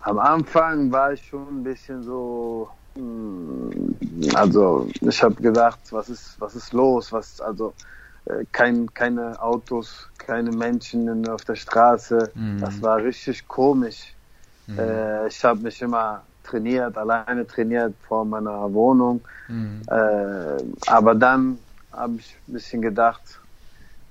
Am 0.00 0.18
Anfang 0.18 0.90
war 0.90 1.12
ich 1.12 1.24
schon 1.28 1.60
ein 1.60 1.62
bisschen 1.62 2.02
so, 2.02 2.68
mh, 2.96 4.34
also 4.34 4.88
ich 5.00 5.22
habe 5.22 5.36
gedacht, 5.36 5.78
was 5.90 6.08
ist, 6.08 6.36
was 6.40 6.56
ist 6.56 6.72
los? 6.72 7.12
Was, 7.12 7.40
also 7.40 7.72
äh, 8.24 8.44
kein, 8.50 8.92
keine 8.92 9.40
Autos, 9.40 10.08
keine 10.18 10.50
Menschen 10.50 11.28
auf 11.28 11.44
der 11.44 11.54
Straße. 11.54 12.32
Mhm. 12.34 12.60
Das 12.60 12.82
war 12.82 12.96
richtig 12.98 13.46
komisch. 13.46 14.12
Äh, 14.76 15.28
ich 15.28 15.44
habe 15.44 15.60
mich 15.60 15.82
immer 15.82 16.22
trainiert, 16.52 16.96
alleine 16.96 17.46
trainiert 17.46 17.94
vor 18.08 18.24
meiner 18.24 18.72
Wohnung. 18.72 19.20
Mhm. 19.48 19.82
Äh, 19.88 20.62
aber 20.86 21.14
dann 21.14 21.58
habe 21.92 22.16
ich 22.18 22.36
ein 22.48 22.52
bisschen 22.52 22.82
gedacht, 22.82 23.22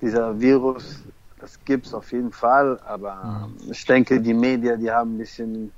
dieser 0.00 0.38
Virus, 0.40 1.02
das 1.40 1.58
gibt's 1.64 1.94
auf 1.94 2.10
jeden 2.12 2.32
Fall, 2.32 2.78
aber 2.86 3.48
ich 3.70 3.84
denke, 3.86 4.20
die 4.20 4.34
Medien, 4.34 4.80
die 4.80 4.90
haben 4.90 5.14
ein 5.14 5.18
bisschen 5.18 5.72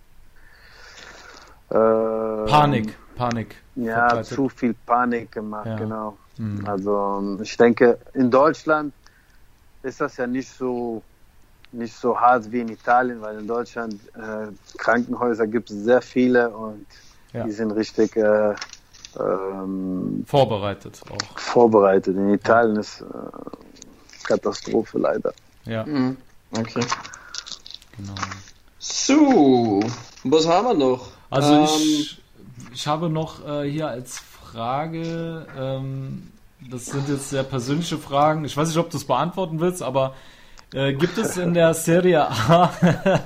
äh, 1.70 1.74
Panik, 1.74 2.94
Panik. 3.16 3.56
Ja, 3.76 4.08
verbreitet. 4.08 4.26
zu 4.34 4.48
viel 4.48 4.74
Panik 4.86 5.32
gemacht, 5.32 5.66
Ja. 5.66 5.76
genau. 5.76 6.16
Mhm. 6.38 6.66
Also 6.66 7.38
ich 7.42 7.56
denke, 7.56 7.98
in 8.14 8.30
Deutschland 8.30 8.92
ist 9.82 10.00
das 10.00 10.16
ja 10.16 10.26
nicht 10.26 10.48
so 10.50 11.02
nicht 11.74 11.94
so 11.94 12.18
hart 12.18 12.50
wie 12.50 12.60
in 12.60 12.68
Italien, 12.68 13.20
weil 13.20 13.38
in 13.38 13.46
Deutschland 13.46 13.94
äh, 14.14 14.52
Krankenhäuser 14.78 15.46
gibt 15.46 15.70
es 15.70 15.84
sehr 15.84 16.00
viele 16.00 16.50
und 16.50 16.86
ja. 17.32 17.44
die 17.44 17.52
sind 17.52 17.72
richtig 17.72 18.16
äh, 18.16 18.54
ähm, 19.18 20.24
vorbereitet 20.26 21.00
auch. 21.10 21.38
Vorbereitet. 21.38 22.16
In 22.16 22.34
Italien 22.34 22.76
ja. 22.76 22.80
ist 22.80 23.00
äh, 23.00 24.24
Katastrophe 24.24 24.98
leider. 24.98 25.32
Ja. 25.64 25.84
Mhm. 25.84 26.16
Okay. 26.56 26.84
Genau. 27.96 28.14
So, 28.78 29.80
was 30.24 30.46
haben 30.46 30.66
wir 30.66 30.74
noch? 30.74 31.08
Also 31.30 31.54
ähm, 31.54 31.64
ich, 31.64 32.22
ich 32.72 32.86
habe 32.86 33.08
noch 33.08 33.46
äh, 33.46 33.70
hier 33.70 33.88
als 33.88 34.18
Frage, 34.18 35.46
ähm, 35.58 36.30
das 36.70 36.86
sind 36.86 37.08
jetzt 37.08 37.30
sehr 37.30 37.42
persönliche 37.42 37.98
Fragen. 37.98 38.44
Ich 38.44 38.56
weiß 38.56 38.68
nicht, 38.68 38.78
ob 38.78 38.90
du 38.90 38.96
es 38.96 39.04
beantworten 39.04 39.60
willst, 39.60 39.82
aber 39.82 40.14
äh, 40.74 40.92
gibt 40.92 41.16
es 41.18 41.36
in 41.36 41.54
der 41.54 41.72
Serie 41.72 42.28
A 42.28 42.70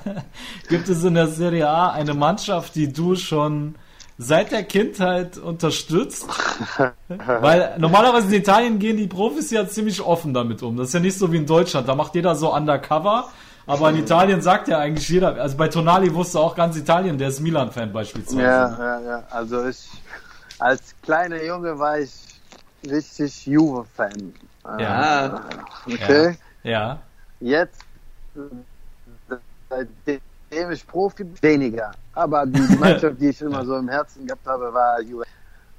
gibt 0.69 0.89
es 0.89 1.03
in 1.03 1.15
der 1.15 1.29
Serie 1.29 1.69
A 1.69 1.93
eine 1.93 2.15
Mannschaft, 2.15 2.75
die 2.75 2.93
du 2.93 3.17
schon 3.17 3.75
seit 4.19 4.53
der 4.53 4.65
Kindheit 4.65 5.39
unterstützt? 5.39 6.29
Weil 7.09 7.75
normalerweise 7.79 8.29
in 8.29 8.43
Italien 8.43 8.79
gehen 8.79 8.97
die 8.97 9.07
Profis 9.07 9.51
ja 9.51 9.67
ziemlich 9.67 10.01
offen 10.01 10.35
damit 10.35 10.63
um. 10.63 10.77
Das 10.77 10.89
ist 10.89 10.95
ja 10.95 11.01
nicht 11.01 11.17
so 11.17 11.33
wie 11.33 11.39
in 11.39 11.47
Deutschland. 11.47 11.89
Da 11.89 11.95
macht 11.95 12.15
jeder 12.15 12.35
so 12.35 12.55
undercover. 12.55 13.29
Aber 13.67 13.91
in 13.91 13.97
Italien 13.97 14.41
sagt 14.41 14.69
ja 14.69 14.79
eigentlich 14.79 15.09
jeder, 15.11 15.37
also 15.37 15.57
bei 15.57 15.69
Tonali 15.69 16.15
wusste 16.15 16.41
auch 16.41 16.57
ganz 16.57 16.77
Italien, 16.77 17.19
der 17.19 17.29
ist 17.29 17.41
Milan-Fan 17.41 17.93
beispielsweise. 17.93 18.43
Ja, 18.43 18.79
ja, 18.79 19.01
ja. 19.01 19.23
Also 19.31 19.69
ich, 19.69 19.91
als 20.59 20.95
kleiner 21.03 21.43
Junge 21.45 21.79
war 21.79 21.99
ich 21.99 22.11
richtig 22.89 23.47
Juve-Fan. 23.47 24.33
Ja. 24.79 25.43
Okay. 25.87 26.39
Ja. 26.63 26.99
Jetzt, 27.41 27.85
seitdem 29.69 30.71
ich 30.73 30.87
Profi 30.87 31.25
bin, 31.25 31.43
weniger. 31.43 31.93
Aber 32.13 32.47
die 32.47 32.61
Mannschaft, 32.81 33.21
die 33.21 33.29
ich 33.29 33.41
immer 33.41 33.65
so 33.65 33.77
im 33.77 33.89
Herzen 33.89 34.27
gehabt 34.27 34.47
habe, 34.47 34.73
war 34.73 35.01
Juve. 35.01 35.25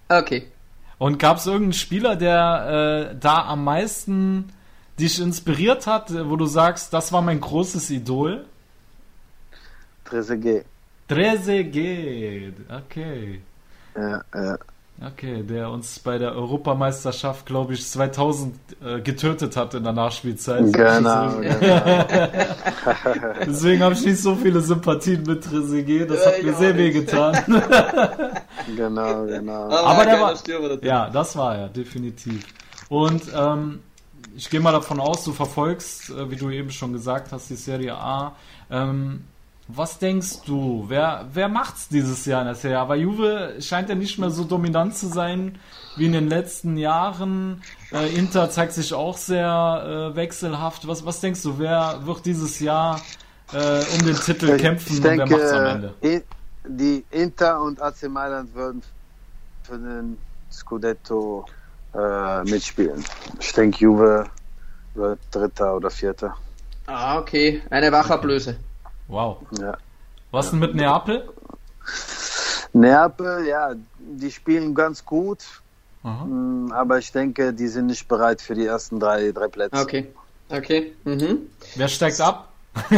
Okay. 0.08 0.52
Und 0.98 1.18
gab 1.18 1.38
es 1.38 1.46
irgendeinen 1.46 1.74
Spieler, 1.74 2.16
der 2.16 3.12
äh, 3.12 3.16
da 3.20 3.46
am 3.46 3.64
meisten 3.64 4.52
dich 5.00 5.20
inspiriert 5.22 5.88
hat, 5.88 6.12
wo 6.28 6.36
du 6.36 6.46
sagst, 6.46 6.94
das 6.94 7.14
war 7.14 7.22
mein 7.22 7.40
großes 7.40 7.90
Idol? 7.90 8.46
Trezeguet. 10.04 10.66
Trezeguet, 11.08 12.54
okay. 12.70 13.42
Ja, 13.96 14.22
ja. 14.34 14.58
Okay, 15.02 15.44
der 15.44 15.70
uns 15.70 15.98
bei 16.00 16.18
der 16.18 16.34
Europameisterschaft, 16.36 17.46
glaube 17.46 17.74
ich, 17.74 17.88
2000 17.88 18.54
äh, 18.84 19.00
getötet 19.00 19.56
hat 19.56 19.74
in 19.74 19.84
der 19.84 19.94
Nachspielzeit. 19.94 20.74
Genau, 20.74 21.38
genau. 21.40 22.06
Deswegen 23.46 23.82
habe 23.82 23.94
ich 23.94 24.06
nicht 24.06 24.22
so 24.22 24.36
viele 24.36 24.60
Sympathien 24.60 25.24
mit 25.24 25.46
Trezeguet. 25.46 26.10
Das 26.10 26.26
hat 26.26 26.44
mir 26.44 26.54
sehr 26.54 26.76
weh 26.76 26.92
getan. 26.92 27.34
genau, 28.76 29.26
genau. 29.26 29.64
Aber, 29.68 29.84
Aber 29.86 30.04
der 30.04 30.20
war, 30.20 30.84
ja, 30.84 31.10
das 31.10 31.34
war 31.38 31.56
er, 31.56 31.70
definitiv. 31.70 32.46
Und 32.90 33.24
ähm, 33.34 33.80
ich 34.36 34.50
gehe 34.50 34.60
mal 34.60 34.74
davon 34.74 35.00
aus, 35.00 35.24
du 35.24 35.32
verfolgst, 35.32 36.10
äh, 36.10 36.30
wie 36.30 36.36
du 36.36 36.50
eben 36.50 36.72
schon 36.72 36.92
gesagt 36.92 37.32
hast, 37.32 37.50
die 37.50 37.56
Serie 37.56 37.96
A. 37.96 38.36
Ähm, 38.70 39.24
was 39.72 40.00
denkst 40.00 40.42
du, 40.48 40.86
wer, 40.88 41.28
wer 41.32 41.48
macht's 41.48 41.88
dieses 41.90 42.26
Jahr 42.26 42.42
in 42.42 42.48
der 42.48 42.56
Serie? 42.56 42.80
Aber 42.80 42.96
Juve 42.96 43.58
scheint 43.60 43.88
ja 43.88 43.94
nicht 43.94 44.18
mehr 44.18 44.32
so 44.32 44.44
dominant 44.44 44.98
zu 44.98 45.08
sein 45.08 45.60
wie 45.96 46.08
in 46.08 46.14
den 46.14 46.28
letzten 46.28 46.76
Jahren. 46.76 47.62
Äh, 47.92 48.16
Inter 48.16 48.50
zeigt 48.50 48.74
sich 48.74 48.96
auch 48.96 49.16
sehr 49.16 50.12
äh, 50.12 50.16
wechselhaft. 50.16 50.88
Was, 50.88 51.06
was 51.06 51.22
denkst 51.22 51.44
du, 51.44 51.60
wer 51.60 52.00
wird 52.04 52.26
dieses 52.26 52.60
Jahr 52.60 53.00
äh, 53.54 53.84
um 53.94 54.06
den 54.08 54.16
Titel 54.16 54.50
ich 54.50 54.62
kämpfen 54.62 55.04
denke, 55.04 55.24
und 55.24 55.30
wer 55.30 55.38
macht's 55.38 55.54
am 55.54 55.66
Ende? 55.66 56.24
Die 56.68 57.06
Inter 57.12 57.62
und 57.62 57.80
AC 57.80 58.10
Mailand 58.10 58.54
würden 58.56 58.82
für 59.64 59.78
den 59.78 60.18
Scudetto 60.52 61.46
äh, 61.94 62.44
mitspielen. 62.44 63.06
Ich 63.40 63.54
denke, 63.54 63.78
Juve 63.78 64.26
wird 64.96 65.20
Dritter 65.30 65.76
oder 65.76 65.92
Vierter. 65.92 66.36
Ah, 66.88 67.20
okay. 67.20 67.62
Eine 67.70 67.92
Wachablöse. 67.92 68.58
Wow. 69.10 69.42
Ja. 69.60 69.78
Was 70.32 70.52
denn 70.52 70.60
mit 70.60 70.76
Neapel? 70.76 71.28
Neapel, 72.74 73.48
ja, 73.48 73.74
die 73.98 74.32
spielen 74.32 74.76
ganz 74.76 75.04
gut. 75.04 75.40
Mm, 76.04 76.72
aber 76.72 77.00
ich 77.00 77.12
denke, 77.12 77.52
die 77.52 77.68
sind 77.68 77.88
nicht 77.88 78.08
bereit 78.08 78.42
für 78.42 78.56
die 78.56 78.66
ersten 78.66 79.00
drei, 79.00 79.32
drei 79.32 79.48
Plätze. 79.48 79.82
Okay. 79.82 80.08
Okay. 80.50 80.94
Mhm. 81.04 81.50
Wer 81.76 81.88
steigt 81.88 82.22
ab? 82.22 82.48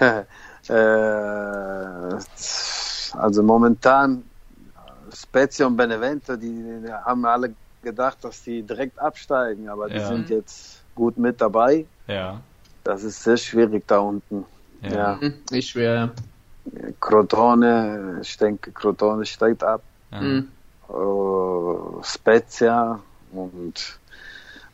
äh, 0.00 0.24
also 3.12 3.42
momentan 3.42 4.24
Spezia 5.12 5.66
und 5.66 5.76
Benevento, 5.76 6.36
die, 6.36 6.80
die, 6.84 6.92
haben 6.92 7.24
alle 7.24 7.54
gedacht, 7.82 8.18
dass 8.22 8.42
die 8.42 8.62
direkt 8.62 8.98
absteigen, 8.98 9.68
aber 9.68 9.88
die 9.88 9.96
ja. 9.96 10.06
sind 10.06 10.30
jetzt 10.30 10.82
gut 10.94 11.18
mit 11.18 11.40
dabei. 11.40 11.86
Ja. 12.06 12.40
Das 12.84 13.02
ist 13.04 13.22
sehr 13.22 13.36
schwierig 13.36 13.86
da 13.86 13.98
unten. 13.98 14.44
Ja. 14.82 14.90
ja. 14.90 15.18
Mhm. 15.20 15.34
Ist 15.50 15.68
schwer. 15.68 16.12
Crotone, 17.00 18.20
ich 18.22 18.36
denke, 18.36 18.72
Crotone 18.72 19.24
steigt 19.26 19.64
ab. 19.64 19.82
Ja. 20.12 20.20
Mhm. 20.20 20.48
Uh, 20.88 22.02
Spezia 22.02 23.00
und 23.32 24.00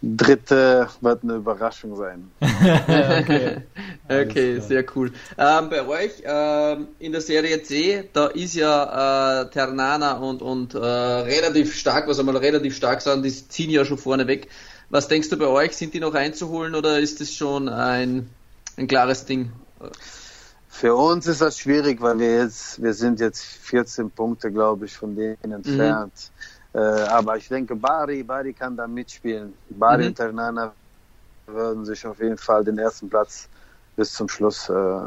dritte 0.02 0.88
wird 1.00 1.22
eine 1.22 1.34
Überraschung 1.34 1.96
sein. 1.96 2.30
okay, 2.40 3.62
okay 4.09 4.61
sehr 4.61 4.84
cool. 4.94 5.12
Ähm, 5.36 5.68
bei 5.68 5.86
euch 5.86 6.22
ähm, 6.24 6.88
in 6.98 7.12
der 7.12 7.20
Serie 7.20 7.62
C, 7.62 8.09
da 8.12 8.26
ist 8.28 8.54
ja 8.54 9.42
äh, 9.42 9.50
Ternana 9.50 10.12
und, 10.12 10.42
und 10.42 10.74
äh, 10.74 10.78
relativ 10.78 11.74
stark, 11.74 12.09
was 12.09 12.18
einmal 12.18 12.36
relativ 12.36 12.76
stark 12.76 13.02
sagen, 13.02 13.22
die 13.22 13.30
ziehen 13.30 13.70
ja 13.70 13.84
schon 13.84 13.98
vorne 13.98 14.26
weg. 14.26 14.48
Was 14.88 15.09
denkst 15.09 15.30
du 15.30 15.36
bei 15.36 15.46
euch? 15.46 15.76
Sind 15.76 15.94
die 15.94 16.00
noch 16.00 16.14
einzuholen 16.14 16.74
oder 16.74 16.98
ist 17.00 17.20
das 17.20 17.32
schon 17.32 17.68
ein, 17.68 18.28
ein 18.76 18.86
klares 18.86 19.24
Ding? 19.24 19.50
Für 20.68 20.95
uns 20.95 21.27
ist 21.27 21.41
das 21.41 21.59
schwierig, 21.59 22.01
weil 22.01 22.18
wir 22.18 22.37
jetzt, 22.39 22.83
wir 22.83 22.93
sind 22.93 23.20
jetzt 23.20 23.43
14 23.43 24.11
Punkte, 24.11 24.53
glaube 24.53 24.85
ich, 24.85 24.95
von 24.95 25.16
denen 25.16 25.53
entfernt. 25.53 26.12
Mhm. 26.74 26.81
Äh, 26.81 26.83
aber 27.09 27.37
ich 27.39 27.49
denke, 27.49 27.74
Bari, 27.74 28.22
Bari 28.22 28.53
kann 28.53 28.77
da 28.77 28.87
mitspielen. 28.87 29.55
Bari 29.70 30.03
mhm. 30.03 30.09
und 30.09 30.14
Ternana 30.16 30.72
würden 31.47 31.85
sich 31.87 32.07
auf 32.07 32.20
jeden 32.20 32.37
Fall 32.37 32.64
den 32.64 32.79
ersten 32.79 33.09
Platz 33.09 33.49
bis 33.97 34.12
zum 34.12 34.29
Schluss 34.29 34.68
äh, 34.68 35.01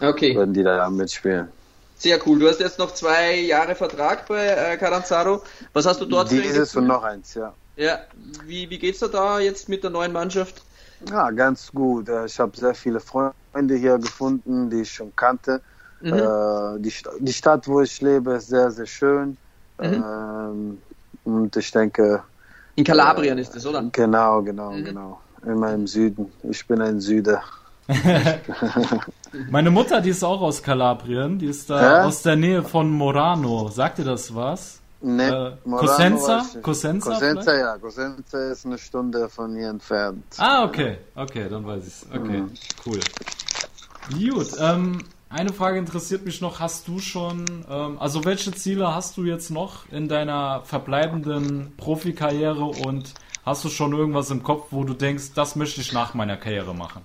okay. 0.00 0.34
würden 0.34 0.54
die 0.54 0.62
da 0.62 0.88
mitspielen. 0.88 1.48
Sehr 1.98 2.18
cool. 2.26 2.38
Du 2.38 2.48
hast 2.48 2.60
jetzt 2.60 2.78
noch 2.78 2.94
zwei 2.94 3.34
Jahre 3.40 3.74
Vertrag 3.74 4.26
bei 4.26 4.46
äh, 4.46 4.76
Caranzaro. 4.78 5.42
Was 5.74 5.84
hast 5.84 6.00
du 6.00 6.06
dort 6.06 6.30
Dieses 6.30 6.74
und 6.74 6.86
noch 6.86 7.02
eins, 7.02 7.34
ja. 7.34 7.52
Ja, 7.76 7.98
wie, 8.46 8.70
wie 8.70 8.78
geht's 8.78 9.00
da, 9.00 9.08
da 9.08 9.38
jetzt 9.38 9.68
mit 9.68 9.82
der 9.82 9.90
neuen 9.90 10.12
Mannschaft? 10.12 10.62
Ja, 11.10 11.30
ganz 11.30 11.70
gut. 11.70 12.08
Äh, 12.08 12.24
ich 12.24 12.40
habe 12.40 12.56
sehr 12.56 12.74
viele 12.74 13.00
Freunde 13.00 13.34
hier 13.54 13.98
gefunden, 13.98 14.70
die 14.70 14.82
ich 14.82 14.92
schon 14.92 15.14
kannte. 15.16 15.60
Mhm. 16.00 16.12
Äh, 16.14 16.78
die, 16.78 16.92
die 17.20 17.32
Stadt, 17.32 17.68
wo 17.68 17.80
ich 17.80 18.00
lebe, 18.00 18.32
ist 18.34 18.48
sehr, 18.48 18.70
sehr 18.70 18.86
schön. 18.86 19.36
Mhm. 19.78 20.04
Ähm, 20.04 20.78
und 21.24 21.56
ich 21.56 21.70
denke. 21.70 22.22
In 22.76 22.84
Kalabrien 22.84 23.38
äh, 23.38 23.42
ist 23.42 23.54
es, 23.56 23.66
oder? 23.66 23.82
Genau, 23.92 24.42
genau, 24.42 24.72
mhm. 24.72 24.84
genau. 24.84 25.20
Immer 25.44 25.72
im 25.72 25.86
Süden. 25.86 26.30
Ich 26.42 26.66
bin 26.66 26.80
ein 26.80 27.00
Süder. 27.00 27.42
Meine 29.50 29.70
Mutter, 29.70 30.00
die 30.00 30.10
ist 30.10 30.22
auch 30.22 30.40
aus 30.40 30.62
Kalabrien. 30.62 31.38
Die 31.38 31.46
ist 31.46 31.70
da 31.70 31.82
ja? 31.82 32.04
aus 32.04 32.22
der 32.22 32.36
Nähe 32.36 32.62
von 32.62 32.90
Morano. 32.90 33.68
Sagt 33.68 33.98
ihr 33.98 34.04
das 34.04 34.34
was? 34.34 34.79
Nee, 35.02 35.28
äh, 35.28 35.52
Cosenza? 35.64 36.44
Cosenza? 36.62 37.12
Cosenza, 37.12 37.56
ja. 37.56 37.78
Cosenza 37.78 38.50
ist 38.50 38.66
eine 38.66 38.76
Stunde 38.76 39.28
von 39.28 39.56
hier 39.56 39.70
entfernt. 39.70 40.24
Ah, 40.36 40.64
okay. 40.64 40.98
Okay, 41.14 41.48
dann 41.48 41.66
weiß 41.66 41.86
ich 41.86 41.94
es. 41.94 42.06
Okay, 42.10 42.42
mhm. 42.42 42.52
cool. 42.84 43.00
Gut, 44.10 44.48
ähm, 44.58 45.04
eine 45.30 45.52
Frage 45.52 45.78
interessiert 45.78 46.24
mich 46.24 46.40
noch. 46.40 46.60
Hast 46.60 46.86
du 46.88 46.98
schon, 46.98 47.64
ähm, 47.70 47.98
also 47.98 48.24
welche 48.24 48.52
Ziele 48.52 48.94
hast 48.94 49.16
du 49.16 49.24
jetzt 49.24 49.50
noch 49.50 49.88
in 49.90 50.08
deiner 50.08 50.62
verbleibenden 50.64 51.72
Profikarriere 51.76 52.64
und 52.64 53.14
hast 53.46 53.64
du 53.64 53.68
schon 53.68 53.92
irgendwas 53.92 54.30
im 54.30 54.42
Kopf, 54.42 54.66
wo 54.70 54.84
du 54.84 54.92
denkst, 54.92 55.32
das 55.34 55.56
möchte 55.56 55.80
ich 55.80 55.92
nach 55.92 56.14
meiner 56.14 56.36
Karriere 56.36 56.74
machen? 56.74 57.04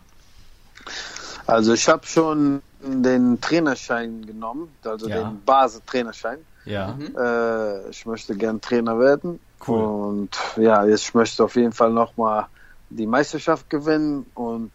Also 1.48 1.74
ich 1.74 1.88
habe 1.88 2.06
schon 2.06 2.62
den 2.82 3.40
Trainerschein 3.40 4.26
genommen, 4.26 4.70
also 4.84 5.08
ja. 5.08 5.24
den 5.24 5.42
Basis-Trainerschein. 5.46 6.40
Ja. 6.66 6.98
Mhm. 6.98 7.16
Äh, 7.18 7.90
ich 7.90 8.06
möchte 8.06 8.36
gern 8.36 8.62
Trainer 8.62 9.00
werden. 9.00 9.40
Cool. 9.68 9.82
Und 9.82 10.38
ja, 10.58 10.86
ich 10.86 11.14
möchte 11.14 11.44
auf 11.44 11.56
jeden 11.56 11.72
Fall 11.72 11.92
nochmal 11.92 12.48
die 12.90 13.08
Meisterschaft 13.08 13.70
gewinnen 13.70 14.26
und 14.36 14.72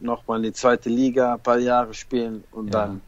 nochmal 0.00 0.38
in 0.38 0.44
die 0.44 0.52
zweite 0.52 0.88
Liga 0.88 1.34
ein 1.34 1.40
paar 1.40 1.58
Jahre 1.58 1.94
spielen 1.94 2.44
und 2.50 2.72
ja. 2.72 2.80
dann 2.80 3.00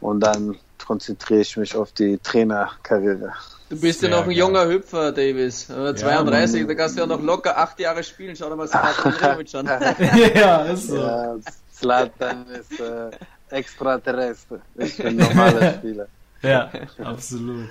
und 0.00 0.20
dann 0.20 0.56
konzentriere 0.84 1.40
ich 1.40 1.56
mich 1.56 1.74
auf 1.74 1.92
die 1.92 2.18
Trainerkarriere. 2.18 3.32
Du 3.68 3.80
bist 3.80 4.02
ja 4.02 4.08
noch 4.08 4.22
ein 4.22 4.28
geil. 4.28 4.38
junger 4.38 4.68
Hüpfer, 4.68 5.10
Davis. 5.10 5.66
32, 5.66 6.60
ja, 6.60 6.66
da 6.66 6.74
kannst 6.74 6.96
du 6.96 7.00
ja 7.00 7.06
noch 7.06 7.20
locker 7.20 7.58
acht 7.58 7.80
Jahre 7.80 8.04
spielen. 8.04 8.36
Schau 8.36 8.48
dir 8.48 8.56
mal 8.56 8.68
Slatan 8.68 9.12
Ibrahimovic 9.14 9.54
an. 9.54 9.66
ja, 10.34 10.62
ist 10.62 10.88
so. 10.88 10.96
Ja, 10.96 11.36
Slatan 11.74 12.46
ist 12.48 12.78
äh, 12.78 13.10
extraterrestre. 13.50 14.60
Ich 14.76 14.96
bin 14.96 15.16
normaler 15.16 15.74
Spieler. 15.78 16.06
Ja, 16.42 16.70
absolut. 17.02 17.68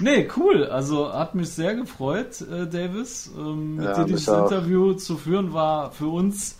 Nee, 0.00 0.28
cool. 0.36 0.64
Also 0.64 1.12
hat 1.12 1.34
mich 1.34 1.50
sehr 1.50 1.74
gefreut, 1.74 2.40
äh, 2.40 2.66
Davis. 2.66 3.30
Ähm, 3.36 3.76
mit 3.76 3.84
ja, 3.84 3.94
dir 3.94 4.04
dieses 4.04 4.28
Interview 4.28 4.94
zu 4.94 5.16
führen 5.16 5.52
war 5.52 5.92
für 5.92 6.06
uns 6.08 6.58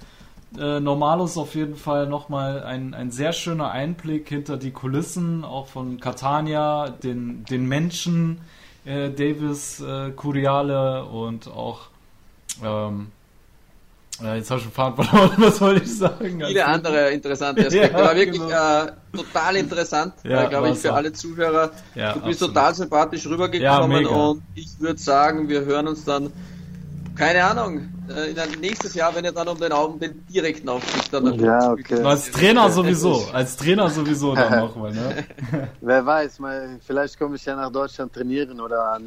äh, 0.58 0.80
Normalos 0.80 1.38
auf 1.38 1.54
jeden 1.54 1.76
Fall 1.76 2.06
nochmal 2.06 2.62
ein, 2.62 2.94
ein 2.94 3.10
sehr 3.10 3.32
schöner 3.32 3.70
Einblick 3.70 4.28
hinter 4.28 4.58
die 4.58 4.70
Kulissen, 4.70 5.44
auch 5.44 5.66
von 5.66 5.98
Catania, 5.98 6.90
den, 6.90 7.44
den 7.44 7.66
Menschen, 7.66 8.40
äh, 8.84 9.10
Davis 9.10 9.80
äh, 9.80 10.10
Curiale 10.10 11.04
und 11.04 11.48
auch 11.48 11.88
ähm, 12.62 13.12
ja, 14.22 14.34
jetzt 14.36 14.50
habe 14.50 14.58
ich 14.58 14.64
schon 14.64 14.72
Faden 14.72 15.04
verloren, 15.04 15.34
was 15.38 15.60
wollte 15.60 15.82
ich 15.84 15.98
sagen? 15.98 16.42
Viele 16.46 16.64
also, 16.64 16.74
andere 16.74 17.10
interessante 17.10 17.60
Aspekte. 17.66 17.98
Ja, 17.98 18.04
war 18.04 18.16
wirklich 18.16 18.40
genau. 18.40 18.84
äh, 18.84 18.92
total 19.14 19.56
interessant, 19.56 20.14
ja, 20.24 20.44
äh, 20.44 20.48
glaube 20.48 20.70
ich, 20.70 20.78
für 20.78 20.92
alle 20.92 21.12
Zuhörer. 21.12 21.70
Ja, 21.94 22.12
du 22.14 22.20
bist 22.20 22.42
absolut. 22.42 22.54
total 22.54 22.74
sympathisch 22.74 23.26
rübergekommen 23.26 24.06
und 24.06 24.42
ich 24.54 24.68
würde 24.78 25.00
sagen, 25.00 25.48
wir 25.48 25.64
hören 25.64 25.88
uns 25.88 26.04
dann 26.04 26.32
keine 27.14 27.44
Ahnung. 27.44 27.88
Äh, 28.08 28.34
nächstes 28.60 28.94
Jahr, 28.94 29.14
wenn 29.14 29.24
ihr 29.24 29.32
dann 29.32 29.46
um 29.48 29.58
den, 29.58 29.72
um 29.72 29.98
den 29.98 30.26
direkten 30.26 30.68
Aufstieg 30.68 31.10
dann 31.10 31.38
Ja, 31.38 31.72
okay. 31.72 32.02
Als 32.02 32.30
Trainer 32.30 32.70
sowieso. 32.70 33.26
Als 33.32 33.56
Trainer 33.56 33.88
sowieso 33.88 34.34
dann 34.34 34.58
nochmal, 34.60 34.92
ne? 34.92 35.24
Wer 35.80 36.04
weiß, 36.04 36.38
mal, 36.40 36.78
vielleicht 36.84 37.18
komme 37.18 37.36
ich 37.36 37.44
ja 37.44 37.54
nach 37.54 37.70
Deutschland 37.70 38.12
trainieren 38.12 38.60
oder, 38.60 38.98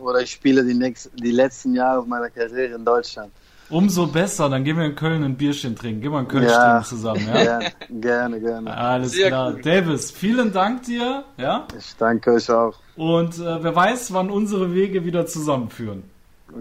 oder 0.00 0.20
ich 0.20 0.32
spiele 0.32 0.64
die, 0.64 0.74
nächsten, 0.74 1.16
die 1.16 1.30
letzten 1.30 1.74
Jahre 1.74 2.04
meiner 2.06 2.30
Karriere 2.30 2.74
in 2.74 2.84
Deutschland. 2.84 3.30
Umso 3.70 4.08
besser, 4.08 4.48
dann 4.48 4.64
gehen 4.64 4.76
wir 4.76 4.84
in 4.84 4.96
Köln 4.96 5.22
ein 5.22 5.36
Bierchen 5.36 5.76
trinken. 5.76 6.00
Gehen 6.00 6.12
wir 6.12 6.20
in 6.20 6.28
Köln 6.28 6.44
ja, 6.44 6.82
zusammen, 6.82 7.26
ja? 7.32 7.60
ja? 7.60 7.68
Gerne, 7.88 8.40
gerne. 8.40 8.76
Alles 8.76 9.12
Sehr 9.12 9.28
klar. 9.28 9.52
Cool. 9.54 9.62
Davis, 9.62 10.10
vielen 10.10 10.52
Dank 10.52 10.82
dir, 10.82 11.24
ja? 11.36 11.66
Ich 11.78 11.96
danke 11.96 12.32
euch 12.32 12.50
auch. 12.50 12.74
Und 12.96 13.38
äh, 13.38 13.62
wer 13.62 13.74
weiß, 13.74 14.12
wann 14.12 14.28
unsere 14.28 14.74
Wege 14.74 15.04
wieder 15.04 15.24
zusammenführen. 15.26 16.02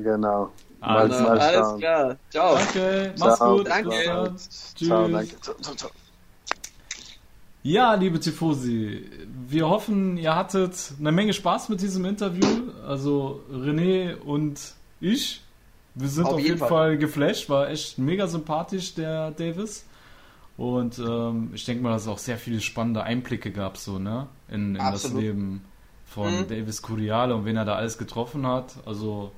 Genau. 0.03 0.51
Alles, 0.81 1.17
alles 1.17 1.79
klar. 1.79 2.15
Ciao. 2.29 2.55
Danke, 2.55 3.13
mach's 3.17 3.37
ciao. 3.37 3.57
gut. 3.57 3.67
Danke. 3.67 4.33
Tschüss. 4.37 4.75
Ciao, 4.87 5.07
danke. 5.07 5.41
Ciao, 5.41 5.55
ciao, 5.61 5.75
ciao. 5.75 5.91
Ja, 7.61 7.93
liebe 7.95 8.19
Tifosi, 8.21 9.03
wir 9.49 9.67
hoffen, 9.67 10.15
ihr 10.15 10.33
hattet 10.33 10.93
eine 10.97 11.11
Menge 11.11 11.33
Spaß 11.33 11.67
mit 11.67 11.81
diesem 11.81 12.05
Interview. 12.05 12.71
Also 12.87 13.41
René 13.51 14.15
und 14.15 14.75
ich, 15.01 15.41
wir 15.99 16.07
sind 16.09 16.25
auf, 16.25 16.33
auf 16.33 16.39
jeden, 16.39 16.57
Fall. 16.57 16.69
Fall. 16.69 16.97
geflasht, 16.97 17.49
war 17.49 17.69
echt 17.69 17.97
mega 17.97 18.27
sympathisch, 18.27 18.95
der 18.95 19.31
Davis. 19.31 19.85
Und 20.57 20.99
ähm, 20.99 21.51
ich 21.53 21.63
denke 21.65 21.83
mal, 21.83 21.91
dass 21.91 22.03
es 22.03 22.07
auch 22.07 22.17
sehr 22.17 22.37
viele 22.37 22.59
spannende 22.59 23.03
Einblicke 23.03 23.51
gab, 23.51 23.77
so, 23.77 23.97
ne? 23.97 24.27
In, 24.49 24.75
in 24.75 24.77
das 24.77 25.11
Leben 25.13 25.63
von 26.05 26.41
mhm. 26.41 26.47
Davis 26.47 26.81
Curiale 26.81 27.35
und 27.35 27.45
wen 27.45 27.55
er 27.55 27.65
da 27.65 27.75
alles 27.75 27.97
getroffen 27.97 28.45
hat. 28.45 28.75
Also 28.85 29.31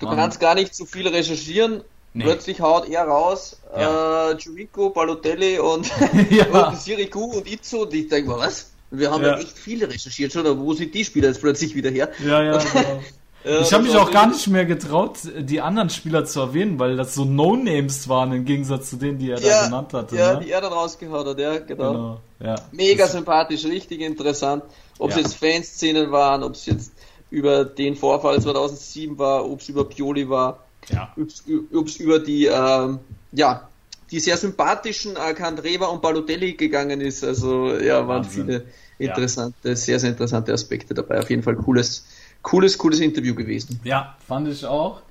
Du 0.00 0.06
Mann. 0.06 0.16
kannst 0.16 0.40
gar 0.40 0.54
nicht 0.54 0.74
zu 0.74 0.86
viel 0.86 1.06
recherchieren. 1.06 1.82
Nee. 2.12 2.24
Plötzlich 2.24 2.60
haut 2.60 2.88
er 2.88 3.04
raus, 3.04 3.60
ja. 3.76 4.32
äh, 4.32 4.34
Giulico, 4.34 4.90
Balotelli 4.90 5.60
und, 5.60 5.88
ja. 6.30 6.46
und 6.46 6.76
Siriku 6.76 7.36
und 7.36 7.46
Itzo 7.46 7.82
und 7.82 7.94
ich 7.94 8.08
denke 8.08 8.30
mal, 8.30 8.38
was? 8.40 8.72
Wir 8.90 9.12
haben 9.12 9.22
ja. 9.22 9.34
ja 9.34 9.38
echt 9.38 9.56
viele 9.56 9.88
recherchiert 9.88 10.32
schon, 10.32 10.44
aber 10.44 10.58
wo 10.58 10.72
sind 10.72 10.92
die 10.92 11.04
Spieler 11.04 11.28
jetzt 11.28 11.40
plötzlich 11.40 11.76
wieder 11.76 11.90
her? 11.90 12.10
Ja, 12.18 12.42
ja, 12.42 12.58
genau. 12.72 13.00
Ich 13.42 13.72
habe 13.72 13.84
mich 13.84 13.96
auch 13.96 14.10
gar 14.10 14.26
nicht 14.26 14.46
mehr 14.48 14.66
getraut, 14.66 15.18
die 15.38 15.62
anderen 15.62 15.88
Spieler 15.88 16.26
zu 16.26 16.40
erwähnen, 16.40 16.78
weil 16.78 16.96
das 16.96 17.14
so 17.14 17.24
No-Names 17.24 18.08
waren 18.08 18.32
im 18.32 18.44
Gegensatz 18.44 18.90
zu 18.90 18.96
denen, 18.96 19.18
die 19.18 19.30
er 19.30 19.40
ja, 19.40 19.60
da 19.60 19.64
genannt 19.66 19.94
hatte. 19.94 20.16
Ja, 20.16 20.34
ne? 20.34 20.44
die 20.44 20.50
er 20.50 20.60
dann 20.60 20.72
rausgehauen 20.72 21.26
hat, 21.26 21.38
ja, 21.38 21.58
genau. 21.58 21.92
genau 21.92 22.20
ja. 22.40 22.56
Mega 22.72 23.06
sympathisch, 23.06 23.64
richtig 23.64 24.00
interessant. 24.00 24.64
Ob 24.98 25.10
es 25.10 25.16
jetzt 25.16 25.34
Fanszenen 25.36 26.10
waren, 26.10 26.42
ob 26.42 26.54
es 26.54 26.66
jetzt 26.66 26.92
über 27.30 27.64
den 27.64 27.96
Vorfall 27.96 28.40
2007 28.40 29.18
war, 29.18 29.48
ob 29.48 29.60
es 29.60 29.68
über 29.68 29.88
Pioli 29.88 30.28
war, 30.28 30.64
ja. 30.88 31.14
ob 31.16 31.86
es 31.86 31.96
über 31.96 32.18
die, 32.18 32.46
ähm, 32.46 32.98
ja, 33.32 33.68
die 34.10 34.20
sehr 34.20 34.36
sympathischen 34.36 35.16
äh, 35.16 35.34
Candreva 35.34 35.86
und 35.86 36.02
Balotelli 36.02 36.54
gegangen 36.54 37.00
ist. 37.00 37.24
Also 37.24 37.74
ja, 37.74 38.06
waren 38.06 38.24
Wahnsinn. 38.24 38.46
viele 38.46 38.64
interessante, 38.98 39.68
ja. 39.68 39.76
sehr, 39.76 40.00
sehr 40.00 40.10
interessante 40.10 40.52
Aspekte 40.52 40.94
dabei. 40.94 41.20
Auf 41.20 41.30
jeden 41.30 41.42
Fall 41.42 41.56
cooles, 41.56 42.04
cooles, 42.42 42.76
cooles 42.76 43.00
Interview 43.00 43.34
gewesen. 43.34 43.80
Ja, 43.84 44.16
fand 44.26 44.48
ich 44.48 44.64
auch. 44.64 45.02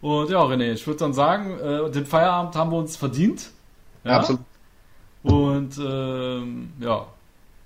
Und 0.00 0.30
ja, 0.30 0.40
René, 0.42 0.72
ich 0.72 0.86
würde 0.86 1.00
dann 1.00 1.12
sagen, 1.12 1.58
äh, 1.58 1.90
den 1.90 2.06
Feierabend 2.06 2.54
haben 2.54 2.70
wir 2.70 2.78
uns 2.78 2.96
verdient. 2.96 3.50
Ja, 4.04 4.18
absolut. 4.18 4.40
Und 5.22 5.76
ähm, 5.78 6.72
ja, 6.78 7.06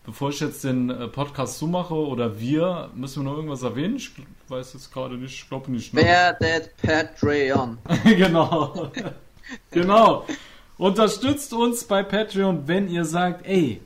bevor 0.06 0.30
ich 0.30 0.40
jetzt 0.40 0.64
den 0.64 0.88
äh, 0.88 1.08
Podcast 1.08 1.58
zumache 1.58 1.94
oder 1.94 2.40
wir, 2.40 2.88
müssen 2.94 3.22
wir 3.22 3.30
noch 3.30 3.36
irgendwas 3.36 3.62
erwähnen? 3.62 3.96
Ich 3.96 4.10
weiß 4.48 4.72
jetzt 4.72 4.92
gerade 4.92 5.16
nicht, 5.16 5.34
ich 5.34 5.48
glaube 5.48 5.70
nicht. 5.70 5.92
Ne? 5.92 6.02
Bear 6.02 6.38
that 6.38 6.70
Patreon. 6.80 7.78
genau. 8.04 8.90
genau. 9.70 10.24
Unterstützt 10.78 11.52
uns 11.52 11.84
bei 11.84 12.02
Patreon, 12.02 12.66
wenn 12.66 12.88
ihr 12.88 13.04
sagt, 13.04 13.44
ey, 13.44 13.82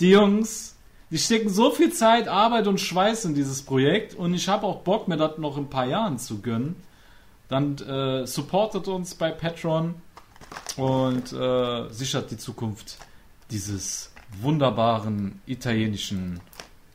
die 0.00 0.10
Jungs, 0.10 0.71
die 1.12 1.18
stecken 1.18 1.50
so 1.50 1.70
viel 1.70 1.92
Zeit, 1.92 2.26
Arbeit 2.26 2.66
und 2.66 2.80
Schweiß 2.80 3.26
in 3.26 3.34
dieses 3.34 3.62
Projekt 3.62 4.14
und 4.14 4.32
ich 4.32 4.48
habe 4.48 4.66
auch 4.66 4.78
Bock, 4.78 5.08
mir 5.08 5.18
das 5.18 5.36
noch 5.36 5.58
in 5.58 5.64
ein 5.64 5.70
paar 5.70 5.84
Jahren 5.84 6.18
zu 6.18 6.40
gönnen. 6.40 6.74
Dann 7.48 7.76
äh, 7.76 8.26
supportet 8.26 8.88
uns 8.88 9.14
bei 9.14 9.30
Patreon 9.30 9.94
und 10.78 11.32
äh, 11.34 11.90
sichert 11.90 12.30
die 12.30 12.38
Zukunft 12.38 12.96
dieses 13.50 14.10
wunderbaren 14.40 15.42
italienischen 15.44 16.40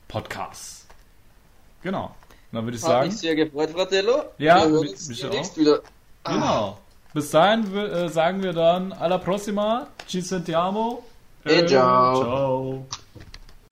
Podcasts. 0.07 0.87
Genau. 1.83 2.15
Dann 2.51 2.65
würde 2.65 2.77
ich 2.77 2.83
Hat 2.83 2.89
sagen. 2.89 3.05
Hat 3.05 3.11
mich 3.11 3.19
sehr 3.19 3.35
gefreut, 3.35 3.69
Fratello. 3.69 4.23
Ja, 4.39 4.63
wir 4.63 4.69
hören 4.71 4.87
uns 4.87 5.09
mich 5.09 5.25
auch. 5.25 5.57
Wieder. 5.57 5.81
Genau. 6.23 6.79
Bis 7.13 7.29
dahin 7.29 7.71
äh, 7.75 8.09
sagen 8.09 8.41
wir 8.41 8.53
dann 8.53 8.93
alla 8.93 9.19
prossima, 9.19 9.87
ci 10.07 10.21
sentiamo. 10.21 11.03
Äh, 11.43 11.67
ciao. 11.67 12.15
ciao. 12.15 12.85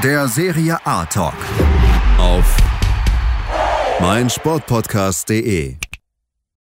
Der 0.00 0.26
Serie 0.26 0.78
A 0.84 1.04
Talk. 1.04 1.34
Auf 2.18 2.56
meinsportpodcast.de 4.00 5.76